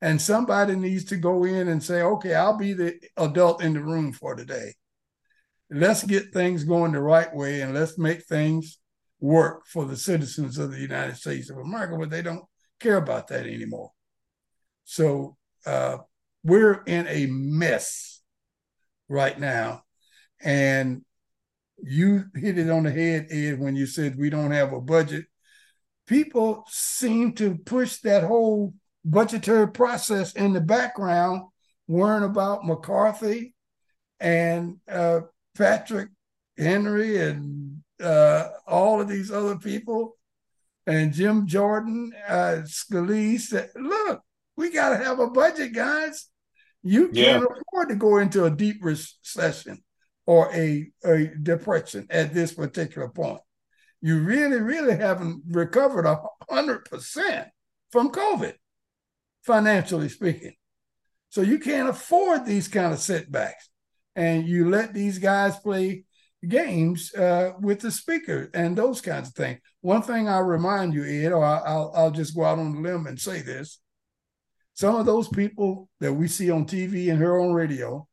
And 0.01 0.21
somebody 0.21 0.75
needs 0.75 1.05
to 1.07 1.17
go 1.17 1.45
in 1.45 1.69
and 1.69 1.83
say, 1.83 2.03
okay, 2.03 2.35
I'll 2.35 2.59
be 2.59 2.73
the 2.73 2.99
adult 3.17 3.63
in 3.63 3.75
the 3.75 3.81
room 3.81 4.13
for 4.13 4.35
today. 4.35 4.75
Let's 5.71 6.03
get 6.03 6.33
things 6.33 6.65
going 6.65 6.93
the 6.93 7.01
right 7.01 7.33
way 7.35 7.61
and 7.61 7.73
let's 7.73 7.97
make 7.99 8.25
things 8.25 8.79
work 9.21 9.65
for 9.67 9.85
the 9.85 9.97
citizens 9.97 10.59
of 10.59 10.73
the 10.73 10.81
United 10.81 11.17
States 11.17 11.49
of 11.51 11.59
America, 11.59 11.97
but 11.97 12.11
they 12.11 12.23
don't 12.23 12.45
care 12.81 12.97
about 12.97 13.29
that 13.29 13.47
anymore. 13.47 13.93
So 14.85 15.37
uh, 15.65 15.99
we're 16.43 16.83
in 16.83 17.07
a 17.07 17.27
mess 17.27 18.21
right 19.09 19.39
now. 19.39 19.85
And 20.41 21.05
you 21.83 22.25
hit 22.35 22.59
it 22.59 22.71
on 22.71 22.85
the 22.85 22.91
head, 22.91 23.27
Ed, 23.31 23.59
when 23.59 23.75
you 23.75 23.87
said 23.87 24.17
we 24.17 24.31
don't 24.31 24.53
have 24.53 24.73
a 24.73 24.81
budget. 24.81 25.27
People 26.07 26.65
seem 26.69 27.33
to 27.35 27.57
push 27.57 27.99
that 27.99 28.23
whole 28.23 28.75
budgetary 29.05 29.69
process 29.69 30.33
in 30.33 30.53
the 30.53 30.61
background, 30.61 31.43
worrying 31.89 32.25
about 32.25 32.65
McCarthy 32.65 33.55
and 34.21 34.77
uh, 34.89 35.21
Patrick 35.57 36.09
McHenry 36.59 37.29
and 37.29 37.83
uh, 38.01 38.49
all 38.67 39.01
of 39.01 39.09
these 39.09 39.31
other 39.31 39.57
people 39.57 40.17
and 40.87 41.13
Jim 41.13 41.47
Jordan, 41.47 42.13
uh, 42.29 42.63
Scalise. 42.65 43.69
Look, 43.75 44.21
we 44.57 44.71
got 44.71 44.91
to 44.91 45.05
have 45.05 45.19
a 45.19 45.31
budget, 45.31 45.73
guys. 45.73 46.29
You 46.83 47.09
can't 47.09 47.45
afford 47.45 47.89
to 47.91 47.97
go 47.97 48.19
into 48.19 48.45
a 48.45 48.51
deep 48.51 48.79
recession 48.83 49.83
or 50.27 50.53
a, 50.53 50.91
a 51.05 51.27
depression 51.43 52.07
at 52.11 52.33
this 52.33 52.53
particular 52.53 53.09
point. 53.09 53.41
You 54.01 54.21
really, 54.21 54.61
really 54.61 54.97
haven't 54.97 55.43
recovered 55.49 56.07
a 56.07 56.21
hundred 56.51 56.85
percent 56.85 57.49
from 57.91 58.11
COVID, 58.11 58.55
financially 59.43 60.09
speaking. 60.09 60.55
So 61.31 61.41
you 61.41 61.59
can't 61.59 61.89
afford 61.89 62.45
these 62.45 62.69
kind 62.69 62.93
of 62.93 62.99
setbacks. 62.99 63.69
And 64.15 64.47
you 64.47 64.69
let 64.69 64.93
these 64.93 65.19
guys 65.19 65.57
play 65.59 66.05
games 66.47 67.15
uh, 67.15 67.53
with 67.61 67.81
the 67.81 67.91
speaker 67.91 68.51
and 68.53 68.77
those 68.77 69.01
kinds 69.01 69.29
of 69.29 69.35
things. 69.35 69.61
One 69.81 70.03
thing 70.03 70.29
I'll 70.29 70.43
remind 70.43 70.93
you, 70.93 71.05
Ed, 71.05 71.33
or 71.33 71.45
I'll, 71.45 71.93
I'll 71.95 72.11
just 72.11 72.35
go 72.35 72.45
out 72.45 72.59
on 72.59 72.75
the 72.75 72.81
limb 72.81 73.07
and 73.07 73.19
say 73.19 73.41
this 73.41 73.79
some 74.75 74.97
of 74.97 75.07
those 75.07 75.29
people 75.29 75.89
that 76.01 76.13
we 76.13 76.29
see 76.29 76.51
on 76.51 76.65
TV 76.65 77.11
and 77.11 77.19
hear 77.19 77.39
on 77.39 77.53
radio 77.53 78.07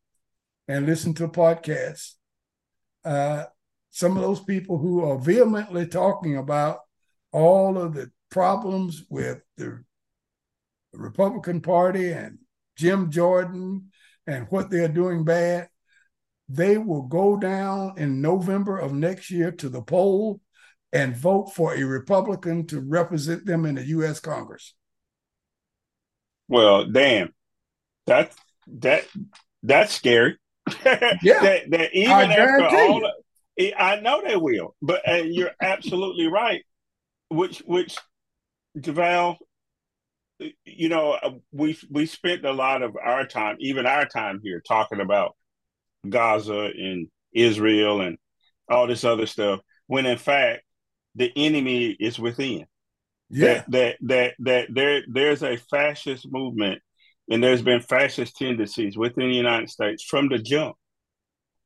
and 0.70 0.86
listen 0.86 1.12
to 1.12 1.26
podcasts, 1.26 2.12
uh, 3.04 3.42
some 3.90 4.16
of 4.16 4.22
those 4.22 4.38
people 4.38 4.78
who 4.78 5.04
are 5.04 5.18
vehemently 5.18 5.84
talking 5.84 6.36
about 6.36 6.78
all 7.32 7.76
of 7.76 7.94
the 7.94 8.08
problems 8.30 9.04
with 9.10 9.40
the 9.56 9.82
Republican 10.92 11.60
Party 11.60 12.12
and 12.12 12.38
Jim 12.76 13.10
Jordan 13.10 13.90
and 14.28 14.46
what 14.50 14.70
they're 14.70 14.86
doing 14.86 15.24
bad, 15.24 15.68
they 16.48 16.78
will 16.78 17.02
go 17.02 17.36
down 17.36 17.94
in 17.96 18.22
November 18.22 18.78
of 18.78 18.92
next 18.92 19.28
year 19.28 19.50
to 19.50 19.68
the 19.68 19.82
poll 19.82 20.40
and 20.92 21.16
vote 21.16 21.48
for 21.52 21.74
a 21.74 21.82
Republican 21.82 22.64
to 22.68 22.80
represent 22.80 23.44
them 23.44 23.66
in 23.66 23.74
the 23.74 23.86
U.S. 23.86 24.20
Congress. 24.20 24.74
Well, 26.46 26.84
damn, 26.84 27.34
that 28.06 28.32
that 28.68 29.08
that's 29.64 29.94
scary. 29.94 30.36
Yeah, 31.22 31.40
that, 31.42 31.70
that 31.70 31.94
even 31.94 32.12
I 32.12 32.36
after 32.36 32.66
all, 32.66 33.04
of- 33.04 33.74
I 33.78 34.00
know 34.00 34.22
they 34.24 34.36
will, 34.36 34.74
but 34.80 35.06
uh, 35.08 35.16
you're 35.16 35.52
absolutely 35.60 36.26
right. 36.26 36.64
Which 37.28 37.58
which 37.66 37.98
Javal, 38.78 39.36
you 40.64 40.88
know, 40.88 41.12
uh, 41.12 41.32
we 41.52 41.78
we 41.90 42.06
spent 42.06 42.44
a 42.44 42.52
lot 42.52 42.82
of 42.82 42.96
our 42.96 43.26
time, 43.26 43.56
even 43.60 43.86
our 43.86 44.06
time 44.06 44.40
here, 44.42 44.62
talking 44.66 45.00
about 45.00 45.36
Gaza 46.08 46.70
and 46.74 47.08
Israel 47.32 48.00
and 48.00 48.18
all 48.68 48.86
this 48.86 49.04
other 49.04 49.26
stuff. 49.26 49.60
When 49.86 50.06
in 50.06 50.18
fact, 50.18 50.62
the 51.14 51.30
enemy 51.36 51.88
is 51.98 52.18
within 52.18 52.66
Yeah, 53.28 53.64
that 53.68 53.70
that 53.70 53.96
that 54.02 54.34
that 54.40 54.66
there 54.72 55.02
there's 55.08 55.42
a 55.42 55.56
fascist 55.56 56.26
movement 56.30 56.80
and 57.30 57.42
there's 57.42 57.62
been 57.62 57.80
fascist 57.80 58.36
tendencies 58.36 58.98
within 58.98 59.30
the 59.30 59.36
United 59.36 59.70
States 59.70 60.04
from 60.04 60.28
the 60.28 60.38
jump. 60.38 60.76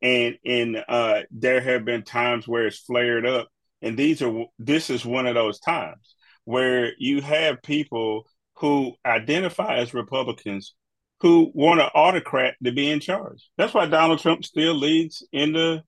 And 0.03 0.37
and 0.45 0.85
uh 0.89 1.23
there 1.31 1.61
have 1.61 1.85
been 1.85 2.03
times 2.03 2.47
where 2.47 2.67
it's 2.67 2.79
flared 2.79 3.27
up 3.27 3.49
and 3.83 3.99
these 3.99 4.23
are 4.23 4.45
this 4.59 4.91
is 4.91 5.05
one 5.05 5.27
of 5.27 5.35
those 5.35 5.61
times 5.61 6.15
where 6.45 6.93
you 6.99 7.21
have 7.23 7.63
people 7.63 8.27
who 8.57 8.95
identify 9.05 9.77
as 9.77 9.95
Republicans 9.95 10.75
who 11.21 11.51
want 11.55 11.81
an 11.81 11.89
autocrat 11.95 12.55
to 12.63 12.73
be 12.73 12.91
in 12.91 13.01
charge. 13.01 13.49
That's 13.57 13.73
why 13.73 13.87
Donald 13.87 14.19
Trump 14.21 14.45
still 14.45 14.75
leads 14.75 15.27
in 15.33 15.53
the 15.53 15.83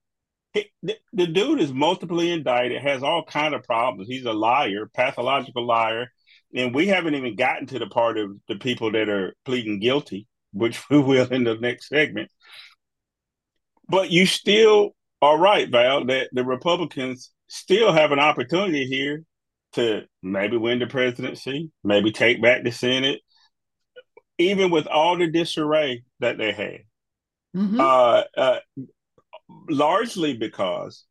the, 0.81 0.95
the 1.13 1.27
dude 1.27 1.61
is 1.61 1.71
multiply 1.71 2.23
indicted, 2.23 2.81
has 2.81 3.03
all 3.03 3.23
kind 3.23 3.53
of 3.53 3.63
problems. 3.63 4.07
He's 4.07 4.25
a 4.25 4.33
liar, 4.33 4.89
pathological 4.91 5.65
liar, 5.65 6.11
and 6.53 6.73
we 6.73 6.87
haven't 6.87 7.15
even 7.15 7.35
gotten 7.35 7.67
to 7.67 7.79
the 7.79 7.87
part 7.87 8.17
of 8.17 8.31
the 8.47 8.55
people 8.55 8.91
that 8.91 9.09
are 9.09 9.35
pleading 9.45 9.79
guilty, 9.79 10.27
which 10.53 10.81
we 10.89 10.99
will 10.99 11.27
in 11.31 11.43
the 11.43 11.55
next 11.55 11.89
segment. 11.89 12.29
But 13.89 14.11
you 14.11 14.25
still 14.25 14.91
are 15.21 15.37
right, 15.37 15.69
Val, 15.69 16.05
that 16.05 16.29
the 16.31 16.43
Republicans 16.43 17.31
still 17.47 17.91
have 17.91 18.11
an 18.11 18.19
opportunity 18.19 18.85
here 18.85 19.23
to 19.73 20.03
maybe 20.21 20.57
win 20.57 20.79
the 20.79 20.87
presidency, 20.87 21.71
maybe 21.83 22.11
take 22.11 22.41
back 22.41 22.63
the 22.63 22.71
Senate, 22.71 23.21
even 24.37 24.69
with 24.69 24.87
all 24.87 25.17
the 25.17 25.27
disarray 25.27 26.03
that 26.19 26.37
they 26.37 26.51
had. 26.51 26.79
Mhm. 27.55 27.79
Uh, 27.79 28.23
uh, 28.39 28.59
largely 29.69 30.35
because 30.35 31.05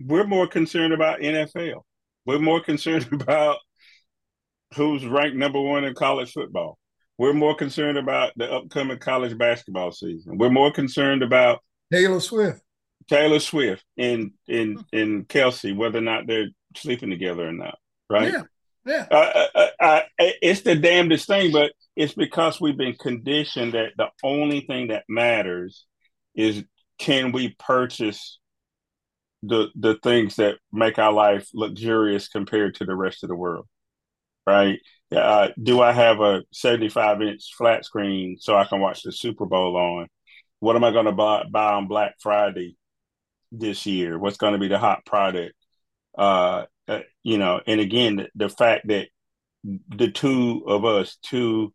we're 0.00 0.26
more 0.26 0.46
concerned 0.46 0.92
about 0.92 1.20
NFL. 1.20 1.84
We're 2.26 2.38
more 2.38 2.60
concerned 2.60 3.08
about 3.12 3.58
who's 4.74 5.04
ranked 5.06 5.36
number 5.36 5.60
one 5.60 5.84
in 5.84 5.94
college 5.94 6.32
football. 6.32 6.78
We're 7.18 7.32
more 7.32 7.54
concerned 7.54 7.98
about 7.98 8.32
the 8.36 8.50
upcoming 8.50 8.98
college 8.98 9.36
basketball 9.36 9.90
season. 9.90 10.38
We're 10.38 10.50
more 10.50 10.72
concerned 10.72 11.22
about 11.22 11.60
Taylor 11.92 12.20
Swift. 12.20 12.62
Taylor 13.08 13.40
Swift 13.40 13.84
and 13.96 14.32
and 14.48 14.84
and 14.92 15.28
Kelce, 15.28 15.74
whether 15.74 15.98
or 15.98 16.02
not 16.02 16.26
they're 16.26 16.48
sleeping 16.76 17.10
together 17.10 17.48
or 17.48 17.52
not. 17.52 17.78
Right? 18.08 18.32
Yeah, 18.32 18.42
yeah. 18.86 19.06
uh, 19.10 19.46
uh, 19.54 19.66
uh, 19.80 20.00
it's 20.18 20.60
the 20.60 20.76
damnedest 20.76 21.26
thing, 21.26 21.52
but 21.52 21.72
it's 21.96 22.14
because 22.14 22.60
we've 22.60 22.76
been 22.76 22.94
conditioned 22.94 23.74
that 23.74 23.92
the 23.96 24.08
only 24.22 24.60
thing 24.60 24.88
that 24.88 25.04
matters 25.08 25.84
is 26.34 26.62
can 26.98 27.32
we 27.32 27.56
purchase 27.58 28.38
the 29.42 29.68
the 29.74 29.96
things 30.02 30.36
that 30.36 30.56
make 30.72 30.98
our 30.98 31.12
life 31.12 31.48
luxurious 31.54 32.28
compared 32.28 32.74
to 32.76 32.84
the 32.84 32.94
rest 32.94 33.22
of 33.22 33.28
the 33.28 33.36
world, 33.36 33.66
right? 34.48 34.80
Uh, 35.14 35.48
do 35.62 35.80
I 35.80 35.92
have 35.92 36.20
a 36.20 36.42
75 36.52 37.22
inch 37.22 37.54
flat 37.56 37.84
screen 37.84 38.36
so 38.40 38.56
I 38.56 38.64
can 38.64 38.80
watch 38.80 39.02
the 39.02 39.12
Super 39.12 39.46
Bowl 39.46 39.76
on? 39.76 40.08
What 40.60 40.76
am 40.76 40.84
I 40.84 40.90
going 40.90 41.06
to 41.06 41.12
buy, 41.12 41.44
buy 41.50 41.74
on 41.74 41.86
Black 41.86 42.14
Friday 42.20 42.76
this 43.52 43.86
year? 43.86 44.18
What's 44.18 44.38
going 44.38 44.54
to 44.54 44.58
be 44.58 44.68
the 44.68 44.78
hot 44.78 45.04
product? 45.06 45.54
Uh, 46.16 46.64
uh, 46.88 47.00
you 47.22 47.38
know, 47.38 47.60
and 47.66 47.80
again, 47.80 48.16
the, 48.16 48.28
the, 48.34 48.48
fact 48.48 48.88
that 48.88 49.08
the 49.64 50.10
two 50.10 50.64
of 50.66 50.84
us, 50.84 51.16
two 51.22 51.72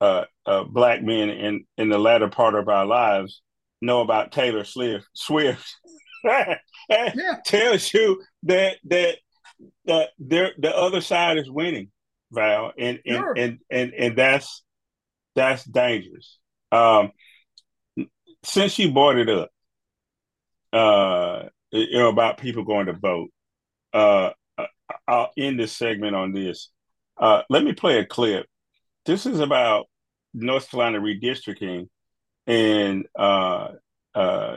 uh, 0.00 0.24
uh, 0.44 0.64
black 0.64 1.02
men 1.02 1.30
in 1.30 1.64
in 1.78 1.88
the 1.88 1.98
latter 1.98 2.28
part 2.28 2.54
of 2.54 2.68
our 2.68 2.84
lives, 2.84 3.40
know 3.80 4.00
about 4.00 4.32
Taylor 4.32 4.64
Swift. 4.64 5.06
Swift 5.14 5.76
yeah. 6.24 7.36
tells 7.46 7.94
you 7.94 8.22
that 8.42 8.76
that 8.84 9.18
that 9.84 10.10
there 10.18 10.52
the 10.58 10.74
other 10.74 11.00
side 11.00 11.38
is 11.38 11.50
winning, 11.50 11.90
Val, 12.30 12.72
and 12.78 13.00
and 13.06 13.16
sure. 13.16 13.34
and, 13.36 13.58
and 13.70 13.94
and 13.94 14.16
that's 14.16 14.62
that's 15.34 15.64
dangerous. 15.64 16.38
Um, 16.70 17.12
since 18.44 18.78
you 18.78 18.92
brought 18.92 19.18
it 19.18 19.28
up, 19.28 19.50
uh, 20.72 21.48
you 21.70 21.98
know 21.98 22.08
about 22.08 22.38
people 22.38 22.64
going 22.64 22.86
to 22.86 22.92
vote, 22.94 23.30
uh, 23.92 24.30
I'll 25.06 25.30
end 25.36 25.58
this 25.58 25.76
segment 25.76 26.16
on 26.16 26.32
this. 26.32 26.70
Uh, 27.16 27.42
let 27.50 27.64
me 27.64 27.72
play 27.72 27.98
a 27.98 28.06
clip. 28.06 28.46
This 29.04 29.26
is 29.26 29.40
about 29.40 29.86
North 30.34 30.70
Carolina 30.70 31.00
redistricting, 31.00 31.88
and 32.46 33.06
uh, 33.18 33.68
uh, 34.14 34.56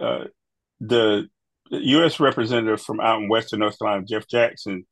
uh, 0.00 0.24
the 0.80 1.28
U.S. 1.80 2.20
representative 2.20 2.80
from 2.80 3.00
out 3.00 3.22
in 3.22 3.28
Western 3.28 3.60
North 3.60 3.78
Carolina, 3.78 4.04
Jeff 4.06 4.26
Jackson, 4.26 4.86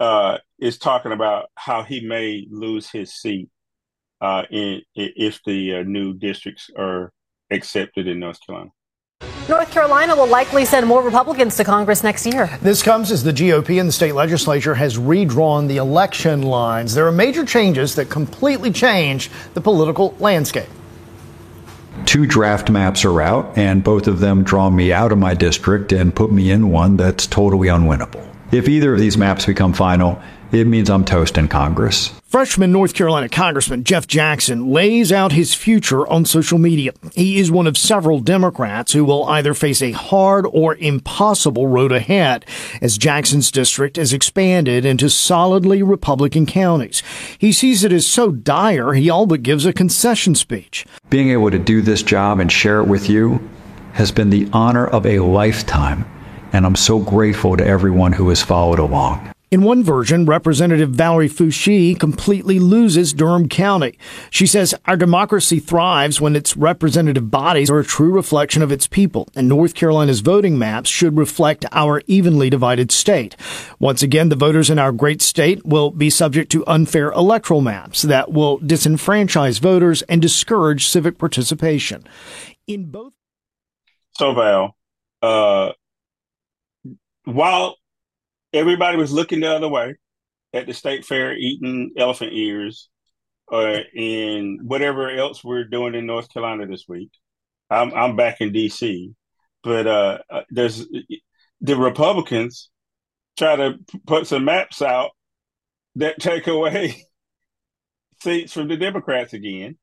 uh, 0.00 0.38
is 0.58 0.78
talking 0.78 1.12
about 1.12 1.46
how 1.54 1.82
he 1.82 2.00
may 2.06 2.46
lose 2.50 2.90
his 2.90 3.14
seat 3.14 3.48
uh, 4.20 4.44
in, 4.50 4.82
if 4.94 5.40
the 5.44 5.76
uh, 5.76 5.82
new 5.82 6.14
districts 6.14 6.70
are 6.76 7.12
accepted 7.50 8.06
in 8.06 8.18
North 8.18 8.38
Carolina. 8.44 8.70
North 9.48 9.72
Carolina 9.72 10.14
will 10.14 10.28
likely 10.28 10.64
send 10.64 10.86
more 10.86 11.02
Republicans 11.02 11.56
to 11.56 11.64
Congress 11.64 12.04
next 12.04 12.24
year. 12.26 12.48
This 12.62 12.82
comes 12.82 13.10
as 13.10 13.24
the 13.24 13.32
GOP 13.32 13.80
in 13.80 13.86
the 13.86 13.92
state 13.92 14.14
legislature 14.14 14.74
has 14.74 14.96
redrawn 14.96 15.66
the 15.66 15.78
election 15.78 16.42
lines. 16.42 16.94
There 16.94 17.06
are 17.06 17.12
major 17.12 17.44
changes 17.44 17.96
that 17.96 18.08
completely 18.08 18.70
change 18.70 19.30
the 19.54 19.60
political 19.60 20.14
landscape. 20.20 20.68
Two 22.06 22.26
draft 22.26 22.70
maps 22.70 23.04
are 23.04 23.20
out, 23.22 23.56
and 23.56 23.84
both 23.84 24.06
of 24.06 24.20
them 24.20 24.42
draw 24.42 24.70
me 24.70 24.92
out 24.92 25.12
of 25.12 25.18
my 25.18 25.34
district 25.34 25.92
and 25.92 26.14
put 26.14 26.32
me 26.32 26.50
in 26.50 26.70
one 26.70 26.96
that's 26.96 27.26
totally 27.26 27.68
unwinnable. 27.68 28.26
If 28.50 28.68
either 28.68 28.94
of 28.94 29.00
these 29.00 29.16
maps 29.16 29.46
become 29.46 29.72
final, 29.72 30.20
it 30.60 30.66
means 30.66 30.90
I'm 30.90 31.04
toast 31.04 31.38
in 31.38 31.48
Congress. 31.48 32.12
Freshman 32.26 32.72
North 32.72 32.94
Carolina 32.94 33.28
Congressman 33.28 33.84
Jeff 33.84 34.06
Jackson 34.06 34.70
lays 34.70 35.12
out 35.12 35.32
his 35.32 35.54
future 35.54 36.06
on 36.06 36.24
social 36.24 36.58
media. 36.58 36.92
He 37.14 37.38
is 37.38 37.50
one 37.50 37.66
of 37.66 37.76
several 37.76 38.20
Democrats 38.20 38.92
who 38.92 39.04
will 39.04 39.24
either 39.24 39.52
face 39.52 39.82
a 39.82 39.92
hard 39.92 40.46
or 40.50 40.76
impossible 40.76 41.66
road 41.66 41.92
ahead 41.92 42.46
as 42.80 42.96
Jackson's 42.96 43.50
district 43.50 43.98
is 43.98 44.12
expanded 44.12 44.84
into 44.84 45.10
solidly 45.10 45.82
Republican 45.82 46.46
counties. 46.46 47.02
He 47.38 47.52
sees 47.52 47.84
it 47.84 47.92
as 47.92 48.06
so 48.06 48.30
dire 48.30 48.94
he 48.94 49.10
all 49.10 49.26
but 49.26 49.42
gives 49.42 49.66
a 49.66 49.72
concession 49.72 50.34
speech. 50.34 50.86
Being 51.10 51.30
able 51.30 51.50
to 51.50 51.58
do 51.58 51.82
this 51.82 52.02
job 52.02 52.40
and 52.40 52.50
share 52.50 52.80
it 52.80 52.88
with 52.88 53.10
you 53.10 53.46
has 53.92 54.10
been 54.10 54.30
the 54.30 54.48
honor 54.52 54.86
of 54.86 55.04
a 55.04 55.18
lifetime, 55.18 56.06
and 56.52 56.64
I'm 56.64 56.76
so 56.76 56.98
grateful 56.98 57.56
to 57.58 57.66
everyone 57.66 58.12
who 58.12 58.30
has 58.30 58.42
followed 58.42 58.78
along. 58.78 59.32
In 59.52 59.60
one 59.60 59.84
version, 59.84 60.24
Representative 60.24 60.88
Valerie 60.92 61.28
Foushee 61.28 62.00
completely 62.00 62.58
loses 62.58 63.12
Durham 63.12 63.50
County. 63.50 63.98
She 64.30 64.46
says 64.46 64.74
our 64.86 64.96
democracy 64.96 65.60
thrives 65.60 66.22
when 66.22 66.34
its 66.34 66.56
representative 66.56 67.30
bodies 67.30 67.68
are 67.68 67.80
a 67.80 67.84
true 67.84 68.10
reflection 68.10 68.62
of 68.62 68.72
its 68.72 68.86
people, 68.86 69.28
and 69.36 69.50
North 69.50 69.74
Carolina's 69.74 70.20
voting 70.20 70.58
maps 70.58 70.88
should 70.88 71.18
reflect 71.18 71.66
our 71.70 72.00
evenly 72.06 72.48
divided 72.48 72.90
state. 72.90 73.36
Once 73.78 74.02
again, 74.02 74.30
the 74.30 74.36
voters 74.36 74.70
in 74.70 74.78
our 74.78 74.90
great 74.90 75.20
state 75.20 75.62
will 75.66 75.90
be 75.90 76.08
subject 76.08 76.50
to 76.52 76.66
unfair 76.66 77.12
electoral 77.12 77.60
maps 77.60 78.00
that 78.00 78.32
will 78.32 78.58
disenfranchise 78.60 79.60
voters 79.60 80.00
and 80.08 80.22
discourage 80.22 80.86
civic 80.86 81.18
participation. 81.18 82.04
In 82.66 82.90
both. 82.90 83.12
So, 84.12 84.32
Val, 84.32 84.76
uh, 85.20 85.72
while 87.24 87.76
everybody 88.52 88.96
was 88.96 89.12
looking 89.12 89.40
the 89.40 89.54
other 89.54 89.68
way 89.68 89.96
at 90.52 90.66
the 90.66 90.74
state 90.74 91.04
fair, 91.04 91.34
eating 91.34 91.92
elephant 91.96 92.32
ears, 92.32 92.88
uh, 93.50 93.78
and 93.96 94.60
whatever 94.62 95.10
else 95.10 95.42
we're 95.42 95.64
doing 95.64 95.94
in 95.94 96.06
North 96.06 96.32
Carolina 96.32 96.66
this 96.66 96.84
week. 96.88 97.10
I'm 97.70 97.92
I'm 97.94 98.16
back 98.16 98.40
in 98.40 98.52
D.C., 98.52 99.14
but 99.62 99.86
uh, 99.86 100.18
uh, 100.30 100.42
there's 100.50 100.86
the 101.60 101.76
Republicans 101.76 102.70
try 103.38 103.56
to 103.56 103.78
put 104.06 104.26
some 104.26 104.44
maps 104.44 104.82
out 104.82 105.10
that 105.96 106.18
take 106.18 106.46
away 106.46 107.04
seats 108.22 108.52
from 108.52 108.68
the 108.68 108.76
Democrats 108.76 109.32
again. 109.32 109.78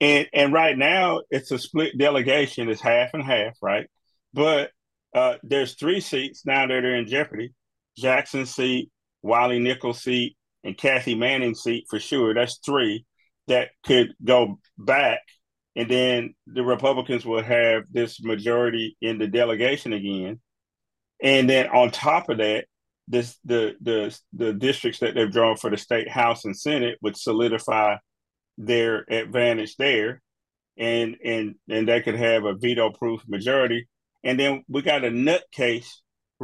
And 0.00 0.28
and 0.32 0.52
right 0.52 0.76
now 0.76 1.22
it's 1.30 1.50
a 1.50 1.58
split 1.58 1.96
delegation, 1.98 2.68
it's 2.68 2.80
half 2.80 3.14
and 3.14 3.22
half, 3.22 3.56
right? 3.62 3.88
But 4.32 4.70
uh, 5.14 5.36
there's 5.42 5.74
three 5.74 6.00
seats 6.00 6.44
now 6.44 6.66
that 6.66 6.84
are 6.84 6.96
in 6.96 7.06
jeopardy. 7.06 7.54
Jackson 7.96 8.46
seat, 8.46 8.90
Wiley 9.22 9.58
Nickel's 9.58 10.02
seat, 10.02 10.36
and 10.62 10.76
Kathy 10.76 11.14
Manning 11.14 11.54
seat 11.54 11.86
for 11.88 12.00
sure. 12.00 12.34
That's 12.34 12.58
three 12.64 13.04
that 13.48 13.70
could 13.84 14.14
go 14.24 14.58
back. 14.78 15.20
And 15.76 15.90
then 15.90 16.34
the 16.46 16.62
Republicans 16.62 17.26
will 17.26 17.42
have 17.42 17.84
this 17.90 18.22
majority 18.22 18.96
in 19.00 19.18
the 19.18 19.26
delegation 19.26 19.92
again. 19.92 20.40
And 21.22 21.48
then 21.48 21.68
on 21.68 21.90
top 21.90 22.28
of 22.28 22.38
that, 22.38 22.66
this 23.08 23.36
the 23.44 23.74
the 23.80 24.18
the 24.32 24.52
districts 24.52 25.00
that 25.00 25.14
they've 25.14 25.30
drawn 25.30 25.56
for 25.56 25.70
the 25.70 25.76
state 25.76 26.08
house 26.08 26.44
and 26.44 26.56
senate 26.56 26.98
would 27.02 27.16
solidify 27.16 27.96
their 28.56 29.04
advantage 29.10 29.76
there 29.76 30.22
and 30.78 31.16
and 31.24 31.54
and 31.68 31.88
they 31.88 32.00
could 32.00 32.14
have 32.14 32.44
a 32.44 32.54
veto 32.54 32.90
proof 32.90 33.20
majority 33.28 33.88
and 34.22 34.38
then 34.40 34.64
we 34.68 34.80
got 34.80 35.04
a 35.04 35.10
nutcase 35.10 35.88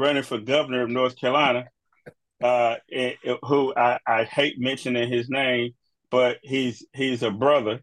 running 0.00 0.22
for 0.22 0.38
governor 0.38 0.82
of 0.82 0.90
North 0.90 1.16
Carolina, 1.16 1.66
uh, 2.42 2.76
who 3.42 3.74
I, 3.76 3.98
I 4.06 4.24
hate 4.24 4.58
mentioning 4.58 5.10
his 5.10 5.28
name, 5.28 5.74
but 6.10 6.38
he's 6.42 6.84
he's 6.94 7.22
a 7.22 7.30
brother 7.30 7.80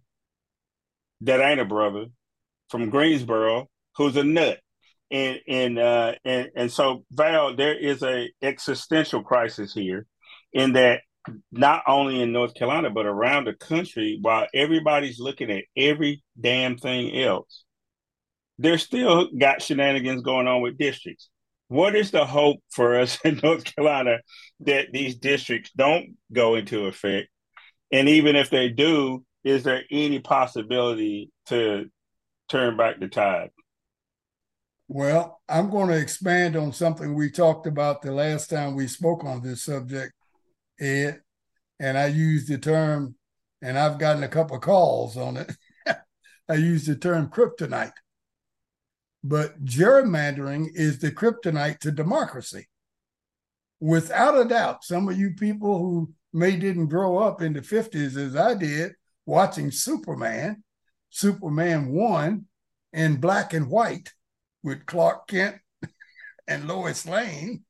that 1.22 1.40
ain't 1.40 1.60
a 1.60 1.66
brother 1.66 2.08
from 2.70 2.90
Greensboro 2.90 3.70
who's 3.96 4.18
a 4.18 4.24
nut. 4.24 4.60
And 5.10 5.40
and 5.48 5.80
uh, 5.80 6.16
and 6.26 6.50
and 6.56 6.72
so 6.72 7.06
Val, 7.12 7.56
there 7.56 7.78
is 7.78 8.04
a 8.04 8.30
existential 8.42 9.24
crisis 9.24 9.74
here, 9.74 10.06
in 10.52 10.74
that 10.74 11.02
not 11.52 11.84
only 11.88 12.22
in 12.22 12.34
North 12.34 12.56
Carolina 12.56 12.90
but 12.90 13.06
around 13.06 13.46
the 13.46 13.54
country, 13.54 14.20
while 14.22 14.48
everybody's 14.54 15.20
looking 15.20 15.50
at 15.50 15.64
every 15.78 16.24
damn 16.40 16.78
thing 16.78 17.18
else, 17.22 17.64
there's 18.58 18.84
still 18.84 19.30
got 19.38 19.62
shenanigans 19.62 20.24
going 20.24 20.48
on 20.48 20.62
with 20.62 20.78
districts 20.78 21.30
what 21.68 21.96
is 21.96 22.12
the 22.12 22.26
hope 22.26 22.60
for 22.70 23.00
us 23.00 23.18
in 23.26 23.40
North 23.44 23.64
Carolina 23.64 24.20
that 24.62 24.92
these 24.92 25.16
districts 25.16 25.72
don't 25.76 26.18
go 26.32 26.56
into 26.56 26.86
effect? 26.86 27.30
And 27.92 28.10
even 28.10 28.36
if 28.36 28.50
they 28.50 28.70
do, 28.70 29.24
is 29.44 29.64
there 29.64 29.84
any 29.90 30.20
possibility 30.20 31.32
to 31.48 31.90
turn 32.50 32.76
back 32.76 33.00
the 33.00 33.08
tide? 33.08 33.52
Well, 34.90 35.42
I'm 35.50 35.70
going 35.70 35.90
to 35.90 35.98
expand 35.98 36.56
on 36.56 36.72
something 36.72 37.14
we 37.14 37.30
talked 37.30 37.68
about 37.68 38.02
the 38.02 38.12
last 38.12 38.50
time 38.50 38.76
we 38.76 38.88
spoke 38.88 39.26
on 39.26 39.42
this 39.42 39.64
subject, 39.64 40.14
Ed. 40.80 41.22
And 41.80 41.98
I 41.98 42.08
used 42.08 42.48
the 42.48 42.58
term, 42.58 43.16
and 43.62 43.78
I've 43.78 44.00
gotten 44.00 44.24
a 44.24 44.30
couple 44.30 44.56
of 44.56 44.62
calls 44.62 45.18
on 45.18 45.38
it. 45.38 45.52
I 46.50 46.56
used 46.56 46.88
the 46.88 46.96
term 46.96 47.30
kryptonite. 47.30 47.92
But 49.24 49.66
gerrymandering 49.66 50.68
is 50.74 51.00
the 51.00 51.12
kryptonite 51.12 51.80
to 51.80 51.92
democracy. 51.92 52.68
Without 53.80 54.40
a 54.40 54.46
doubt, 54.46 54.84
some 54.84 55.08
of 55.08 55.18
you 55.18 55.34
people 55.34 55.78
who 55.80 56.14
may 56.34 56.56
didn't 56.56 56.88
grow 56.88 57.18
up 57.18 57.42
in 57.42 57.54
the 57.54 57.62
50s 57.62 58.16
as 58.16 58.36
I 58.36 58.54
did, 58.54 58.94
watching 59.26 59.72
Superman, 59.72 60.64
Superman 61.10 61.92
1 61.92 62.46
in 62.94 63.18
black 63.18 63.54
and 63.54 63.70
white 63.70 64.14
with 64.64 64.86
Clark 64.86 65.28
Kent 65.28 65.58
and 66.48 66.68
Lois 66.68 67.06
Lane 67.06 67.64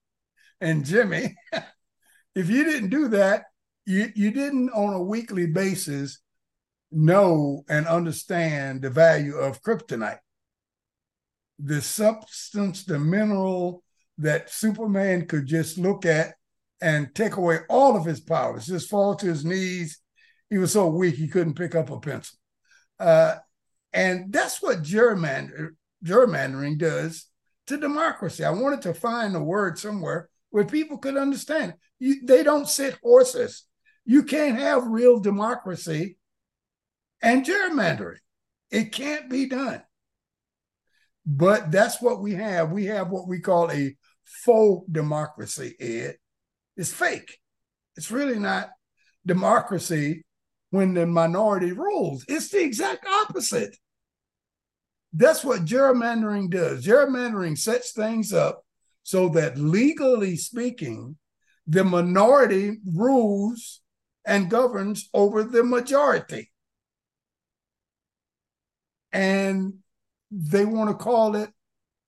and 0.62 0.86
Jimmy. 0.86 1.36
if 2.36 2.50
you 2.50 2.64
didn't 2.64 2.90
do 2.90 3.10
that, 3.10 3.46
you, 3.86 4.12
you 4.16 4.32
didn't 4.32 4.70
on 4.70 4.94
a 4.94 5.04
weekly 5.04 5.48
basis 5.48 6.20
know 6.92 7.64
and 7.68 7.88
understand 7.88 8.82
the 8.82 8.90
value 8.90 9.36
of 9.36 9.62
kryptonite 9.62 10.20
the 11.60 11.82
substance, 11.82 12.84
the 12.84 13.00
mineral 13.00 13.84
that 14.18 14.50
Superman 14.50 15.26
could 15.28 15.46
just 15.46 15.78
look 15.78 16.06
at 16.06 16.36
and 16.82 17.14
take 17.16 17.36
away 17.36 17.60
all 17.70 17.96
of 17.96 18.06
his 18.06 18.20
powers, 18.20 18.68
just 18.68 18.90
fall 18.90 19.16
to 19.16 19.26
his 19.28 19.44
knees. 19.44 20.00
He 20.50 20.58
was 20.58 20.72
so 20.72 20.88
weak 20.88 21.16
he 21.16 21.28
couldn't 21.28 21.56
pick 21.56 21.76
up 21.76 21.90
a 21.90 22.00
pencil. 22.00 22.38
Uh, 23.00 23.36
and 23.94 24.32
that's 24.32 24.62
what 24.62 24.84
gerrymander, 24.84 25.70
gerrymandering 26.06 26.78
does 26.78 27.26
to 27.68 27.78
democracy. 27.78 28.44
I 28.44 28.52
wanted 28.52 28.82
to 28.84 28.94
find 28.94 29.36
a 29.36 29.42
word 29.42 29.78
somewhere. 29.78 30.30
where 30.50 30.66
people 30.66 30.98
could 30.98 31.18
understand. 31.18 31.74
You, 32.00 32.26
they 32.26 32.44
don't 32.44 32.70
sit 32.70 32.98
horses. 33.04 33.66
You 34.06 34.24
can't 34.24 34.58
have 34.58 34.88
real 34.88 35.20
democracy 35.20 36.18
and 37.22 37.46
gerrymandering. 37.46 38.20
It 38.72 38.92
can't 38.92 39.30
be 39.30 39.48
done. 39.48 39.82
But 41.30 41.72
that's 41.72 42.02
what 42.02 42.22
we 42.22 42.36
have. 42.36 42.72
We 42.72 42.86
have 42.86 43.10
what 43.10 43.28
we 43.28 43.42
call 43.42 43.70
a 43.70 43.96
faux 44.24 44.90
democracy, 44.90 45.76
Ed. 45.78 46.16
It's 46.78 46.94
fake. 46.94 47.38
It's 47.98 48.10
really 48.10 48.40
not 48.40 48.70
democracy 49.26 50.24
when 50.70 50.94
the 50.94 51.06
minority 51.06 51.74
rules. 51.74 52.24
It's 52.30 52.50
the 52.50 52.64
exact 52.64 53.06
opposite. 53.06 53.76
That's 55.12 55.44
what 55.44 55.66
gerrymandering 55.66 56.50
does. 56.50 56.86
Gerrymandering 56.86 57.58
sets 57.58 57.92
things 57.92 58.32
up 58.32 58.64
so 59.04 59.28
that 59.30 59.58
legally 59.58 60.38
speaking, 60.38 61.18
the 61.66 61.84
minority 61.84 62.78
rules 62.96 63.82
and 64.26 64.50
governs 64.50 65.10
over 65.14 65.44
the 65.44 65.64
majority. 65.64 66.52
And 69.12 69.80
they 70.32 70.66
want 70.66 70.90
to 70.90 70.96
call 70.96 71.36
it 71.36 71.50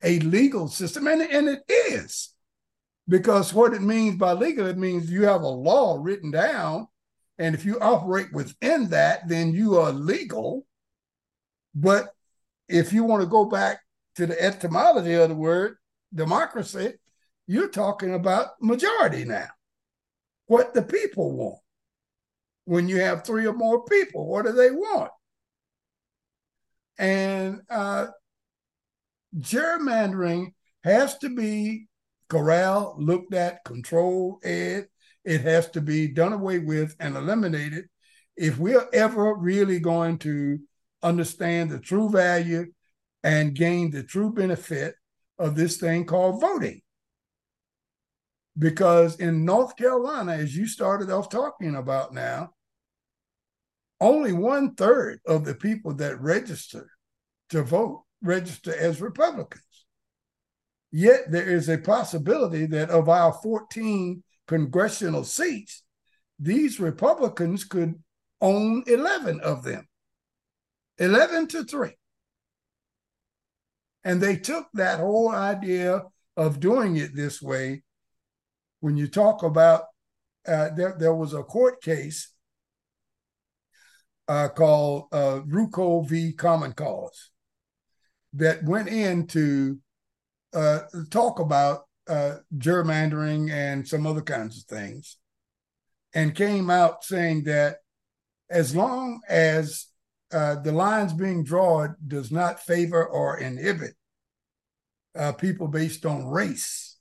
a 0.03 0.20
legal 0.20 0.67
system, 0.67 1.07
and, 1.07 1.22
and 1.22 1.47
it 1.49 1.63
is. 1.67 2.34
Because 3.07 3.53
what 3.53 3.74
it 3.74 3.82
means 3.82 4.17
by 4.17 4.34
legal, 4.34 4.67
it 4.67 4.78
means 4.78 5.11
you 5.11 5.24
have 5.24 5.41
a 5.41 5.47
law 5.47 5.97
written 5.99 6.32
down, 6.32 6.88
and 7.38 7.55
if 7.55 7.65
you 7.65 7.80
operate 7.80 8.32
within 8.32 8.89
that, 8.89 9.28
then 9.28 9.53
you 9.53 9.78
are 9.78 9.91
legal. 9.91 10.65
But 11.74 12.13
if 12.67 12.93
you 12.93 13.03
want 13.03 13.22
to 13.24 13.28
go 13.28 13.45
back 13.45 13.82
to 14.15 14.28
the 14.28 14.41
etymology 14.41 15.13
of 15.13 15.30
the 15.30 15.36
word 15.36 15.78
democracy, 16.13 16.93
you're 17.47 17.70
talking 17.70 18.13
about 18.13 18.61
majority 18.61 19.26
now. 19.26 19.47
What 20.45 20.74
the 20.74 20.84
people 20.84 21.32
want. 21.36 21.59
When 22.65 22.88
you 22.88 22.99
have 23.01 23.24
three 23.24 23.47
or 23.47 23.53
more 23.53 23.84
people, 23.86 24.28
what 24.28 24.45
do 24.45 24.51
they 24.51 24.70
want? 24.70 25.11
And 26.99 27.61
uh, 27.69 28.07
gerrymandering 29.37 30.53
has 30.83 31.17
to 31.19 31.33
be 31.33 31.87
corralled, 32.29 33.01
looked 33.01 33.33
at, 33.33 33.63
controlled, 33.63 34.43
ed. 34.43 34.87
It 35.23 35.41
has 35.41 35.69
to 35.71 35.81
be 35.81 36.07
done 36.07 36.33
away 36.33 36.59
with 36.59 36.95
and 36.99 37.15
eliminated 37.15 37.85
if 38.35 38.57
we're 38.57 38.87
ever 38.93 39.33
really 39.35 39.79
going 39.79 40.17
to 40.19 40.59
understand 41.01 41.69
the 41.69 41.79
true 41.79 42.09
value 42.09 42.65
and 43.23 43.55
gain 43.55 43.91
the 43.91 44.03
true 44.03 44.31
benefit 44.31 44.95
of 45.37 45.55
this 45.55 45.77
thing 45.77 46.05
called 46.05 46.41
voting. 46.41 46.81
Because 48.57 49.17
in 49.19 49.45
North 49.45 49.77
Carolina, 49.77 50.33
as 50.33 50.55
you 50.55 50.67
started 50.67 51.09
off 51.09 51.29
talking 51.29 51.75
about 51.75 52.13
now, 52.13 52.51
only 54.01 54.33
one 54.33 54.75
third 54.75 55.19
of 55.25 55.45
the 55.45 55.55
people 55.55 55.93
that 55.95 56.21
register 56.21 56.89
to 57.49 57.63
vote 57.63 58.03
register 58.21 58.75
as 58.75 59.01
Republicans. 59.01 59.63
Yet 60.91 61.31
there 61.31 61.47
is 61.47 61.69
a 61.69 61.77
possibility 61.77 62.65
that 62.67 62.89
of 62.89 63.09
our 63.09 63.33
14 63.33 64.23
congressional 64.47 65.23
seats, 65.23 65.83
these 66.39 66.79
Republicans 66.79 67.63
could 67.63 67.95
own 68.41 68.83
11 68.87 69.41
of 69.41 69.63
them. 69.63 69.87
11 70.97 71.47
to 71.49 71.63
3. 71.63 71.91
And 74.03 74.21
they 74.21 74.37
took 74.37 74.67
that 74.73 74.99
whole 74.99 75.29
idea 75.29 76.03
of 76.35 76.59
doing 76.59 76.97
it 76.97 77.15
this 77.15 77.41
way. 77.41 77.83
When 78.79 78.97
you 78.97 79.07
talk 79.07 79.43
about, 79.43 79.83
uh, 80.47 80.69
there, 80.75 80.95
there 80.97 81.13
was 81.13 81.33
a 81.33 81.43
court 81.43 81.81
case 81.81 82.33
uh, 84.30 84.47
called 84.47 85.07
uh, 85.11 85.41
Rucho 85.47 86.07
v. 86.07 86.32
Common 86.32 86.73
Cause 86.73 87.32
that 88.34 88.63
went 88.63 88.88
in 88.88 89.25
to 89.27 89.80
uh, 90.53 90.82
talk 91.09 91.39
about 91.39 91.82
uh, 92.07 92.36
gerrymandering 92.55 93.51
and 93.51 93.88
some 93.88 94.05
other 94.05 94.21
kinds 94.21 94.57
of 94.57 94.63
things, 94.65 95.17
and 96.13 96.36
came 96.36 96.69
out 96.69 97.03
saying 97.03 97.43
that 97.45 97.77
as 98.51 98.75
long 98.75 99.19
as 99.27 99.88
uh, 100.32 100.55
the 100.61 100.71
lines 100.71 101.11
being 101.13 101.43
drawn 101.43 101.95
does 102.07 102.32
not 102.32 102.59
favor 102.59 103.03
or 103.03 103.39
inhibit 103.39 103.95
uh, 105.17 105.32
people 105.32 105.67
based 105.67 106.05
on 106.05 106.27
race, 106.27 106.97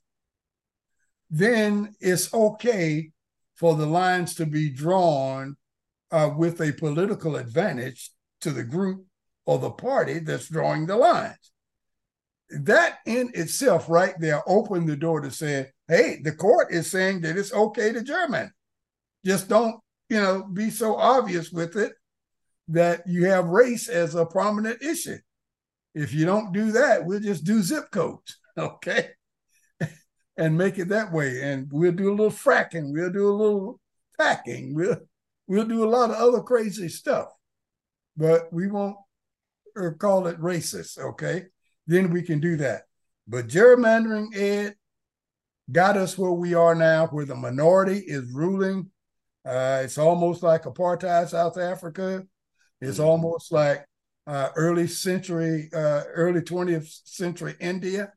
then 1.31 1.95
it's 2.01 2.33
okay 2.33 3.11
for 3.55 3.75
the 3.75 3.87
lines 3.87 4.35
to 4.35 4.47
be 4.47 4.71
drawn 4.71 5.57
uh, 6.11 6.31
with 6.37 6.61
a 6.61 6.73
political 6.73 7.37
advantage 7.37 8.11
to 8.41 8.51
the 8.51 8.65
group 8.65 9.05
or 9.47 9.59
the 9.59 9.71
party 9.71 10.19
that's 10.19 10.49
drawing 10.49 10.87
the 10.87 10.97
lines. 10.97 11.53
That 12.51 12.99
in 13.07 13.31
itself, 13.35 13.89
right 13.89 14.15
there, 14.19 14.43
opened 14.47 14.89
the 14.89 14.97
door 14.97 15.21
to 15.21 15.31
say, 15.31 15.69
hey, 15.87 16.21
the 16.23 16.33
court 16.33 16.73
is 16.73 16.91
saying 16.91 17.23
that 17.23 17.37
it's 17.37 17.53
okay 17.53 17.93
to 17.93 18.03
German. 18.03 18.51
Just 19.25 19.49
don't, 19.49 19.81
you 20.09 20.21
know, 20.21 20.45
be 20.45 20.71
so 20.71 20.97
obvious 20.97 21.51
with 21.51 21.77
it 21.77 21.93
that 22.69 23.03
you 23.07 23.27
have 23.27 23.47
race 23.47 23.89
as 23.89 24.15
a 24.15 24.25
prominent 24.25 24.83
issue. 24.83 25.19
If 25.95 26.15
you 26.15 26.25
don't 26.25 26.53
do 26.53 26.73
that, 26.73 27.05
we'll 27.05 27.21
just 27.21 27.45
do 27.45 27.63
zip 27.63 27.91
codes, 27.91 28.39
okay? 28.59 29.11
and 30.39 30.57
make 30.57 30.79
it 30.79 30.89
that 30.89 31.13
way. 31.13 31.43
And 31.43 31.69
we'll 31.71 31.93
do 31.93 32.11
a 32.11 32.15
little 32.15 32.31
fracking, 32.31 32.93
we'll 32.93 33.11
do 33.11 33.29
a 33.29 33.33
little 33.33 33.81
packing, 34.19 34.75
we'll 34.75 34.97
we'll 35.49 35.65
do 35.65 35.85
a 35.85 35.89
lot 35.89 36.11
of 36.11 36.17
other 36.17 36.43
crazy 36.43 36.89
stuff. 36.89 37.29
But 38.17 38.53
we 38.53 38.69
won't 38.69 38.97
or 39.75 39.95
call 39.95 40.27
it 40.27 40.41
racist, 40.41 40.99
okay? 40.99 41.47
Then 41.87 42.11
we 42.11 42.23
can 42.23 42.41
do 42.41 42.57
that. 42.57 42.83
But 43.27 43.49
gerrymandering, 43.49 44.37
Ed, 44.37 44.75
got 45.71 45.97
us 45.97 46.17
where 46.17 46.33
we 46.33 46.55
are 46.55 46.75
now, 46.75 47.07
where 47.09 47.25
the 47.25 47.35
minority 47.35 47.99
is 47.99 48.33
ruling. 48.33 48.91
Uh, 49.45 49.83
it's 49.85 49.99
almost 49.99 50.43
like 50.43 50.65
apartheid 50.65 51.29
South 51.29 51.59
Africa. 51.59 52.25
It's 52.81 52.99
mm-hmm. 52.99 53.09
almost 53.09 53.53
like 53.53 53.85
uh, 54.27 54.51
early 54.57 54.87
century, 54.87 55.71
uh, 55.73 56.03
early 56.13 56.41
20th 56.41 57.01
century 57.05 57.55
India, 57.61 58.13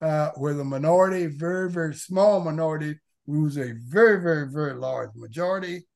uh, 0.00 0.30
where 0.36 0.54
the 0.54 0.64
minority, 0.64 1.26
very, 1.26 1.70
very 1.70 1.94
small 1.94 2.40
minority, 2.40 2.98
rules 3.26 3.56
a 3.56 3.72
very, 3.88 4.20
very, 4.20 4.50
very 4.50 4.74
large 4.74 5.10
majority. 5.14 5.86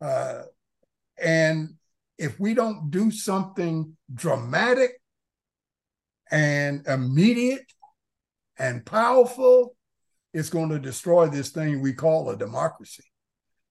Uh, 0.00 0.42
and 1.22 1.74
if 2.18 2.38
we 2.38 2.54
don't 2.54 2.90
do 2.90 3.10
something 3.10 3.96
dramatic 4.12 4.92
and 6.30 6.86
immediate 6.86 7.72
and 8.58 8.84
powerful, 8.84 9.74
it's 10.32 10.50
going 10.50 10.68
to 10.68 10.78
destroy 10.78 11.26
this 11.26 11.50
thing 11.50 11.80
we 11.80 11.92
call 11.92 12.30
a 12.30 12.36
democracy. 12.36 13.04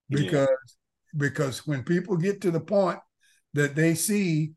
Because 0.08 0.48
yeah. 0.48 1.16
because 1.16 1.66
when 1.66 1.84
people 1.84 2.16
get 2.16 2.40
to 2.40 2.50
the 2.50 2.60
point 2.60 2.98
that 3.54 3.76
they 3.76 3.94
see 3.94 4.52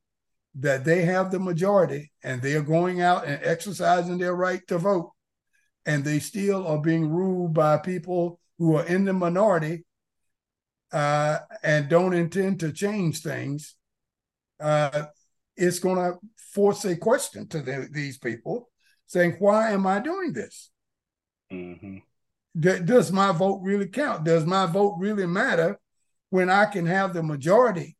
that 0.55 0.84
they 0.84 1.03
have 1.03 1.32
the 1.32 1.39
majority 1.39 2.11
and 2.24 2.41
they 2.41 2.55
are 2.55 2.61
going 2.61 3.01
out 3.01 3.26
and 3.26 3.39
exercising 3.43 4.17
their 4.17 4.36
right 4.36 4.61
to 4.67 4.78
vote, 4.78 5.11
and 5.86 6.03
they 6.03 6.19
still 6.19 6.65
are 6.67 6.82
being 6.82 7.09
ruled 7.09 7.53
by 7.53 7.78
people 7.78 8.39
who 8.57 8.76
are 8.76 8.86
in 8.86 9.05
the 9.05 9.13
minority 9.13 9.84
uh, 10.93 11.39
and 11.63 11.89
don't 11.89 12.13
intend 12.13 12.59
to 12.59 12.71
change 12.71 13.21
things, 13.21 13.75
uh, 14.59 15.05
it's 15.57 15.79
going 15.79 15.97
to 15.97 16.17
force 16.53 16.85
a 16.85 16.95
question 16.95 17.47
to 17.47 17.61
the, 17.61 17.87
these 17.91 18.17
people 18.17 18.69
saying, 19.07 19.35
Why 19.39 19.71
am 19.71 19.87
I 19.87 19.99
doing 19.99 20.33
this? 20.33 20.71
Mm-hmm. 21.51 21.97
D- 22.59 22.79
does 22.85 23.11
my 23.11 23.31
vote 23.31 23.61
really 23.63 23.87
count? 23.87 24.23
Does 24.23 24.45
my 24.45 24.67
vote 24.67 24.95
really 24.99 25.25
matter 25.25 25.79
when 26.29 26.49
I 26.49 26.65
can 26.65 26.85
have 26.85 27.13
the 27.13 27.23
majority 27.23 27.97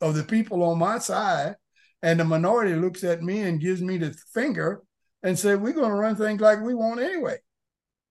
of 0.00 0.14
the 0.14 0.24
people 0.24 0.62
on 0.62 0.78
my 0.78 0.98
side 0.98 1.56
and 2.02 2.20
the 2.20 2.24
minority 2.24 2.74
looks 2.74 3.02
at 3.02 3.22
me 3.22 3.40
and 3.40 3.60
gives 3.60 3.80
me 3.80 3.96
the 3.96 4.14
finger 4.34 4.82
and 5.22 5.38
say, 5.38 5.54
We're 5.54 5.72
going 5.72 5.90
to 5.90 5.96
run 5.96 6.16
things 6.16 6.40
like 6.40 6.60
we 6.60 6.74
want 6.74 7.00
anyway? 7.00 7.38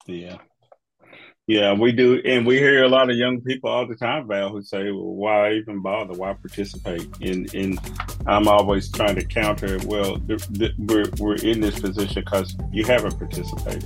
Yeah. 0.07 0.38
Yeah, 1.48 1.74
we 1.74 1.91
do, 1.91 2.20
and 2.26 2.43
we 2.43 2.58
hear 2.58 2.84
a 2.84 2.89
lot 2.89 3.12
of 3.12 3.18
young 3.18 3.39
people 3.39 3.70
all 3.70 3.86
the 3.86 3.96
time, 3.96 4.28
Val, 4.28 4.50
who 4.50 4.64
say, 4.64 4.86
"Well, 4.86 5.14
why 5.14 5.54
even 5.54 5.80
bother? 5.80 6.14
Why 6.14 6.34
participate?" 6.34 7.08
And 7.22 7.54
and 7.54 7.80
I'm 8.26 8.48
always 8.48 8.91
trying 8.91 9.16
to 9.16 9.24
counter. 9.24 9.78
Well, 9.86 10.18
th- 10.28 10.48
th- 10.54 10.74
we're 10.80 11.06
we're 11.20 11.36
in 11.36 11.62
this 11.62 11.80
position 11.80 12.24
because 12.24 12.56
you 12.72 12.84
haven't 12.84 13.20
participated. 13.20 13.84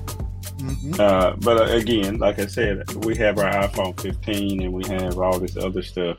Mm-hmm. 0.60 1.02
Uh, 1.02 1.36
but 1.38 1.70
uh, 1.70 1.76
again, 1.76 2.18
like 2.18 2.40
I 2.40 2.46
said, 2.46 2.94
we 3.04 3.18
have 3.18 3.38
our 3.38 3.52
iPhone 3.52 4.00
15 4.00 4.62
and 4.64 4.74
we 4.74 4.86
have 4.88 5.20
all 5.20 5.38
this 5.40 5.58
other 5.58 5.82
stuff. 5.82 6.18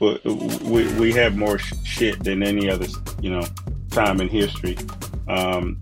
But 0.00 0.24
we 0.24 0.92
we 0.94 1.12
have 1.12 1.36
more 1.36 1.58
sh- 1.58 1.74
shit 1.84 2.24
than 2.24 2.42
any 2.42 2.68
other, 2.68 2.86
you 3.20 3.30
know, 3.30 3.46
time 3.90 4.20
in 4.20 4.28
history. 4.28 4.76
Um, 5.28 5.78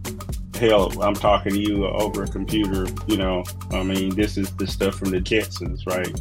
hell, 0.60 1.02
I'm 1.02 1.14
talking 1.14 1.54
to 1.54 1.58
you 1.58 1.86
over 1.86 2.24
a 2.24 2.28
computer. 2.28 2.86
You 3.06 3.16
know, 3.16 3.44
I 3.72 3.82
mean, 3.82 4.14
this 4.14 4.36
is 4.36 4.54
the 4.56 4.66
stuff 4.66 4.94
from 4.96 5.10
the 5.10 5.20
Jetsons, 5.20 5.86
right? 5.86 6.14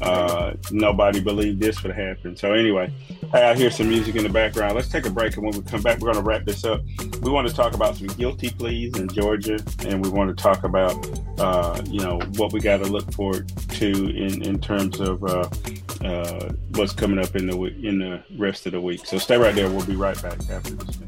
Uh, 0.00 0.52
nobody 0.70 1.20
believed 1.20 1.60
this 1.60 1.82
would 1.82 1.94
happen. 1.94 2.36
So 2.36 2.52
anyway, 2.52 2.92
I 3.32 3.54
hear 3.54 3.70
some 3.70 3.88
music 3.88 4.14
in 4.14 4.22
the 4.22 4.28
background. 4.28 4.76
Let's 4.76 4.88
take 4.88 5.06
a 5.06 5.10
break, 5.10 5.36
and 5.36 5.44
when 5.44 5.56
we 5.56 5.62
come 5.62 5.82
back, 5.82 5.98
we're 5.98 6.12
going 6.12 6.22
to 6.22 6.28
wrap 6.28 6.44
this 6.44 6.64
up. 6.64 6.82
We 7.22 7.30
want 7.30 7.48
to 7.48 7.54
talk 7.54 7.74
about 7.74 7.96
some 7.96 8.06
guilty 8.08 8.50
pleas 8.50 8.96
in 8.96 9.08
Georgia, 9.08 9.58
and 9.80 10.04
we 10.04 10.10
want 10.10 10.36
to 10.36 10.40
talk 10.40 10.62
about, 10.62 10.94
uh, 11.40 11.82
you 11.86 12.00
know, 12.00 12.20
what 12.36 12.52
we 12.52 12.60
got 12.60 12.76
to 12.78 12.86
look 12.86 13.10
forward 13.12 13.50
to 13.70 13.90
in 13.90 14.42
in 14.42 14.60
terms 14.60 15.00
of 15.00 15.24
uh, 15.24 15.48
uh, 16.04 16.52
what's 16.74 16.92
coming 16.92 17.18
up 17.18 17.34
in 17.34 17.46
the 17.46 17.56
in 17.82 17.98
the 17.98 18.22
rest 18.36 18.66
of 18.66 18.72
the 18.72 18.80
week. 18.80 19.04
So 19.04 19.18
stay 19.18 19.36
right 19.36 19.54
there. 19.54 19.68
We'll 19.68 19.86
be 19.86 19.96
right 19.96 20.20
back 20.22 20.38
after 20.50 20.74
this. 20.74 21.07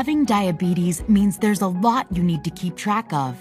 Having 0.00 0.24
diabetes 0.24 1.06
means 1.10 1.36
there's 1.36 1.60
a 1.60 1.68
lot 1.68 2.06
you 2.10 2.22
need 2.22 2.42
to 2.44 2.50
keep 2.50 2.74
track 2.74 3.12
of. 3.12 3.36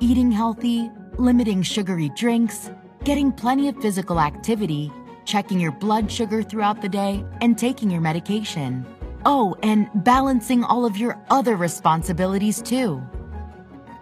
Eating 0.00 0.32
healthy, 0.32 0.90
limiting 1.16 1.62
sugary 1.62 2.08
drinks, 2.16 2.72
getting 3.04 3.30
plenty 3.30 3.68
of 3.68 3.80
physical 3.80 4.18
activity, 4.18 4.90
checking 5.24 5.60
your 5.60 5.70
blood 5.70 6.10
sugar 6.10 6.42
throughout 6.42 6.82
the 6.82 6.88
day, 6.88 7.24
and 7.40 7.56
taking 7.56 7.88
your 7.88 8.00
medication. 8.00 8.84
Oh, 9.24 9.54
and 9.62 9.88
balancing 10.02 10.64
all 10.64 10.84
of 10.84 10.96
your 10.96 11.24
other 11.30 11.54
responsibilities 11.54 12.60
too. 12.60 13.00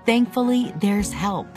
Thankfully, 0.07 0.73
there's 0.81 1.13
help. 1.13 1.49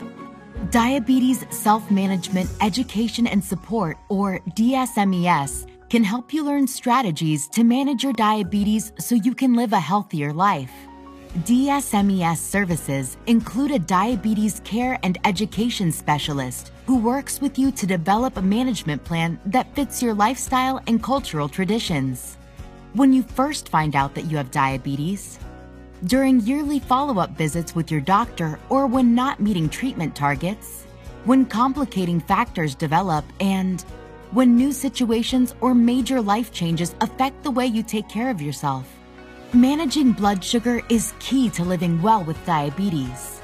Diabetes 0.70 1.46
Self 1.48 1.90
Management 1.90 2.50
Education 2.60 3.26
and 3.26 3.42
Support, 3.42 3.96
or 4.10 4.40
DSMES, 4.50 5.66
can 5.88 6.04
help 6.04 6.32
you 6.32 6.44
learn 6.44 6.66
strategies 6.66 7.48
to 7.48 7.64
manage 7.64 8.02
your 8.02 8.12
diabetes 8.12 8.92
so 8.98 9.14
you 9.14 9.34
can 9.34 9.54
live 9.54 9.72
a 9.72 9.80
healthier 9.80 10.32
life. 10.32 10.72
DSMES 11.40 12.36
services 12.36 13.16
include 13.26 13.72
a 13.72 13.78
diabetes 13.78 14.60
care 14.64 14.98
and 15.02 15.18
education 15.24 15.90
specialist 15.90 16.70
who 16.86 16.98
works 16.98 17.40
with 17.40 17.58
you 17.58 17.72
to 17.72 17.86
develop 17.86 18.36
a 18.36 18.42
management 18.42 19.02
plan 19.02 19.40
that 19.46 19.74
fits 19.74 20.00
your 20.00 20.14
lifestyle 20.14 20.80
and 20.86 21.02
cultural 21.02 21.48
traditions. 21.48 22.36
When 22.92 23.12
you 23.12 23.24
first 23.24 23.68
find 23.68 23.96
out 23.96 24.14
that 24.14 24.26
you 24.26 24.36
have 24.36 24.52
diabetes, 24.52 25.40
during 26.04 26.40
yearly 26.40 26.78
follow 26.78 27.18
up 27.18 27.30
visits 27.30 27.74
with 27.74 27.90
your 27.90 28.00
doctor 28.00 28.60
or 28.68 28.86
when 28.86 29.14
not 29.14 29.40
meeting 29.40 29.68
treatment 29.68 30.14
targets, 30.14 30.84
when 31.24 31.46
complicating 31.46 32.20
factors 32.20 32.74
develop, 32.74 33.24
and 33.40 33.84
when 34.34 34.56
new 34.56 34.72
situations 34.72 35.54
or 35.60 35.76
major 35.76 36.20
life 36.20 36.50
changes 36.50 36.96
affect 37.00 37.40
the 37.44 37.50
way 37.50 37.64
you 37.64 37.84
take 37.84 38.08
care 38.08 38.30
of 38.30 38.42
yourself. 38.42 38.84
Managing 39.52 40.10
blood 40.10 40.42
sugar 40.42 40.82
is 40.88 41.14
key 41.20 41.48
to 41.50 41.62
living 41.62 42.02
well 42.02 42.24
with 42.24 42.44
diabetes. 42.44 43.40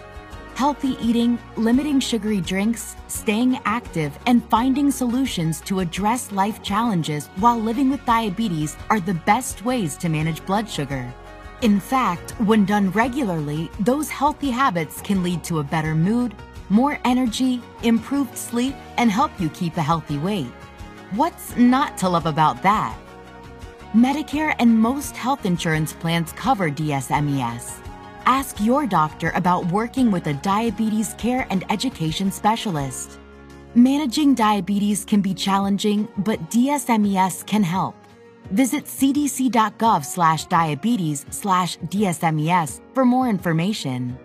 Healthy 0.57 0.97
eating, 1.01 1.39
limiting 1.57 2.01
sugary 2.01 2.41
drinks, 2.41 2.97
staying 3.07 3.61
active, 3.65 4.19
and 4.27 4.45
finding 4.51 4.91
solutions 4.91 5.61
to 5.61 5.79
address 5.79 6.33
life 6.33 6.61
challenges 6.61 7.29
while 7.37 7.57
living 7.57 7.89
with 7.89 8.05
diabetes 8.05 8.77
are 8.91 8.99
the 8.99 9.15
best 9.15 9.65
ways 9.65 9.97
to 9.97 10.09
manage 10.09 10.45
blood 10.45 10.69
sugar. 10.69 11.15
In 11.63 11.79
fact, 11.79 12.33
when 12.41 12.65
done 12.65 12.91
regularly, 12.91 13.71
those 13.79 14.09
healthy 14.09 14.51
habits 14.51 15.01
can 15.03 15.23
lead 15.23 15.45
to 15.45 15.61
a 15.61 15.65
better 15.65 15.95
mood, 15.95 16.35
more 16.69 16.99
energy, 17.05 17.63
improved 17.85 18.37
sleep, 18.37 18.75
and 18.97 19.09
help 19.09 19.31
you 19.39 19.51
keep 19.51 19.77
a 19.77 19.83
healthy 19.83 20.19
weight. 20.19 20.51
What's 21.13 21.57
not 21.57 21.99
to 21.99 22.09
love 22.09 22.27
about 22.27 22.63
that? 22.63 22.97
Medicare 23.93 24.55
and 24.61 24.79
most 24.79 25.17
health 25.17 25.45
insurance 25.45 25.93
plans 25.93 26.31
cover 26.35 26.71
DSMES. 26.71 27.85
Ask 28.27 28.61
your 28.61 28.87
doctor 28.87 29.31
about 29.35 29.67
working 29.73 30.13
with 30.13 30.29
a 30.29 30.35
diabetes 30.35 31.15
care 31.15 31.49
and 31.51 31.65
education 31.69 32.31
specialist. 32.31 33.19
Managing 33.75 34.37
diabetes 34.37 35.05
can 35.05 35.21
be 35.21 35.35
challenging, 35.35 36.07
but 36.19 36.39
DSMES 36.49 37.45
can 37.45 37.65
help. 37.65 37.97
Visit 38.53 38.85
cdc.gov 38.85 40.05
slash 40.05 40.45
diabetes 40.45 41.27
slash 41.31 41.77
DSMES 41.79 42.81
for 42.95 43.05
more 43.05 43.29
information. 43.29 44.17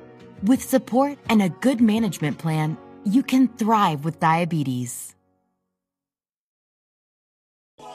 With 0.44 0.62
support 0.62 1.18
and 1.30 1.42
a 1.42 1.50
good 1.50 1.82
management 1.82 2.38
plan, 2.38 2.78
you 3.06 3.24
can 3.24 3.48
thrive 3.48 4.06
with 4.06 4.20
diabetes. 4.20 5.15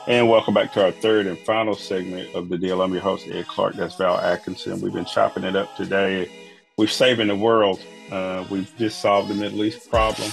And 0.06 0.30
welcome 0.30 0.54
back 0.54 0.72
to 0.72 0.84
our 0.84 0.92
third 0.92 1.26
and 1.26 1.38
final 1.38 1.74
segment 1.74 2.34
of 2.34 2.48
the 2.48 2.56
deal. 2.56 2.80
I'm 2.80 2.92
your 2.92 3.02
host, 3.02 3.28
Ed 3.28 3.46
Clark. 3.46 3.74
That's 3.74 3.96
Val 3.96 4.18
Atkinson. 4.18 4.80
We've 4.80 4.94
been 4.94 5.04
chopping 5.04 5.44
it 5.44 5.54
up 5.54 5.76
today. 5.76 6.30
We're 6.78 6.86
saving 6.86 7.28
the 7.28 7.36
world. 7.36 7.80
Uh, 8.10 8.46
we've 8.50 8.74
just 8.78 9.02
solved 9.02 9.28
the 9.28 9.34
Middle 9.34 9.62
East 9.62 9.90
problem. 9.90 10.30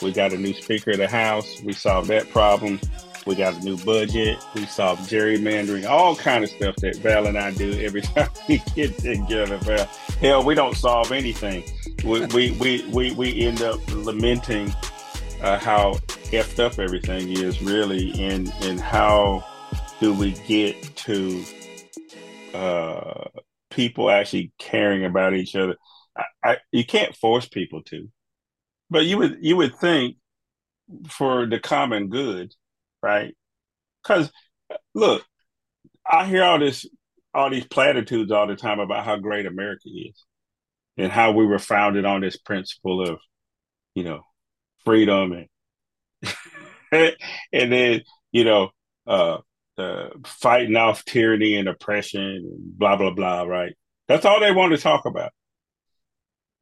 We 0.00 0.12
got 0.12 0.32
a 0.32 0.38
new 0.38 0.54
Speaker 0.54 0.92
of 0.92 0.98
the 0.98 1.08
House. 1.08 1.60
We 1.62 1.72
solved 1.72 2.08
that 2.08 2.30
problem. 2.30 2.80
We 3.26 3.34
got 3.34 3.54
a 3.54 3.64
new 3.64 3.76
budget. 3.78 4.38
We 4.54 4.64
solved 4.66 5.10
gerrymandering, 5.10 5.88
all 5.88 6.14
kind 6.14 6.44
of 6.44 6.50
stuff 6.50 6.76
that 6.76 6.96
Val 6.98 7.26
and 7.26 7.36
I 7.36 7.50
do 7.50 7.72
every 7.80 8.00
time 8.02 8.28
we 8.48 8.62
get 8.76 8.96
together. 8.98 9.58
Val. 9.58 9.86
Hell, 10.20 10.44
we 10.44 10.54
don't 10.54 10.76
solve 10.76 11.10
anything. 11.10 11.64
We, 12.04 12.26
we, 12.26 12.52
we, 12.52 12.86
we, 12.86 13.12
we 13.12 13.40
end 13.40 13.60
up 13.62 13.80
lamenting 13.92 14.72
uh, 15.42 15.58
how 15.58 15.94
effed 16.32 16.58
up 16.58 16.78
everything 16.78 17.30
is 17.30 17.62
really 17.62 18.12
and 18.22 18.52
and 18.62 18.80
how 18.80 19.44
do 20.00 20.14
we 20.14 20.32
get 20.46 20.80
to 20.96 21.44
uh, 22.54 23.24
people 23.70 24.10
actually 24.10 24.52
caring 24.58 25.04
about 25.04 25.34
each 25.34 25.54
other? 25.54 25.76
I, 26.16 26.24
I, 26.44 26.56
you 26.72 26.84
can't 26.84 27.14
force 27.16 27.48
people 27.48 27.82
to 27.84 28.08
but 28.90 29.04
you 29.06 29.18
would 29.18 29.38
you 29.40 29.56
would 29.56 29.76
think 29.76 30.16
for 31.08 31.46
the 31.46 31.60
common 31.60 32.08
good 32.08 32.54
right? 33.02 33.34
Because 34.02 34.30
look 34.94 35.24
i 36.08 36.26
hear 36.26 36.42
all 36.42 36.58
this 36.58 36.86
all 37.34 37.50
these 37.50 37.66
platitudes 37.66 38.32
all 38.32 38.46
the 38.46 38.56
time 38.56 38.80
about 38.80 39.04
how 39.04 39.16
great 39.16 39.46
america 39.46 39.88
is 39.88 40.24
and 40.96 41.12
how 41.12 41.32
we 41.32 41.46
were 41.46 41.58
founded 41.58 42.04
on 42.04 42.20
this 42.20 42.36
principle 42.36 43.02
of 43.02 43.18
you 43.94 44.04
know 44.04 44.22
freedom 44.84 45.32
and 45.32 46.36
and 47.52 47.72
then 47.72 48.02
you 48.32 48.44
know 48.44 48.70
uh 49.06 49.38
fighting 50.26 50.76
off 50.76 51.04
tyranny 51.04 51.56
and 51.56 51.68
oppression 51.68 52.20
and 52.20 52.78
blah 52.78 52.96
blah 52.96 53.10
blah 53.10 53.42
right? 53.42 53.74
That's 54.08 54.24
all 54.24 54.40
they 54.40 54.52
want 54.52 54.72
to 54.72 54.78
talk 54.78 55.06
about. 55.06 55.32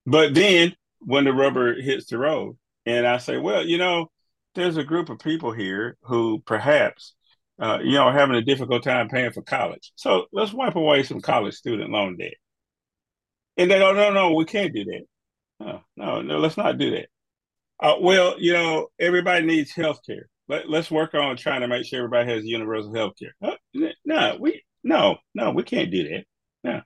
But 0.07 0.35
then 0.35 0.75
when 1.01 1.25
the 1.25 1.33
rubber 1.33 1.81
hits 1.81 2.07
the 2.07 2.19
road 2.19 2.57
and 2.85 3.07
i 3.07 3.19
say 3.19 3.37
well 3.37 3.65
you 3.65 3.79
know 3.79 4.11
there's 4.55 4.77
a 4.77 4.85
group 4.85 5.09
of 5.09 5.21
people 5.21 5.53
here 5.53 5.97
who 6.03 6.43
perhaps 6.45 7.15
uh, 7.61 7.79
you 7.83 7.93
know 7.93 8.11
having 8.11 8.37
a 8.37 8.43
difficult 8.43 8.83
time 8.83 9.09
paying 9.09 9.33
for 9.33 9.43
college. 9.43 9.93
So 9.97 10.27
let's 10.33 10.53
wipe 10.53 10.77
away 10.77 11.03
some 11.03 11.21
college 11.21 11.55
student 11.55 11.91
loan 11.91 12.17
debt. 12.17 12.35
And 13.57 13.71
they 13.71 13.79
go 13.79 13.93
no 13.93 14.13
no 14.13 14.35
we 14.35 14.45
can't 14.45 14.75
do 14.75 14.85
that. 14.85 15.81
No 15.97 16.23
no 16.23 16.39
let's 16.39 16.57
not 16.57 16.79
do 16.79 16.91
that 16.93 17.09
uh, 17.81 17.95
well, 18.01 18.35
you 18.39 18.53
know, 18.53 18.89
everybody 18.99 19.47
needs 19.47 19.73
health 19.73 20.01
care. 20.05 20.29
Let, 20.49 20.69
let's 20.69 20.91
work 20.91 21.15
on 21.15 21.37
trying 21.37 21.61
to 21.61 21.69
make 21.69 21.85
sure 21.85 21.99
everybody 21.99 22.31
has 22.33 22.45
universal 22.45 22.95
health 22.95 23.15
care. 23.19 23.35
Uh, 23.43 23.89
no, 24.05 24.37
we 24.41 24.63
no, 24.83 25.19
no, 25.35 25.51
we 25.51 25.63
can't 25.63 25.91
do 25.91 26.09
that. 26.09 26.25
No. 26.65 26.81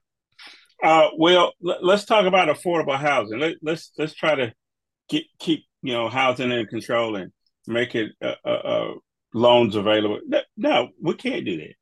Uh, 0.82 1.10
well, 1.16 1.52
let, 1.60 1.82
us 1.82 2.04
talk 2.04 2.26
about 2.26 2.48
affordable 2.48 2.98
housing. 2.98 3.38
Let, 3.38 3.56
let's 3.62 3.92
let's 3.96 4.14
try 4.14 4.34
to 4.34 4.52
get 5.08 5.24
keep 5.38 5.64
you 5.82 5.92
know 5.92 6.08
housing 6.08 6.50
in 6.50 6.66
control 6.66 7.16
and 7.16 7.32
make 7.66 7.94
it 7.94 8.12
uh, 8.20 8.34
uh, 8.44 8.48
uh 8.48 8.94
loans 9.32 9.76
available. 9.76 10.20
No, 10.26 10.40
no, 10.56 10.88
we 11.00 11.14
can't 11.14 11.44
do 11.44 11.56
that. 11.58 11.74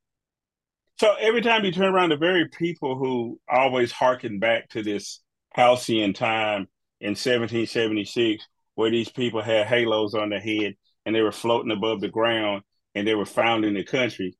So 1.01 1.15
every 1.19 1.41
time 1.41 1.65
you 1.65 1.73
turn 1.73 1.95
around, 1.95 2.11
the 2.11 2.17
very 2.19 2.49
people 2.49 2.97
who 2.97 3.41
always 3.49 3.91
harken 3.91 4.39
back 4.39 4.69
to 4.71 4.83
this 4.83 5.21
halcyon 5.55 6.13
time 6.13 6.69
in 7.01 7.13
1776 7.13 8.47
where 8.81 8.91
these 8.91 9.11
people 9.11 9.43
had 9.43 9.67
halos 9.67 10.15
on 10.15 10.31
their 10.31 10.41
head 10.41 10.75
and 11.05 11.15
they 11.15 11.21
were 11.21 11.31
floating 11.31 11.71
above 11.71 12.01
the 12.01 12.09
ground 12.09 12.63
and 12.95 13.07
they 13.07 13.15
were 13.15 13.27
founding 13.27 13.75
the 13.75 13.85
country. 13.85 14.35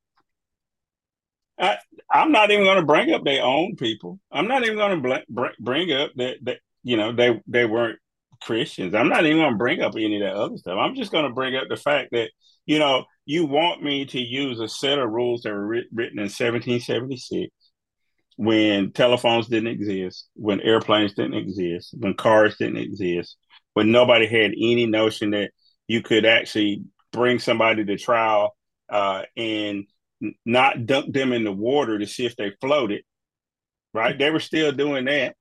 I, 1.59 1.77
am 2.11 2.33
not 2.33 2.51
even 2.51 2.65
going 2.65 2.81
to 2.81 2.87
bring 2.87 3.13
up 3.13 3.23
their 3.23 3.45
own 3.45 3.77
people. 3.77 4.19
I'm 4.33 4.49
not 4.49 4.65
even 4.65 4.79
going 4.79 5.03
to 5.03 5.25
bl- 5.29 5.45
bring 5.61 5.93
up 5.93 6.13
that, 6.17 6.37
that 6.45 6.57
you 6.83 6.97
know 6.97 7.13
they 7.13 7.39
they 7.47 7.67
weren't 7.67 7.99
Christians. 8.41 8.95
I'm 8.95 9.11
not 9.11 9.27
even 9.27 9.37
going 9.37 9.53
to 9.53 9.59
bring 9.59 9.83
up 9.83 9.93
any 9.95 10.17
of 10.17 10.23
that 10.23 10.41
other 10.41 10.57
stuff. 10.57 10.79
I'm 10.81 10.95
just 10.95 11.13
going 11.13 11.27
to 11.27 11.35
bring 11.35 11.55
up 11.55 11.69
the 11.69 11.77
fact 11.77 12.13
that 12.13 12.31
you 12.65 12.79
know 12.79 13.05
you 13.27 13.45
want 13.45 13.83
me 13.83 14.07
to 14.07 14.19
use 14.19 14.59
a 14.59 14.69
set 14.69 14.99
of 14.99 15.11
rules 15.11 15.43
that 15.43 15.53
were 15.53 15.67
written 15.67 16.19
in 16.19 16.31
1776 16.31 17.53
when 18.37 18.91
telephones 18.93 19.49
didn't 19.49 19.69
exist, 19.69 20.31
when 20.33 20.63
airplanes 20.63 21.13
didn't 21.13 21.35
exist, 21.35 21.95
when 21.99 22.15
cars 22.15 22.57
didn't 22.57 22.79
exist, 22.79 23.37
when 23.75 23.91
nobody 23.91 24.27
had 24.27 24.53
any 24.53 24.87
notion 24.87 25.31
that 25.31 25.51
you 25.87 26.03
could 26.03 26.25
actually 26.25 26.85
bring 27.13 27.39
somebody 27.39 27.85
to 27.85 27.97
trial 27.97 28.57
uh, 28.89 29.23
and 29.37 29.85
not 30.45 30.87
dunk 30.87 31.13
them 31.13 31.33
in 31.33 31.45
the 31.45 31.53
water 31.53 31.99
to 31.99 32.07
see 32.07 32.27
if 32.27 32.37
they 32.37 32.53
floated. 32.61 33.03
Right? 33.93 34.19
They 34.19 34.31
were 34.31 34.41
still 34.41 34.73
doing 34.73 35.07
that. 35.07 35.35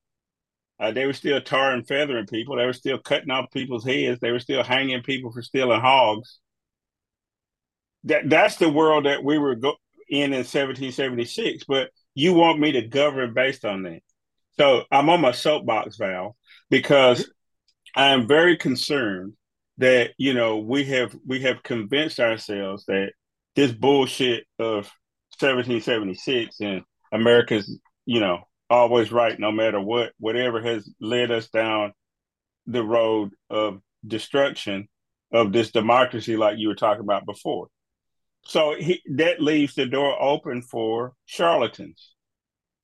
Uh, 0.80 0.92
they 0.92 1.06
were 1.06 1.14
still 1.14 1.42
tar 1.42 1.72
and 1.72 1.86
feathering 1.86 2.26
people. 2.26 2.56
They 2.56 2.66
were 2.66 2.74
still 2.74 2.98
cutting 2.98 3.32
off 3.32 3.52
people's 3.52 3.86
heads. 3.86 4.20
They 4.20 4.32
were 4.32 4.40
still 4.40 4.64
hanging 4.64 5.04
people 5.04 5.32
for 5.32 5.42
stealing 5.42 5.82
hogs. 5.82 6.40
That 8.06 8.30
that's 8.30 8.56
the 8.56 8.70
world 8.70 9.06
that 9.06 9.24
we 9.24 9.38
were 9.38 9.56
go- 9.56 9.76
in 10.10 10.32
in 10.32 10.46
1776. 10.46 11.66
But 11.68 11.90
you 12.16 12.34
want 12.34 12.60
me 12.60 12.72
to 12.74 12.88
govern 12.88 13.34
based 13.34 13.66
on 13.66 13.84
that? 13.84 14.02
So 14.58 14.84
I'm 14.90 15.10
on 15.10 15.22
my 15.22 15.32
soapbox, 15.32 15.98
Val, 15.98 16.38
because 16.70 17.30
I 17.96 18.08
am 18.08 18.28
very 18.28 18.58
concerned 18.58 19.34
that 19.78 20.12
you 20.18 20.34
know 20.34 20.58
we 20.58 20.86
have 20.86 21.16
we 21.26 21.42
have 21.42 21.64
convinced 21.64 22.20
ourselves 22.20 22.86
that 22.86 23.14
this 23.56 23.72
bullshit 23.72 24.46
of 24.60 24.92
1776 25.40 26.60
and 26.60 26.84
America's 27.12 27.80
you 28.06 28.20
know 28.20 28.40
always 28.70 29.12
right 29.12 29.40
no 29.40 29.52
matter 29.52 29.80
what 29.80 30.12
whatever 30.20 30.62
has 30.62 30.90
led 31.00 31.32
us 31.32 31.48
down 31.50 31.94
the 32.68 32.84
road 32.84 33.32
of 33.50 33.82
destruction 34.06 34.88
of 35.34 35.52
this 35.52 35.72
democracy 35.72 36.38
like 36.38 36.58
you 36.58 36.68
were 36.68 36.76
talking 36.76 37.04
about 37.04 37.26
before. 37.26 37.68
So 38.46 38.76
he, 38.76 39.02
that 39.16 39.42
leaves 39.42 39.76
the 39.76 39.86
door 39.86 40.22
open 40.22 40.62
for 40.62 41.14
charlatans. 41.26 42.16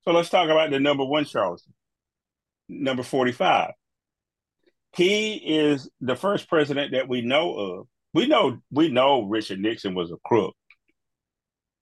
So 0.03 0.11
let's 0.11 0.29
talk 0.29 0.49
about 0.49 0.71
the 0.71 0.79
number 0.79 1.05
one 1.05 1.25
charlatan 1.25 1.73
number 2.67 3.03
45 3.03 3.71
he 4.95 5.33
is 5.35 5.89
the 5.99 6.15
first 6.15 6.47
president 6.47 6.93
that 6.93 7.09
we 7.09 7.21
know 7.21 7.53
of. 7.55 7.87
We 8.13 8.27
know 8.27 8.59
we 8.71 8.89
know 8.89 9.23
Richard 9.23 9.59
Nixon 9.59 9.93
was 9.93 10.11
a 10.11 10.17
crook. 10.25 10.55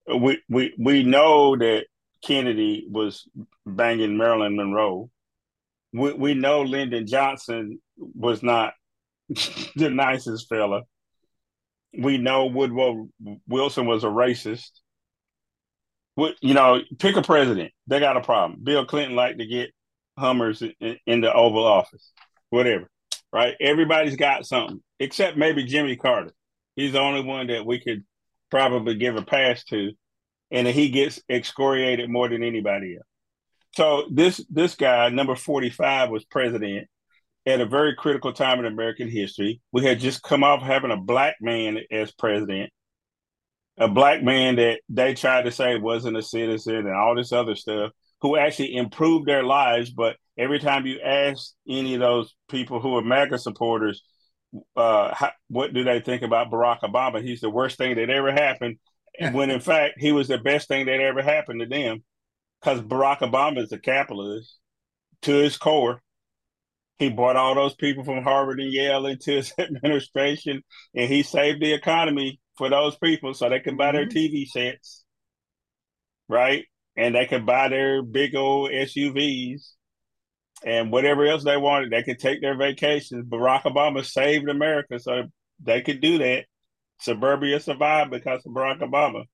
We 0.07 0.41
we 0.49 0.73
we 0.79 1.03
know 1.03 1.55
that 1.55 1.85
Kennedy 2.25 2.87
was 2.89 3.27
banging 3.65 4.17
Marilyn 4.17 4.55
Monroe. 4.55 5.11
We 5.93 6.13
we 6.13 6.33
know 6.33 6.63
Lyndon 6.63 7.05
Johnson 7.05 7.79
was 7.97 8.41
not 8.41 8.73
the 9.75 9.89
nicest 9.91 10.49
fella. 10.49 10.81
We 11.95 12.17
know 12.17 12.47
Woodrow 12.47 13.07
Wilson 13.47 13.85
was 13.85 14.03
a 14.03 14.07
racist. 14.07 14.71
What 16.15 16.35
you 16.41 16.55
know, 16.55 16.81
pick 16.97 17.15
a 17.15 17.21
president. 17.21 17.71
They 17.85 17.99
got 17.99 18.17
a 18.17 18.21
problem. 18.21 18.61
Bill 18.63 18.85
Clinton 18.85 19.15
liked 19.15 19.37
to 19.37 19.45
get 19.45 19.69
Hummers 20.17 20.63
in, 20.63 20.97
in 21.05 21.21
the 21.21 21.31
Oval 21.31 21.65
Office. 21.65 22.11
Whatever 22.49 22.89
right? 23.33 23.55
Everybody's 23.59 24.15
got 24.15 24.45
something, 24.45 24.81
except 24.99 25.37
maybe 25.37 25.65
Jimmy 25.65 25.97
Carter. 25.97 26.31
He's 26.75 26.93
the 26.93 26.99
only 26.99 27.23
one 27.23 27.47
that 27.47 27.65
we 27.65 27.79
could 27.79 28.03
probably 28.51 28.95
give 28.95 29.15
a 29.15 29.23
pass 29.23 29.63
to, 29.65 29.91
and 30.51 30.67
he 30.67 30.89
gets 30.89 31.19
excoriated 31.27 32.09
more 32.09 32.29
than 32.29 32.43
anybody 32.43 32.95
else. 32.95 33.07
So 33.75 34.07
this 34.11 34.45
this 34.49 34.75
guy, 34.75 35.09
number 35.09 35.35
forty 35.35 35.71
five, 35.71 36.11
was 36.11 36.23
president 36.25 36.87
at 37.45 37.59
a 37.59 37.65
very 37.65 37.95
critical 37.95 38.31
time 38.31 38.59
in 38.59 38.65
American 38.65 39.09
history. 39.09 39.61
We 39.71 39.83
had 39.83 39.99
just 39.99 40.21
come 40.21 40.43
off 40.43 40.61
having 40.61 40.91
a 40.91 40.97
black 40.97 41.37
man 41.41 41.79
as 41.91 42.11
president, 42.11 42.69
a 43.77 43.87
black 43.87 44.21
man 44.21 44.57
that 44.57 44.81
they 44.89 45.15
tried 45.15 45.45
to 45.45 45.51
say 45.51 45.77
wasn't 45.77 46.17
a 46.17 46.21
citizen 46.21 46.75
and 46.75 46.95
all 46.95 47.15
this 47.15 47.31
other 47.31 47.55
stuff, 47.55 47.91
who 48.23 48.37
actually 48.37 48.73
improved 48.73 49.27
their 49.27 49.43
lives, 49.43 49.91
but 49.91 50.15
every 50.37 50.57
time 50.57 50.85
you 50.85 50.99
ask 51.01 51.51
any 51.67 51.93
of 51.93 51.99
those 51.99 52.33
people 52.49 52.79
who 52.79 52.95
are 52.95 53.03
MAGA 53.03 53.37
supporters, 53.37 54.01
uh, 54.77 55.13
how, 55.13 55.31
what 55.49 55.73
do 55.73 55.83
they 55.83 55.99
think 55.99 56.21
about 56.21 56.49
Barack 56.49 56.79
Obama? 56.83 57.21
He's 57.21 57.41
the 57.41 57.49
worst 57.49 57.77
thing 57.77 57.97
that 57.97 58.09
ever 58.09 58.31
happened, 58.31 58.77
when 59.33 59.51
in 59.51 59.59
fact 59.59 59.95
he 59.97 60.13
was 60.13 60.29
the 60.29 60.37
best 60.37 60.69
thing 60.69 60.85
that 60.85 61.01
ever 61.01 61.21
happened 61.21 61.59
to 61.59 61.65
them, 61.65 62.01
because 62.61 62.81
Barack 62.81 63.19
Obama 63.19 63.61
is 63.61 63.73
a 63.73 63.77
capitalist 63.77 64.57
to 65.23 65.33
his 65.33 65.57
core. 65.57 66.01
He 66.99 67.09
brought 67.09 67.35
all 67.35 67.55
those 67.55 67.75
people 67.75 68.05
from 68.05 68.23
Harvard 68.23 68.61
and 68.61 68.71
Yale 68.71 69.05
into 69.05 69.31
his 69.31 69.53
administration, 69.59 70.63
and 70.95 71.09
he 71.11 71.23
saved 71.23 71.61
the 71.61 71.73
economy 71.73 72.39
for 72.57 72.69
those 72.69 72.95
people 72.95 73.33
so 73.33 73.49
they 73.49 73.59
can 73.59 73.75
buy 73.75 73.91
their 73.91 74.05
mm-hmm. 74.05 74.17
TV 74.17 74.47
sets, 74.47 75.03
right? 76.29 76.63
And 76.95 77.15
they 77.15 77.25
could 77.25 77.45
buy 77.45 77.69
their 77.69 78.03
big 78.03 78.35
old 78.35 78.69
SUVs 78.71 79.73
and 80.65 80.91
whatever 80.91 81.25
else 81.25 81.43
they 81.43 81.57
wanted, 81.57 81.91
they 81.91 82.03
could 82.03 82.19
take 82.19 82.41
their 82.41 82.55
vacations. 82.55 83.25
Barack 83.25 83.63
Obama 83.63 84.05
saved 84.05 84.49
America, 84.49 84.99
so 84.99 85.23
they 85.61 85.81
could 85.81 86.01
do 86.01 86.19
that. 86.19 86.45
Suburbia 86.99 87.59
survived 87.59 88.11
because 88.11 88.45
of 88.45 88.53
Barack 88.53 88.79
Obama, 88.79 89.25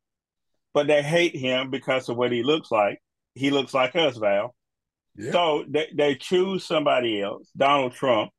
but 0.74 0.88
they 0.88 1.04
hate 1.04 1.36
him 1.36 1.70
because 1.70 2.10
of 2.10 2.18
what 2.18 2.32
he 2.32 2.42
looks 2.42 2.72
like. 2.72 3.00
He 3.36 3.52
looks 3.52 3.74
like 3.74 3.96
us, 3.96 4.18
Val. 4.18 4.56
Yeah. 5.16 5.32
So 5.32 5.66
they, 5.68 5.88
they 5.94 6.16
choose 6.16 6.66
somebody 6.66 7.22
else, 7.22 7.50
Donald 7.56 7.94
Trump, 7.94 8.32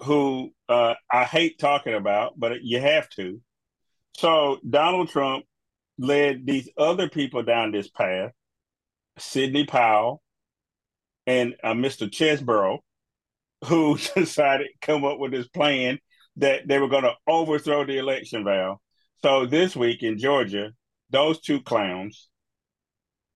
who 0.00 0.52
uh, 0.68 0.94
I 1.10 1.24
hate 1.24 1.58
talking 1.58 1.94
about, 1.94 2.38
but 2.38 2.62
you 2.62 2.80
have 2.80 3.08
to. 3.10 3.40
So 4.16 4.58
Donald 4.68 5.08
Trump 5.08 5.44
led 5.98 6.46
these 6.46 6.68
other 6.76 7.08
people 7.08 7.42
down 7.42 7.72
this 7.72 7.88
path. 7.88 8.32
Sidney 9.18 9.64
Powell, 9.64 10.22
and 11.26 11.54
uh, 11.62 11.72
Mr. 11.72 12.10
Chesebro, 12.10 12.78
who 13.66 13.98
decided 14.14 14.68
to 14.68 14.86
come 14.86 15.04
up 15.04 15.18
with 15.18 15.32
this 15.32 15.48
plan 15.48 15.98
that 16.36 16.66
they 16.66 16.78
were 16.78 16.88
going 16.88 17.04
to 17.04 17.14
overthrow 17.26 17.84
the 17.84 17.98
election, 17.98 18.44
Val. 18.44 18.80
So 19.22 19.46
this 19.46 19.76
week 19.76 20.02
in 20.02 20.18
Georgia, 20.18 20.72
those 21.10 21.40
two 21.40 21.62
clowns 21.62 22.28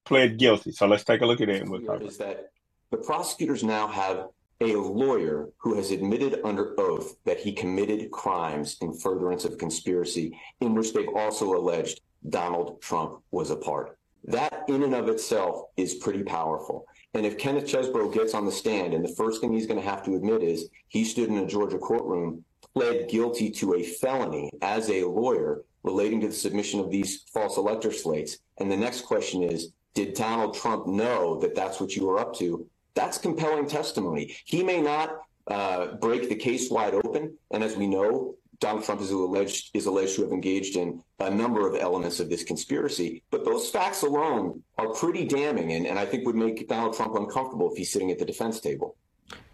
pled 0.05 0.39
guilty. 0.39 0.73
So 0.73 0.87
let's 0.87 1.05
take 1.05 1.23
a 1.23 1.27
look 1.27 1.41
at 1.41 1.49
it. 1.49 1.69
We'll 1.69 2.03
is 2.03 2.19
that 2.19 2.51
the 2.91 2.97
prosecutors 2.99 3.63
now 3.63 3.87
have 3.87 4.27
a 4.61 4.75
lawyer 4.75 5.51
who 5.59 5.75
has 5.77 5.93
admitted 5.93 6.41
under 6.45 6.75
oath 6.81 7.15
that 7.25 7.39
he 7.39 7.53
committed 7.53 8.11
crimes 8.11 8.77
in 8.81 8.93
furtherance 8.93 9.45
of 9.45 9.57
conspiracy 9.57 10.37
in 10.61 10.75
which 10.75 10.93
they've 10.93 11.15
also 11.15 11.55
alleged 11.55 12.01
Donald 12.29 12.81
Trump 12.81 13.21
was 13.31 13.51
a 13.51 13.57
part. 13.57 13.99
That 14.25 14.65
in 14.69 14.83
and 14.83 14.95
of 14.95 15.09
itself 15.09 15.67
is 15.77 15.95
pretty 15.95 16.23
powerful. 16.23 16.87
And 17.15 17.25
if 17.25 17.39
Kenneth 17.39 17.67
Chesebro 17.67 18.13
gets 18.13 18.35
on 18.35 18.45
the 18.45 18.53
stand 18.53 18.93
and 18.93 19.05
the 19.05 19.15
first 19.15 19.41
thing 19.41 19.53
he's 19.53 19.67
going 19.67 19.81
to 19.81 19.89
have 19.89 20.05
to 20.05 20.15
admit 20.15 20.43
is 20.43 20.69
he 20.89 21.05
stood 21.05 21.29
in 21.29 21.39
a 21.39 21.47
Georgia 21.47 21.79
courtroom, 21.79 22.45
pled 22.75 23.09
guilty 23.09 23.51
to 23.51 23.75
a 23.75 23.83
felony 23.83 24.51
as 24.61 24.91
a 24.91 25.05
lawyer 25.05 25.63
relating 25.83 26.21
to 26.21 26.29
the 26.29 26.35
submission 26.35 26.81
of 26.81 26.91
these 26.91 27.23
false 27.33 27.57
elector 27.57 27.93
slates. 27.93 28.39
And 28.59 28.71
the 28.71 28.77
next 28.77 29.03
question 29.03 29.43
is, 29.43 29.73
did 29.95 30.15
Donald 30.15 30.55
Trump 30.55 30.87
know 30.87 31.41
that 31.41 31.55
that's 31.55 31.81
what 31.81 31.97
you 31.97 32.07
were 32.07 32.19
up 32.19 32.35
to? 32.37 32.67
That's 32.95 33.19
compelling 33.19 33.67
testimony. 33.67 34.37
He 34.45 34.63
may 34.63 34.81
not 34.83 35.23
uh, 35.47 35.95
break 35.95 36.29
the 36.29 36.37
case 36.37 36.71
wide 36.71 36.95
open. 36.95 37.37
And 37.51 37.65
as 37.65 37.77
we 37.77 37.87
know, 37.87 38.35
Donald 38.61 38.85
Trump 38.85 39.01
is 39.01 39.11
alleged 39.11 39.71
is 39.75 39.87
alleged 39.87 40.17
to 40.17 40.23
have 40.23 40.33
engaged 40.33 40.77
in 40.77 41.03
a 41.21 41.31
number 41.31 41.69
of 41.69 41.77
elements 41.77 42.21
of 42.21 42.29
this 42.29 42.43
conspiracy. 42.43 43.23
But 43.31 43.45
those 43.45 43.71
facts 43.71 44.03
alone 44.03 44.63
are 44.79 44.89
pretty 44.89 45.27
damning, 45.27 45.73
and, 45.73 45.87
and 45.87 45.99
I 45.99 46.05
think 46.05 46.27
would 46.27 46.37
make 46.37 46.69
Donald 46.69 46.95
Trump 46.95 47.15
uncomfortable 47.15 47.71
if 47.71 47.79
he's 47.79 47.93
sitting 47.93 48.11
at 48.11 48.19
the 48.19 48.25
defense 48.25 48.61
table. 48.61 48.97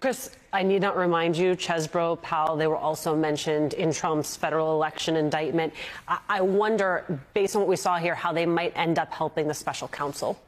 Chris, 0.01 0.31
I 0.53 0.63
need 0.63 0.83
not 0.83 0.97
remind 0.97 1.37
you, 1.37 1.57
Chesebro, 1.57 2.21
Powell, 2.23 2.57
they 2.57 2.67
were 2.67 2.77
also 2.77 3.17
mentioned 3.17 3.75
in 3.75 3.93
Trump's 3.93 4.37
federal 4.37 4.73
election 4.73 5.17
indictment. 5.17 5.73
I, 6.07 6.19
I 6.29 6.41
wonder, 6.43 7.21
based 7.33 7.57
on 7.57 7.63
what 7.63 7.69
we 7.69 7.77
saw 7.77 7.99
here, 7.99 8.15
how 8.15 8.33
they 8.33 8.47
might 8.47 8.73
end 8.77 8.99
up 8.99 9.13
helping 9.13 9.49
the 9.49 9.55
special 9.55 9.89
counsel. 9.89 10.39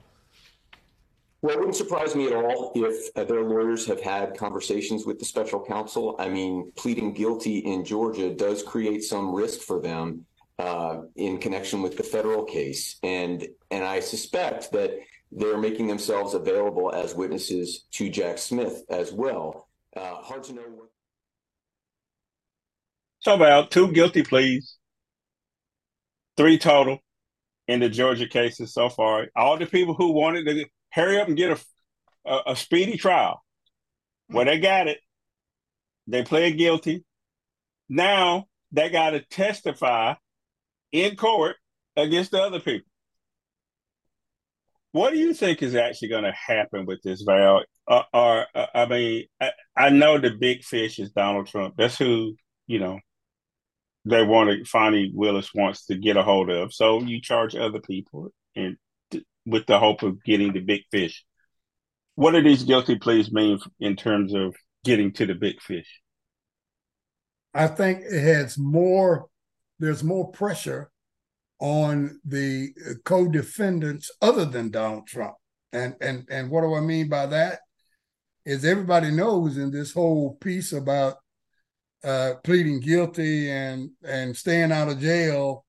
Well, 1.43 1.55
it 1.55 1.59
wouldn't 1.59 1.77
surprise 1.77 2.17
me 2.17 2.27
at 2.29 2.33
all 2.33 2.73
if 2.75 3.13
their 3.15 3.43
lawyers 3.43 3.87
have 3.87 4.01
had 4.01 4.37
conversations 4.37 5.05
with 5.07 5.19
the 5.19 5.25
special 5.25 5.65
counsel. 5.65 6.17
I 6.19 6.29
mean, 6.29 6.73
pleading 6.77 7.13
guilty 7.13 7.59
in 7.59 7.85
Georgia 7.85 8.35
does 8.35 8.63
create 8.63 9.05
some 9.05 9.35
risk 9.35 9.61
for 9.61 9.81
them 9.81 10.25
uh, 10.59 11.03
in 11.15 11.39
connection 11.39 11.83
with 11.83 11.97
the 11.97 12.03
federal 12.03 12.45
case, 12.45 12.99
and 13.03 13.47
and 13.71 13.85
I 13.85 14.01
suspect 14.01 14.73
that 14.73 14.93
they're 15.31 15.59
making 15.59 15.87
themselves 15.87 16.35
available 16.35 16.93
as 16.95 17.15
witnesses 17.15 17.87
to 17.93 18.09
Jack 18.09 18.39
Smith 18.39 18.83
as 18.89 19.13
well. 19.13 19.69
Uh, 19.95 20.15
hard 20.15 20.43
to 20.45 20.55
know. 20.55 20.63
What- 20.63 20.89
so 23.19 23.35
about 23.35 23.71
two 23.71 23.93
guilty 23.93 24.23
pleas, 24.23 24.77
three 26.37 26.59
total 26.59 27.01
in 27.69 27.81
the 27.81 27.89
Georgia 27.89 28.27
cases 28.29 28.73
so 28.73 28.89
far. 28.89 29.27
All 29.37 29.59
the 29.59 29.67
people 29.67 29.95
who 29.95 30.13
wanted 30.13 30.47
to 30.47 30.65
hurry 30.97 31.21
up 31.21 31.29
and 31.29 31.37
get 31.37 31.51
a, 31.53 32.31
a, 32.31 32.53
a 32.53 32.57
speedy 32.57 32.97
trial. 32.97 33.45
Well, 34.31 34.47
they 34.47 34.59
got 34.59 34.89
it. 34.89 34.99
They 36.09 36.25
pled 36.25 36.57
guilty. 36.59 37.05
Now 37.89 38.47
they 38.73 38.89
got 38.89 39.11
to 39.11 39.21
testify 39.21 40.15
in 40.91 41.17
court 41.17 41.57
against 41.97 42.31
the 42.31 42.43
other 42.43 42.61
people. 42.61 42.89
what 44.93 45.13
do 45.13 45.19
you 45.19 45.35
think 45.35 45.63
is 45.63 45.75
actually 45.75 46.09
going 46.09 46.25
to 46.25 46.33
happen 46.33 46.87
with 46.87 47.03
this 47.03 47.23
Val? 47.23 47.63
Uh, 47.87 48.03
or 48.13 48.47
uh, 48.55 48.67
I 48.75 48.87
mean, 48.87 49.27
I, 49.41 49.53
I, 49.77 49.91
know 49.91 50.19
the 50.19 50.31
big 50.31 50.65
fish 50.65 50.99
is 50.99 51.11
Donald 51.11 51.47
Trump. 51.47 51.75
That's 51.77 51.97
who 51.97 52.35
you 52.67 52.81
know 52.81 52.99
they 54.05 54.25
want 54.25 54.51
to. 54.51 54.65
Fani 54.65 55.13
Willis 55.15 55.55
wants 55.55 55.87
to 55.87 55.97
get 55.97 56.17
a 56.17 56.23
hold 56.25 56.51
of. 56.51 56.73
So 56.73 57.03
you 57.03 57.21
charge 57.21 57.55
other 57.55 57.81
people, 57.81 58.31
and 58.57 58.77
with 59.47 59.67
the 59.67 59.79
hope 59.79 60.03
of 60.03 60.23
getting 60.25 60.53
the 60.53 60.61
big 60.61 60.83
fish. 60.91 61.25
What 62.17 62.33
do 62.33 62.43
these 62.43 62.65
guilty 62.65 62.97
pleas 62.99 63.33
mean 63.33 63.61
in 63.79 63.97
terms 63.97 64.35
of 64.35 64.55
getting 64.85 65.13
to 65.13 65.27
the 65.27 65.35
big 65.35 65.61
fish? 65.61 65.89
I 67.55 67.69
think 67.69 68.01
it 68.01 68.23
has 68.23 68.59
more. 68.59 69.27
There's 69.79 70.03
more 70.03 70.31
pressure 70.31 70.91
on 71.59 72.21
the 72.25 72.71
co-defendants 73.05 74.11
other 74.21 74.45
than 74.45 74.71
Donald 74.71 75.07
Trump. 75.07 75.35
And 75.73 75.95
and 76.01 76.27
and 76.31 76.51
what 76.51 76.63
do 76.63 76.75
I 76.75 76.81
mean 76.81 77.09
by 77.09 77.27
that? 77.27 77.61
Is 78.45 78.65
everybody 78.65 79.11
knows 79.11 79.57
in 79.57 79.71
this 79.71 79.93
whole 79.93 80.37
piece 80.37 80.73
about 80.73 81.17
uh, 82.05 82.35
pleading 82.45 82.81
guilty 82.81 83.51
and 83.51 83.91
and 84.05 84.37
staying 84.37 84.73
out 84.73 84.89
of 84.89 85.01
jail 85.01 85.66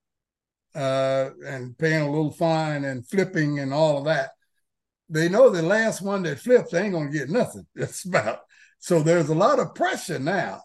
uh, 0.78 1.32
and 1.46 1.78
paying 1.78 2.04
a 2.04 2.12
little 2.12 2.32
fine 2.32 2.86
and 2.86 3.08
flipping 3.08 3.60
and 3.60 3.74
all 3.74 3.98
of 3.98 4.06
that. 4.06 4.30
They 5.10 5.28
know 5.28 5.50
the 5.50 5.64
last 5.64 6.02
one 6.02 6.24
that 6.24 6.40
flips 6.40 6.74
ain't 6.74 6.94
gonna 6.94 7.10
get 7.10 7.30
nothing. 7.30 7.66
It's 7.76 8.06
about 8.06 8.42
so 8.80 9.02
there's 9.02 9.30
a 9.30 9.36
lot 9.36 9.60
of 9.60 9.74
pressure 9.74 10.20
now 10.20 10.62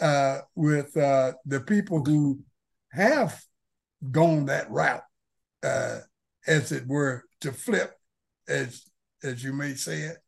uh, 0.00 0.40
with 0.54 0.94
uh, 0.96 1.32
the 1.46 1.60
people 1.60 2.04
who 2.04 2.40
have 2.92 3.40
gone 4.10 4.46
that 4.46 4.70
route, 4.70 5.02
uh, 5.62 6.00
as 6.46 6.72
it 6.72 6.86
were, 6.86 7.24
to 7.40 7.52
flip, 7.52 7.94
as 8.46 8.84
as 9.22 9.42
you 9.42 9.52
may 9.52 9.74
say 9.74 10.02
it. 10.02 10.18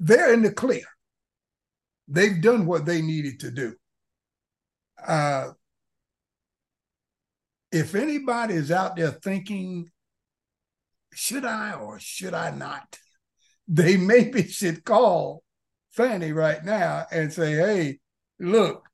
They're 0.00 0.32
in 0.32 0.42
the 0.42 0.52
clear. 0.52 0.84
They've 2.08 2.40
done 2.40 2.64
what 2.64 2.86
they 2.86 3.02
needed 3.02 3.40
to 3.40 3.50
do. 3.50 3.74
Uh, 5.06 5.50
if 7.70 7.94
anybody 7.94 8.54
is 8.54 8.70
out 8.70 8.96
there 8.96 9.10
thinking, 9.10 9.90
should 11.12 11.44
I 11.44 11.72
or 11.74 11.98
should 11.98 12.34
I 12.34 12.50
not? 12.50 12.98
They 13.70 13.98
maybe 13.98 14.44
should 14.44 14.82
call 14.82 15.42
Fani 15.90 16.32
right 16.32 16.64
now 16.64 17.04
and 17.12 17.30
say, 17.30 17.52
hey, 17.52 17.98
look, 18.40 18.88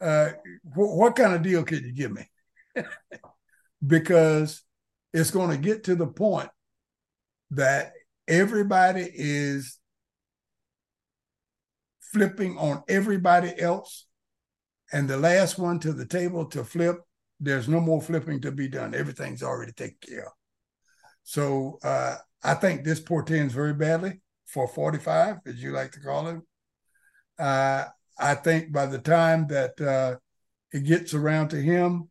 uh, 0.00 0.30
what 0.74 1.14
kind 1.14 1.32
of 1.32 1.42
deal 1.42 1.62
could 1.62 1.84
you 1.84 1.92
give 1.92 2.10
me? 2.10 2.28
because 3.86 4.62
it's 5.12 5.30
going 5.30 5.50
to 5.50 5.56
get 5.56 5.84
to 5.84 5.94
the 5.94 6.08
point 6.08 6.48
that 7.52 7.92
everybody 8.26 9.08
is 9.14 9.78
flipping 12.12 12.58
on 12.58 12.82
everybody 12.88 13.52
else. 13.60 14.06
And 14.92 15.08
the 15.08 15.18
last 15.18 15.58
one 15.58 15.78
to 15.80 15.92
the 15.92 16.06
table 16.06 16.46
to 16.46 16.64
flip, 16.64 16.96
there's 17.40 17.68
no 17.68 17.80
more 17.80 18.00
flipping 18.00 18.40
to 18.42 18.52
be 18.52 18.68
done. 18.68 18.94
Everything's 18.94 19.42
already 19.42 19.72
taken 19.72 19.98
care 20.00 20.26
of. 20.26 20.32
So 21.22 21.78
uh, 21.82 22.16
I 22.42 22.54
think 22.54 22.84
this 22.84 23.00
portends 23.00 23.52
very 23.52 23.74
badly 23.74 24.20
for 24.46 24.68
45, 24.68 25.38
as 25.46 25.62
you 25.62 25.72
like 25.72 25.92
to 25.92 26.00
call 26.00 26.28
it. 26.28 26.40
Uh, 27.38 27.84
I 28.18 28.34
think 28.34 28.72
by 28.72 28.86
the 28.86 28.98
time 28.98 29.46
that 29.48 29.80
uh, 29.80 30.16
it 30.72 30.84
gets 30.84 31.14
around 31.14 31.48
to 31.48 31.56
him, 31.60 32.08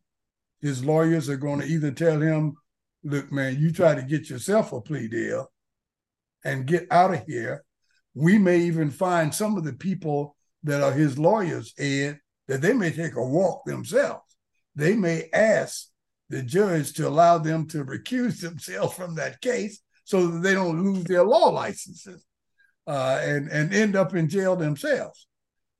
his 0.60 0.84
lawyers 0.84 1.28
are 1.28 1.36
going 1.36 1.60
to 1.60 1.66
either 1.66 1.90
tell 1.90 2.20
him, 2.20 2.54
look, 3.02 3.32
man, 3.32 3.58
you 3.58 3.72
try 3.72 3.94
to 3.94 4.02
get 4.02 4.30
yourself 4.30 4.72
a 4.72 4.80
plea 4.80 5.08
deal 5.08 5.50
and 6.44 6.66
get 6.66 6.86
out 6.90 7.14
of 7.14 7.24
here. 7.26 7.64
We 8.14 8.38
may 8.38 8.60
even 8.60 8.90
find 8.90 9.34
some 9.34 9.56
of 9.56 9.64
the 9.64 9.72
people 9.72 10.36
that 10.62 10.82
are 10.82 10.92
his 10.92 11.18
lawyers, 11.18 11.74
Ed, 11.78 12.20
that 12.48 12.62
they 12.62 12.72
may 12.72 12.90
take 12.90 13.16
a 13.16 13.22
walk 13.22 13.64
themselves. 13.64 14.25
They 14.76 14.94
may 14.94 15.28
ask 15.32 15.88
the 16.28 16.42
judge 16.42 16.92
to 16.94 17.08
allow 17.08 17.38
them 17.38 17.66
to 17.68 17.84
recuse 17.84 18.40
themselves 18.40 18.94
from 18.94 19.16
that 19.16 19.40
case 19.40 19.80
so 20.04 20.26
that 20.28 20.38
they 20.40 20.54
don't 20.54 20.82
lose 20.82 21.04
their 21.04 21.24
law 21.24 21.48
licenses 21.48 22.24
uh, 22.86 23.18
and, 23.22 23.48
and 23.48 23.74
end 23.74 23.96
up 23.96 24.14
in 24.14 24.28
jail 24.28 24.54
themselves. 24.54 25.26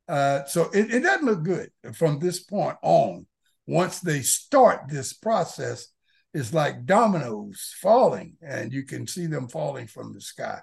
Uh, 0.08 0.44
so 0.44 0.70
it, 0.72 0.92
it 0.92 1.00
doesn't 1.00 1.26
look 1.26 1.42
good 1.42 1.70
from 1.94 2.18
this 2.18 2.42
point 2.42 2.76
on. 2.82 3.26
Once 3.66 4.00
they 4.00 4.20
start 4.20 4.82
this 4.88 5.12
process, 5.12 5.88
it's 6.32 6.52
like 6.52 6.86
dominoes 6.86 7.74
falling, 7.80 8.36
and 8.40 8.72
you 8.72 8.84
can 8.84 9.06
see 9.06 9.26
them 9.26 9.48
falling 9.48 9.86
from 9.86 10.12
the 10.12 10.20
sky. 10.20 10.60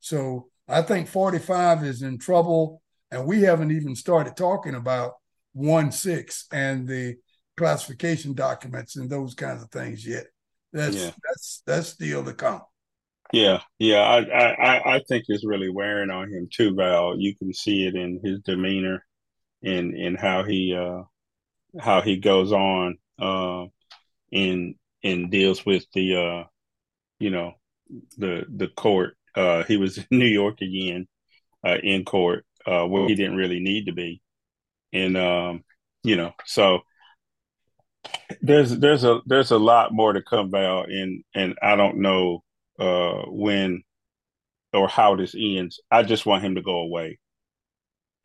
So 0.00 0.48
I 0.68 0.82
think 0.82 1.08
45 1.08 1.84
is 1.84 2.02
in 2.02 2.18
trouble, 2.18 2.82
and 3.10 3.26
we 3.26 3.42
haven't 3.42 3.70
even 3.70 3.96
started 3.96 4.36
talking 4.36 4.74
about 4.74 5.12
1 5.52 5.92
6 5.92 6.46
and 6.52 6.86
the 6.86 7.16
classification 7.62 8.34
documents 8.34 8.96
and 8.96 9.08
those 9.08 9.34
kinds 9.34 9.62
of 9.62 9.70
things 9.70 10.04
yet. 10.04 10.26
That's 10.72 10.96
yeah. 10.96 11.10
that's 11.22 11.62
that's 11.64 11.88
still 11.88 12.24
to 12.24 12.34
come. 12.34 12.62
Yeah, 13.32 13.60
yeah, 13.78 14.00
I, 14.00 14.18
I 14.18 14.94
I 14.96 15.02
think 15.08 15.26
it's 15.28 15.46
really 15.46 15.70
wearing 15.70 16.10
on 16.10 16.28
him 16.28 16.48
too, 16.52 16.74
Val. 16.74 17.16
You 17.16 17.36
can 17.36 17.54
see 17.54 17.86
it 17.86 17.94
in 17.94 18.20
his 18.24 18.40
demeanor, 18.40 19.06
and 19.62 19.94
in 19.94 20.16
how 20.16 20.42
he 20.42 20.74
uh 20.74 21.04
how 21.78 22.00
he 22.00 22.16
goes 22.16 22.52
on 22.52 22.98
uh 23.20 23.66
and 24.32 24.74
and 25.04 25.30
deals 25.30 25.64
with 25.64 25.84
the 25.94 26.16
uh 26.16 26.44
you 27.20 27.30
know 27.30 27.52
the 28.18 28.44
the 28.48 28.68
court. 28.68 29.16
Uh, 29.36 29.62
he 29.62 29.76
was 29.76 29.98
in 30.10 30.18
New 30.18 30.26
York 30.26 30.62
again, 30.62 31.06
uh, 31.64 31.76
in 31.80 32.04
court, 32.04 32.44
uh, 32.66 32.86
where 32.86 33.06
he 33.06 33.14
didn't 33.14 33.36
really 33.36 33.60
need 33.60 33.86
to 33.86 33.92
be, 33.92 34.20
and 34.92 35.16
um, 35.16 35.62
you 36.02 36.16
know, 36.16 36.32
so 36.44 36.80
there's 38.40 38.78
there's 38.78 39.04
a 39.04 39.20
there's 39.26 39.50
a 39.50 39.58
lot 39.58 39.92
more 39.92 40.12
to 40.12 40.22
come, 40.22 40.50
Val, 40.50 40.84
and 40.84 41.22
and 41.34 41.54
I 41.62 41.76
don't 41.76 41.98
know 41.98 42.42
uh, 42.78 43.22
when 43.28 43.82
or 44.72 44.88
how 44.88 45.16
this 45.16 45.34
ends. 45.38 45.80
I 45.90 46.02
just 46.02 46.26
want 46.26 46.44
him 46.44 46.54
to 46.56 46.62
go 46.62 46.78
away, 46.78 47.18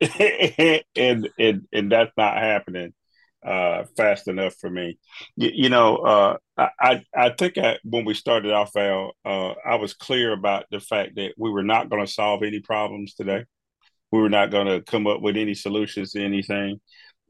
and 0.00 1.28
and 1.38 1.66
and 1.72 1.92
that's 1.92 2.12
not 2.16 2.36
happening 2.36 2.92
uh, 3.44 3.84
fast 3.96 4.28
enough 4.28 4.54
for 4.60 4.68
me. 4.68 4.98
You, 5.36 5.68
know, 5.68 5.96
uh, 5.96 6.36
I 6.56 7.04
I 7.14 7.30
think 7.30 7.58
I, 7.58 7.78
when 7.84 8.04
we 8.04 8.14
started 8.14 8.52
off, 8.52 8.76
Al, 8.76 9.12
uh, 9.24 9.54
I 9.64 9.76
was 9.76 9.94
clear 9.94 10.32
about 10.32 10.66
the 10.70 10.80
fact 10.80 11.16
that 11.16 11.34
we 11.36 11.50
were 11.50 11.62
not 11.62 11.90
going 11.90 12.04
to 12.04 12.12
solve 12.12 12.42
any 12.42 12.60
problems 12.60 13.14
today. 13.14 13.44
We 14.10 14.20
were 14.20 14.30
not 14.30 14.50
going 14.50 14.66
to 14.66 14.80
come 14.80 15.06
up 15.06 15.20
with 15.20 15.36
any 15.36 15.54
solutions 15.54 16.12
to 16.12 16.24
anything. 16.24 16.80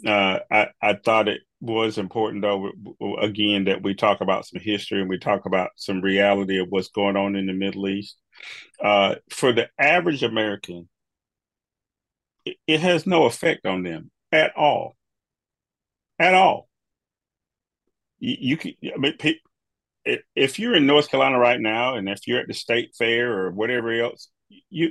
Uh, 0.07 0.39
I 0.51 0.69
I 0.81 0.95
thought 0.95 1.29
it 1.29 1.41
was 1.61 1.99
important 1.99 2.43
though 2.43 2.71
again 3.21 3.65
that 3.65 3.83
we 3.83 3.95
talk 3.95 4.21
about 4.21 4.47
some 4.47 4.61
history 4.61 5.01
and 5.01 5.09
we 5.09 5.19
talk 5.19 5.45
about 5.45 5.71
some 5.75 6.01
reality 6.01 6.61
of 6.61 6.69
what's 6.69 6.89
going 6.89 7.17
on 7.17 7.35
in 7.35 7.47
the 7.47 7.53
middle 7.53 7.89
east. 7.89 8.17
Uh, 8.83 9.17
for 9.31 9.53
the 9.53 9.69
average 9.79 10.23
american 10.23 10.89
it, 12.67 12.81
has 12.81 13.07
no 13.07 13.25
effect 13.25 13.67
on 13.67 13.83
them 13.83 14.11
at 14.33 14.57
all. 14.57 14.97
At 16.19 16.35
all. 16.35 16.69
You, 18.21 18.37
you 18.39 18.57
can 18.57 18.73
i 18.95 18.99
mean 18.99 19.15
if 20.35 20.59
you're 20.59 20.75
in 20.75 20.87
north 20.87 21.11
carolina 21.11 21.39
right 21.39 21.61
now 21.61 21.95
and 21.95 22.09
if 22.09 22.27
you're 22.27 22.41
at 22.41 22.49
the 22.49 22.55
state 22.55 22.91
fair 22.97 23.33
or 23.33 23.51
whatever 23.51 23.93
else 23.93 24.29
you 24.71 24.91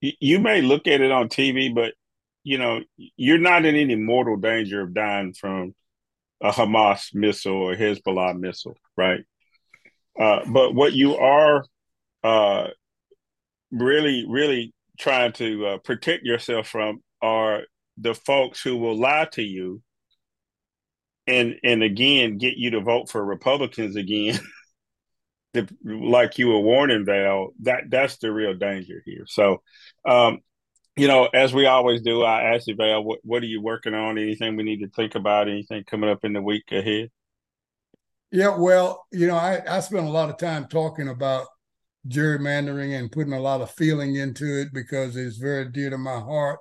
you 0.00 0.38
may 0.38 0.62
look 0.62 0.86
at 0.86 1.00
it 1.00 1.10
on 1.10 1.28
tv 1.28 1.74
but 1.74 1.94
you 2.46 2.58
know, 2.58 2.80
you're 3.16 3.38
not 3.38 3.64
in 3.64 3.74
any 3.74 3.96
mortal 3.96 4.36
danger 4.36 4.80
of 4.80 4.94
dying 4.94 5.32
from 5.32 5.74
a 6.40 6.52
Hamas 6.52 7.12
missile 7.12 7.56
or 7.56 7.74
Hezbollah 7.74 8.38
missile, 8.38 8.76
right? 8.96 9.24
Uh, 10.16 10.42
but 10.46 10.72
what 10.72 10.92
you 10.92 11.16
are 11.16 11.64
uh, 12.22 12.68
really, 13.72 14.26
really 14.28 14.72
trying 14.96 15.32
to 15.32 15.66
uh, 15.66 15.78
protect 15.78 16.22
yourself 16.22 16.68
from 16.68 17.02
are 17.20 17.62
the 17.98 18.14
folks 18.14 18.62
who 18.62 18.76
will 18.76 18.96
lie 18.96 19.26
to 19.32 19.42
you 19.42 19.82
and 21.26 21.56
and 21.64 21.82
again 21.82 22.38
get 22.38 22.56
you 22.56 22.70
to 22.70 22.80
vote 22.80 23.08
for 23.08 23.24
Republicans 23.24 23.96
again. 23.96 24.38
like 25.84 26.38
you 26.38 26.46
were 26.46 26.60
warning 26.60 27.04
Val, 27.04 27.48
that 27.62 27.90
that's 27.90 28.18
the 28.18 28.30
real 28.30 28.54
danger 28.54 29.02
here. 29.04 29.24
So 29.26 29.62
um, 30.08 30.38
you 30.96 31.08
know, 31.08 31.26
as 31.26 31.52
we 31.52 31.66
always 31.66 32.02
do, 32.02 32.22
I 32.22 32.54
ask 32.54 32.66
you, 32.66 32.74
Val, 32.74 33.04
what, 33.04 33.20
what 33.22 33.42
are 33.42 33.46
you 33.46 33.60
working 33.60 33.94
on? 33.94 34.18
Anything 34.18 34.56
we 34.56 34.62
need 34.62 34.80
to 34.80 34.88
think 34.88 35.14
about? 35.14 35.48
Anything 35.48 35.84
coming 35.84 36.10
up 36.10 36.24
in 36.24 36.32
the 36.32 36.42
week 36.42 36.64
ahead? 36.72 37.10
Yeah, 38.32 38.56
well, 38.56 39.06
you 39.12 39.26
know, 39.26 39.36
I, 39.36 39.60
I 39.68 39.80
spent 39.80 40.06
a 40.06 40.10
lot 40.10 40.30
of 40.30 40.38
time 40.38 40.66
talking 40.66 41.08
about 41.08 41.46
gerrymandering 42.08 42.98
and 42.98 43.10
putting 43.10 43.32
a 43.32 43.40
lot 43.40 43.60
of 43.60 43.70
feeling 43.70 44.16
into 44.16 44.60
it 44.60 44.68
because 44.72 45.16
it's 45.16 45.36
very 45.36 45.70
dear 45.70 45.90
to 45.90 45.98
my 45.98 46.18
heart, 46.18 46.60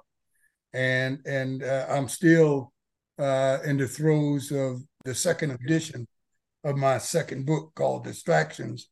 and 0.73 1.19
and 1.25 1.63
uh, 1.63 1.87
I'm 1.89 2.07
still 2.07 2.73
uh, 3.17 3.59
in 3.65 3.77
the 3.77 3.87
throes 3.87 4.51
of 4.51 4.81
the 5.05 5.15
second 5.15 5.51
edition 5.51 6.07
of 6.63 6.75
my 6.75 6.97
second 6.97 7.45
book 7.45 7.71
called 7.75 8.03
Distractions, 8.03 8.89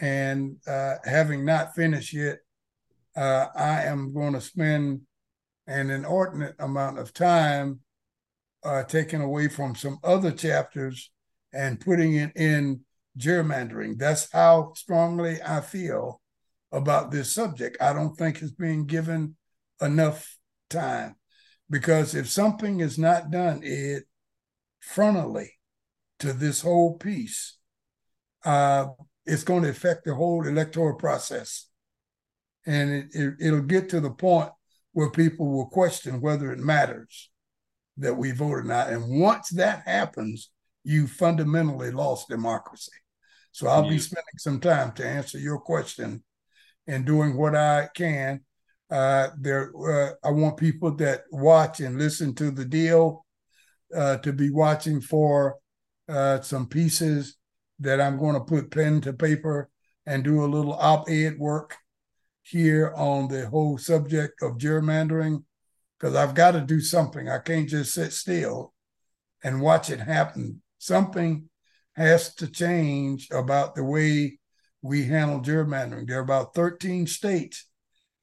And 0.00 0.56
uh, 0.66 0.96
having 1.04 1.44
not 1.44 1.74
finished 1.74 2.14
yet, 2.14 2.38
uh, 3.16 3.46
I 3.54 3.84
am 3.84 4.12
going 4.12 4.32
to 4.34 4.40
spend 4.40 5.02
an 5.66 5.90
inordinate 5.90 6.56
amount 6.58 6.98
of 6.98 7.12
time 7.12 7.80
uh, 8.64 8.84
taken 8.84 9.20
away 9.20 9.48
from 9.48 9.74
some 9.74 9.98
other 10.04 10.30
chapters 10.30 11.10
and 11.52 11.80
putting 11.80 12.14
it 12.14 12.32
in 12.36 12.80
gerrymandering. 13.18 13.98
That's 13.98 14.30
how 14.32 14.72
strongly 14.74 15.38
I 15.44 15.60
feel 15.60 16.20
about 16.70 17.10
this 17.10 17.32
subject. 17.32 17.76
I 17.80 17.92
don't 17.92 18.16
think 18.16 18.40
it's 18.40 18.52
being 18.52 18.86
given 18.86 19.36
enough 19.80 20.36
time 20.70 21.16
because 21.68 22.14
if 22.14 22.28
something 22.28 22.80
is 22.80 22.98
not 22.98 23.30
done, 23.30 23.60
it 23.62 24.04
frontally 24.94 25.48
to 26.20 26.32
this 26.32 26.62
whole 26.62 26.96
piece, 26.96 27.58
uh, 28.44 28.86
it's 29.26 29.44
going 29.44 29.62
to 29.62 29.68
affect 29.68 30.04
the 30.04 30.14
whole 30.14 30.46
electoral 30.46 30.96
process. 30.96 31.68
And 32.66 32.92
it, 32.92 33.06
it, 33.12 33.34
it'll 33.40 33.60
get 33.62 33.88
to 33.90 34.00
the 34.00 34.10
point 34.10 34.50
where 34.92 35.10
people 35.10 35.50
will 35.50 35.66
question 35.66 36.20
whether 36.20 36.52
it 36.52 36.58
matters 36.58 37.30
that 37.96 38.14
we 38.14 38.30
vote 38.32 38.52
or 38.52 38.62
not. 38.62 38.90
And 38.90 39.20
once 39.20 39.50
that 39.50 39.82
happens, 39.86 40.50
you 40.84 41.06
fundamentally 41.06 41.90
lost 41.90 42.28
democracy. 42.28 42.92
So 43.52 43.68
I'll 43.68 43.88
be 43.88 43.98
spending 43.98 44.38
some 44.38 44.60
time 44.60 44.92
to 44.92 45.06
answer 45.06 45.38
your 45.38 45.58
question 45.58 46.22
and 46.86 47.04
doing 47.04 47.36
what 47.36 47.54
I 47.54 47.88
can. 47.94 48.40
Uh, 48.90 49.28
there, 49.38 49.72
uh, 49.76 50.12
I 50.24 50.30
want 50.30 50.56
people 50.56 50.94
that 50.96 51.22
watch 51.30 51.80
and 51.80 51.98
listen 51.98 52.34
to 52.36 52.50
the 52.50 52.64
deal 52.64 53.24
uh, 53.94 54.16
to 54.18 54.32
be 54.32 54.50
watching 54.50 55.00
for 55.00 55.56
uh, 56.08 56.40
some 56.40 56.66
pieces 56.66 57.36
that 57.80 58.00
I'm 58.00 58.18
going 58.18 58.34
to 58.34 58.40
put 58.40 58.70
pen 58.70 59.00
to 59.02 59.12
paper 59.12 59.68
and 60.06 60.24
do 60.24 60.44
a 60.44 60.46
little 60.46 60.74
op-ed 60.74 61.38
work 61.38 61.76
here 62.42 62.92
on 62.96 63.28
the 63.28 63.48
whole 63.48 63.78
subject 63.78 64.42
of 64.42 64.58
gerrymandering 64.58 65.44
because 65.98 66.16
I've 66.16 66.34
got 66.34 66.52
to 66.52 66.60
do 66.60 66.80
something. 66.80 67.28
I 67.28 67.38
can't 67.38 67.68
just 67.68 67.94
sit 67.94 68.12
still 68.12 68.74
and 69.44 69.60
watch 69.60 69.90
it 69.90 70.00
happen. 70.00 70.62
Something 70.78 71.48
has 71.94 72.34
to 72.36 72.48
change 72.48 73.28
about 73.30 73.74
the 73.74 73.84
way 73.84 74.38
we 74.82 75.04
handle 75.04 75.40
gerrymandering. 75.40 76.08
There 76.08 76.18
are 76.18 76.22
about 76.22 76.54
13 76.54 77.06
states 77.06 77.68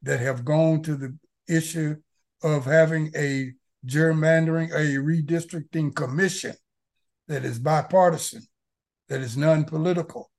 that 0.01 0.19
have 0.19 0.43
gone 0.45 0.81
to 0.83 0.95
the 0.95 1.17
issue 1.47 1.95
of 2.43 2.65
having 2.65 3.11
a 3.15 3.53
gerrymandering, 3.85 4.71
a 4.71 4.97
redistricting 5.01 5.95
commission 5.95 6.55
that 7.27 7.45
is 7.45 7.59
bipartisan, 7.59 8.43
that 9.07 9.21
is 9.21 9.37
non 9.37 9.63
political. 9.63 10.29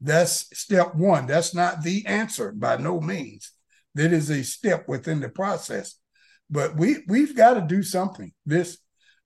That's 0.00 0.46
step 0.58 0.94
one. 0.94 1.26
That's 1.26 1.54
not 1.54 1.82
the 1.82 2.04
answer 2.06 2.52
by 2.52 2.76
no 2.76 3.00
means. 3.00 3.52
That 3.94 4.12
is 4.12 4.30
a 4.30 4.44
step 4.44 4.88
within 4.88 5.20
the 5.20 5.28
process. 5.28 5.98
But 6.50 6.76
we 6.76 6.98
we've 7.08 7.36
got 7.36 7.54
to 7.54 7.62
do 7.62 7.82
something. 7.82 8.32
This 8.44 8.78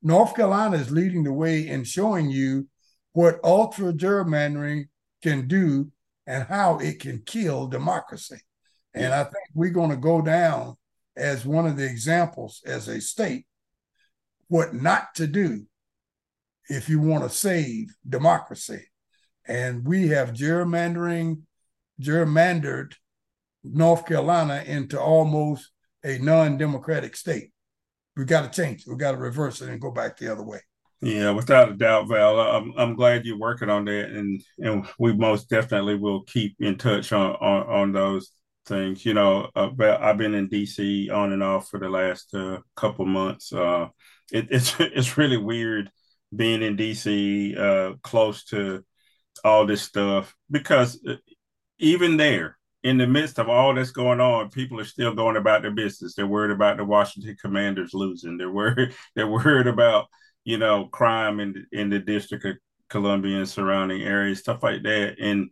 North 0.02 0.34
Carolina 0.34 0.76
is 0.76 0.90
leading 0.90 1.24
the 1.24 1.32
way 1.32 1.66
in 1.66 1.84
showing 1.84 2.30
you 2.30 2.68
what 3.12 3.40
ultra 3.42 3.92
gerrymandering 3.92 4.84
can 5.22 5.48
do 5.48 5.90
and 6.26 6.44
how 6.44 6.78
it 6.78 7.00
can 7.00 7.22
kill 7.26 7.66
democracy. 7.66 8.38
And 8.94 9.12
I 9.12 9.24
think 9.24 9.44
we're 9.54 9.70
going 9.70 9.90
to 9.90 9.96
go 9.96 10.22
down 10.22 10.76
as 11.16 11.44
one 11.44 11.66
of 11.66 11.76
the 11.76 11.84
examples 11.84 12.62
as 12.64 12.88
a 12.88 13.00
state 13.00 13.46
what 14.48 14.74
not 14.74 15.14
to 15.14 15.26
do 15.26 15.64
if 16.68 16.88
you 16.88 17.00
want 17.00 17.22
to 17.22 17.30
save 17.30 17.94
democracy. 18.08 18.89
And 19.50 19.84
we 19.84 20.06
have 20.08 20.30
gerrymandering, 20.30 21.42
gerrymandered 22.00 22.94
North 23.64 24.06
Carolina 24.06 24.62
into 24.64 24.98
almost 25.00 25.72
a 26.04 26.18
non-democratic 26.18 27.16
state. 27.16 27.50
We 28.16 28.26
got 28.26 28.50
to 28.52 28.62
change. 28.62 28.84
We 28.86 28.94
got 28.94 29.10
to 29.10 29.16
reverse 29.16 29.60
it 29.60 29.68
and 29.68 29.80
go 29.80 29.90
back 29.90 30.16
the 30.16 30.30
other 30.30 30.44
way. 30.44 30.60
Yeah, 31.02 31.32
without 31.32 31.68
a 31.68 31.74
doubt, 31.74 32.06
Val. 32.08 32.38
I'm 32.38 32.74
I'm 32.76 32.94
glad 32.94 33.24
you're 33.24 33.38
working 33.38 33.70
on 33.70 33.86
that, 33.86 34.10
and 34.10 34.40
and 34.58 34.86
we 34.98 35.14
most 35.14 35.48
definitely 35.48 35.96
will 35.96 36.22
keep 36.24 36.54
in 36.60 36.76
touch 36.76 37.10
on 37.12 37.32
on, 37.36 37.62
on 37.66 37.92
those 37.92 38.30
things. 38.66 39.04
You 39.04 39.14
know, 39.14 39.48
uh, 39.56 39.70
I've 39.80 40.18
been 40.18 40.34
in 40.34 40.48
DC 40.48 41.10
on 41.10 41.32
and 41.32 41.42
off 41.42 41.70
for 41.70 41.80
the 41.80 41.88
last 41.88 42.34
uh, 42.34 42.58
couple 42.76 43.06
months. 43.06 43.52
Uh, 43.52 43.88
it, 44.30 44.48
it's 44.50 44.76
it's 44.78 45.16
really 45.18 45.38
weird 45.38 45.90
being 46.36 46.62
in 46.62 46.76
DC, 46.76 47.58
uh, 47.58 47.96
close 48.02 48.44
to 48.44 48.84
all 49.44 49.66
this 49.66 49.82
stuff, 49.82 50.34
because 50.50 51.00
uh, 51.06 51.14
even 51.78 52.16
there, 52.16 52.58
in 52.82 52.98
the 52.98 53.06
midst 53.06 53.38
of 53.38 53.48
all 53.48 53.74
that's 53.74 53.90
going 53.90 54.20
on, 54.20 54.50
people 54.50 54.80
are 54.80 54.84
still 54.84 55.14
going 55.14 55.36
about 55.36 55.62
their 55.62 55.70
business. 55.70 56.14
They're 56.14 56.26
worried 56.26 56.52
about 56.52 56.78
the 56.78 56.84
Washington 56.84 57.36
Commanders 57.40 57.92
losing. 57.92 58.38
They're 58.38 58.50
worried. 58.50 58.94
They're 59.14 59.26
worried 59.26 59.66
about 59.66 60.06
you 60.44 60.58
know, 60.58 60.86
crime 60.86 61.40
in 61.40 61.66
in 61.72 61.90
the 61.90 61.98
District 61.98 62.44
of 62.44 62.56
Columbia 62.88 63.38
and 63.38 63.48
surrounding 63.48 64.02
areas, 64.02 64.40
stuff 64.40 64.62
like 64.62 64.82
that. 64.82 65.16
And 65.20 65.50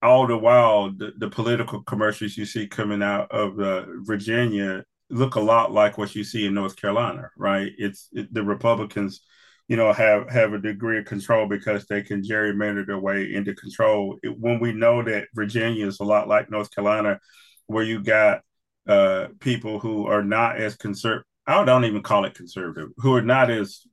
all 0.00 0.26
the 0.26 0.38
while, 0.38 0.90
the, 0.90 1.12
the 1.18 1.28
political 1.28 1.82
commercials 1.82 2.36
you 2.36 2.46
see 2.46 2.66
coming 2.68 3.02
out 3.02 3.30
of 3.32 3.58
uh, 3.58 3.84
Virginia 4.02 4.84
look 5.10 5.34
a 5.34 5.40
lot 5.40 5.72
like 5.72 5.98
what 5.98 6.14
you 6.14 6.22
see 6.22 6.46
in 6.46 6.54
North 6.54 6.76
Carolina, 6.76 7.30
right? 7.36 7.72
It's 7.78 8.08
it, 8.12 8.32
the 8.32 8.42
Republicans, 8.42 9.22
you 9.68 9.76
know, 9.76 9.92
have 9.92 10.28
have 10.30 10.52
a 10.52 10.58
degree 10.58 10.98
of 10.98 11.04
control 11.04 11.46
because 11.46 11.86
they 11.86 12.02
can 12.02 12.22
gerrymander 12.22 12.86
their 12.86 12.98
way 12.98 13.32
into 13.32 13.54
control. 13.54 14.18
It, 14.22 14.38
when 14.38 14.60
we 14.60 14.72
know 14.72 15.02
that 15.02 15.28
Virginia 15.34 15.86
is 15.86 16.00
a 16.00 16.04
lot 16.04 16.28
like 16.28 16.50
North 16.50 16.74
Carolina, 16.74 17.20
where 17.66 17.84
you 17.84 18.02
got 18.02 18.40
uh, 18.86 19.28
people 19.40 19.78
who 19.78 20.06
are 20.06 20.24
not 20.24 20.56
as 20.56 20.76
conservative 20.76 21.24
I 21.48 21.64
don't 21.64 21.86
even 21.86 22.02
call 22.02 22.26
it 22.26 22.34
conservative, 22.34 22.90
who 22.98 23.14
are 23.14 23.22
not 23.22 23.50
as 23.50 23.86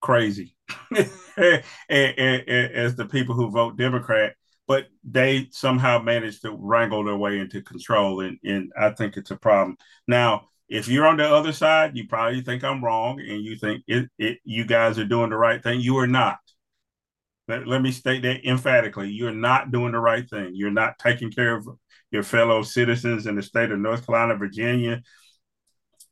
crazy 0.00 0.56
as 0.96 1.06
the 1.88 3.08
people 3.08 3.36
who 3.36 3.48
vote 3.48 3.78
Democrat, 3.78 4.34
but 4.66 4.88
they 5.04 5.46
somehow 5.52 6.02
manage 6.02 6.40
to 6.40 6.50
wrangle 6.50 7.04
their 7.04 7.16
way 7.16 7.38
into 7.38 7.62
control. 7.62 8.20
And, 8.22 8.38
and 8.42 8.72
I 8.76 8.90
think 8.90 9.16
it's 9.16 9.30
a 9.30 9.36
problem. 9.36 9.76
Now, 10.08 10.48
if 10.68 10.88
you're 10.88 11.06
on 11.06 11.16
the 11.16 11.28
other 11.28 11.52
side, 11.52 11.96
you 11.96 12.06
probably 12.08 12.42
think 12.42 12.64
I'm 12.64 12.84
wrong 12.84 13.20
and 13.20 13.42
you 13.42 13.56
think 13.56 13.84
it, 13.86 14.10
it 14.18 14.38
you 14.44 14.64
guys 14.64 14.98
are 14.98 15.04
doing 15.04 15.30
the 15.30 15.36
right 15.36 15.62
thing. 15.62 15.80
You 15.80 15.98
are 15.98 16.06
not. 16.06 16.38
Let, 17.48 17.66
let 17.68 17.82
me 17.82 17.92
state 17.92 18.22
that 18.22 18.44
emphatically. 18.44 19.10
You're 19.10 19.32
not 19.32 19.70
doing 19.70 19.92
the 19.92 20.00
right 20.00 20.28
thing. 20.28 20.52
You're 20.54 20.70
not 20.70 20.98
taking 20.98 21.30
care 21.30 21.54
of 21.56 21.68
your 22.10 22.24
fellow 22.24 22.62
citizens 22.62 23.26
in 23.26 23.36
the 23.36 23.42
state 23.42 23.70
of 23.70 23.78
North 23.78 24.06
Carolina, 24.06 24.36
Virginia, 24.36 25.02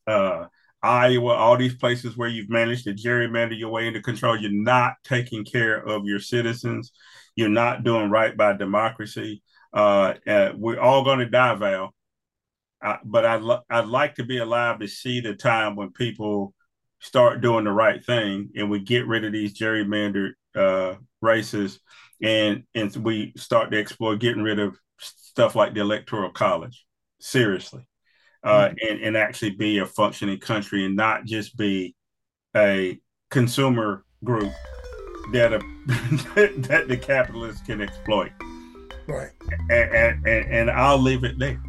uh, 0.07 0.47
Iowa, 0.83 1.33
all 1.33 1.57
these 1.57 1.75
places 1.75 2.17
where 2.17 2.29
you've 2.29 2.51
managed 2.51 2.85
to 2.85 2.93
gerrymander 2.93 3.59
your 3.59 3.71
way 3.71 3.87
into 3.87 4.03
control, 4.03 4.37
you're 4.37 4.53
not 4.53 4.95
taking 5.03 5.45
care 5.45 5.77
of 5.77 6.05
your 6.05 6.21
citizens. 6.21 6.93
You're 7.37 7.49
not 7.49 7.85
doing 7.85 8.11
right 8.11 8.37
by 8.37 8.53
democracy. 8.53 9.43
Uh, 9.73 10.15
uh, 10.27 10.53
we're 10.55 10.79
all 10.79 11.03
going 11.03 11.21
to 11.21 11.29
die, 11.29 11.55
Val. 11.55 11.95
But 13.05 13.25
I'd, 13.25 13.43
lo- 13.43 13.63
I'd 13.71 13.87
like 13.87 14.17
to 14.17 14.25
be 14.25 14.39
alive 14.39 14.81
to 14.81 14.89
see 14.89 15.21
the 15.21 15.35
time 15.35 15.77
when 15.77 15.91
people 15.91 16.55
start 17.01 17.41
doing 17.41 17.65
the 17.65 17.73
right 17.73 18.05
thing 18.05 18.51
and 18.57 18.71
we 18.71 18.81
get 18.81 19.07
rid 19.07 19.25
of 19.25 19.33
these 19.33 19.59
gerrymandered 19.59 20.33
uh, 20.55 20.95
races 21.21 21.81
and 22.23 22.63
and 22.75 22.95
we 22.97 23.33
start 23.37 23.71
to 23.71 23.79
explore 23.79 24.17
getting 24.17 24.43
rid 24.43 24.59
of 24.59 24.77
stuff 24.99 25.55
like 25.55 25.75
the 25.75 25.81
electoral 25.81 26.31
college. 26.31 26.87
Seriously 27.21 27.87
uh, 28.45 28.69
mm-hmm. 28.69 28.75
and, 28.89 29.01
and 29.03 29.17
actually 29.17 29.51
be 29.51 29.79
a 29.79 29.87
functioning 29.87 30.39
country 30.39 30.85
and 30.85 30.95
not 30.95 31.25
just 31.25 31.57
be 31.57 31.95
a 32.55 33.01
consumer 33.31 34.05
group 34.23 34.53
that 35.33 35.53
a, 35.53 35.59
that 36.69 36.85
the 36.89 36.97
capitalists 36.97 37.63
can 37.67 37.81
exploit. 37.81 38.31
Right. 39.09 39.31
And, 39.71 40.27
and, 40.27 40.53
and 40.53 40.71
I'll 40.71 40.99
leave 40.99 41.25
it 41.25 41.39
there. 41.39 41.61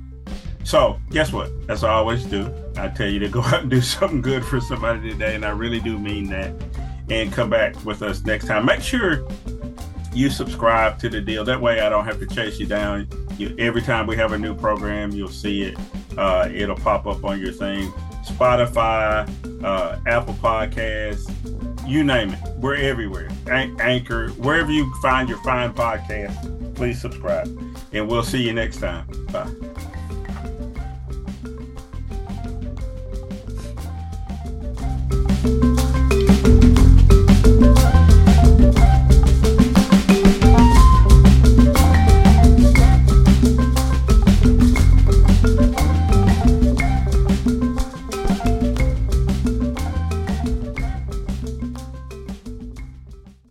So, 0.66 1.00
guess 1.12 1.32
what? 1.32 1.52
As 1.70 1.84
I 1.84 1.92
always 1.92 2.26
do, 2.26 2.52
I 2.76 2.88
tell 2.88 3.08
you 3.08 3.20
to 3.20 3.30
go 3.30 3.42
out 3.44 3.62
and 3.62 3.70
do 3.70 3.82
something 3.82 4.22
good 4.22 4.44
for 4.44 4.60
somebody 4.60 5.12
today, 5.12 5.36
and 5.36 5.46
I 5.46 5.52
really 5.52 5.80
do 5.80 5.98
mean 5.98 6.30
that. 6.32 6.54
And 7.08 7.32
come 7.32 7.52
back 7.52 7.76
with 7.86 8.02
us 8.02 8.26
next 8.26 8.48
time. 8.48 8.66
Make 8.66 8.82
sure 8.82 9.28
you 10.12 10.32
subscribe 10.32 10.98
to 11.00 11.10
the 11.10 11.22
deal. 11.22 11.46
That 11.46 11.62
way, 11.62 11.82
I 11.82 11.90
don't 11.90 12.04
have 12.04 12.20
to 12.20 12.26
chase 12.26 12.60
you 12.60 12.66
down. 12.66 13.08
You, 13.38 13.56
every 13.60 13.84
time 13.84 14.08
we 14.08 14.18
have 14.18 14.32
a 14.32 14.40
new 14.40 14.56
program, 14.56 15.12
you'll 15.12 15.28
see 15.28 15.62
it. 15.62 15.78
Uh, 16.18 16.50
it'll 16.52 16.76
pop 16.76 17.06
up 17.06 17.24
on 17.24 17.40
your 17.40 17.52
thing. 17.52 17.92
Spotify, 18.26 19.30
uh, 19.64 20.00
Apple 20.08 20.34
Podcasts, 20.36 21.30
you 21.88 22.04
name 22.04 22.32
it. 22.32 22.40
We're 22.58 22.78
everywhere. 22.78 23.30
An- 23.46 23.80
Anchor, 23.80 24.30
wherever 24.30 24.72
you 24.72 24.92
find 24.96 25.30
your 25.30 25.38
fine 25.44 25.74
podcast, 25.74 26.76
please 26.76 27.00
subscribe. 27.00 27.48
And 27.94 28.08
we'll 28.08 28.24
see 28.24 28.42
you 28.42 28.54
next 28.54 28.78
time. 28.78 29.06
Bye. 29.32 29.52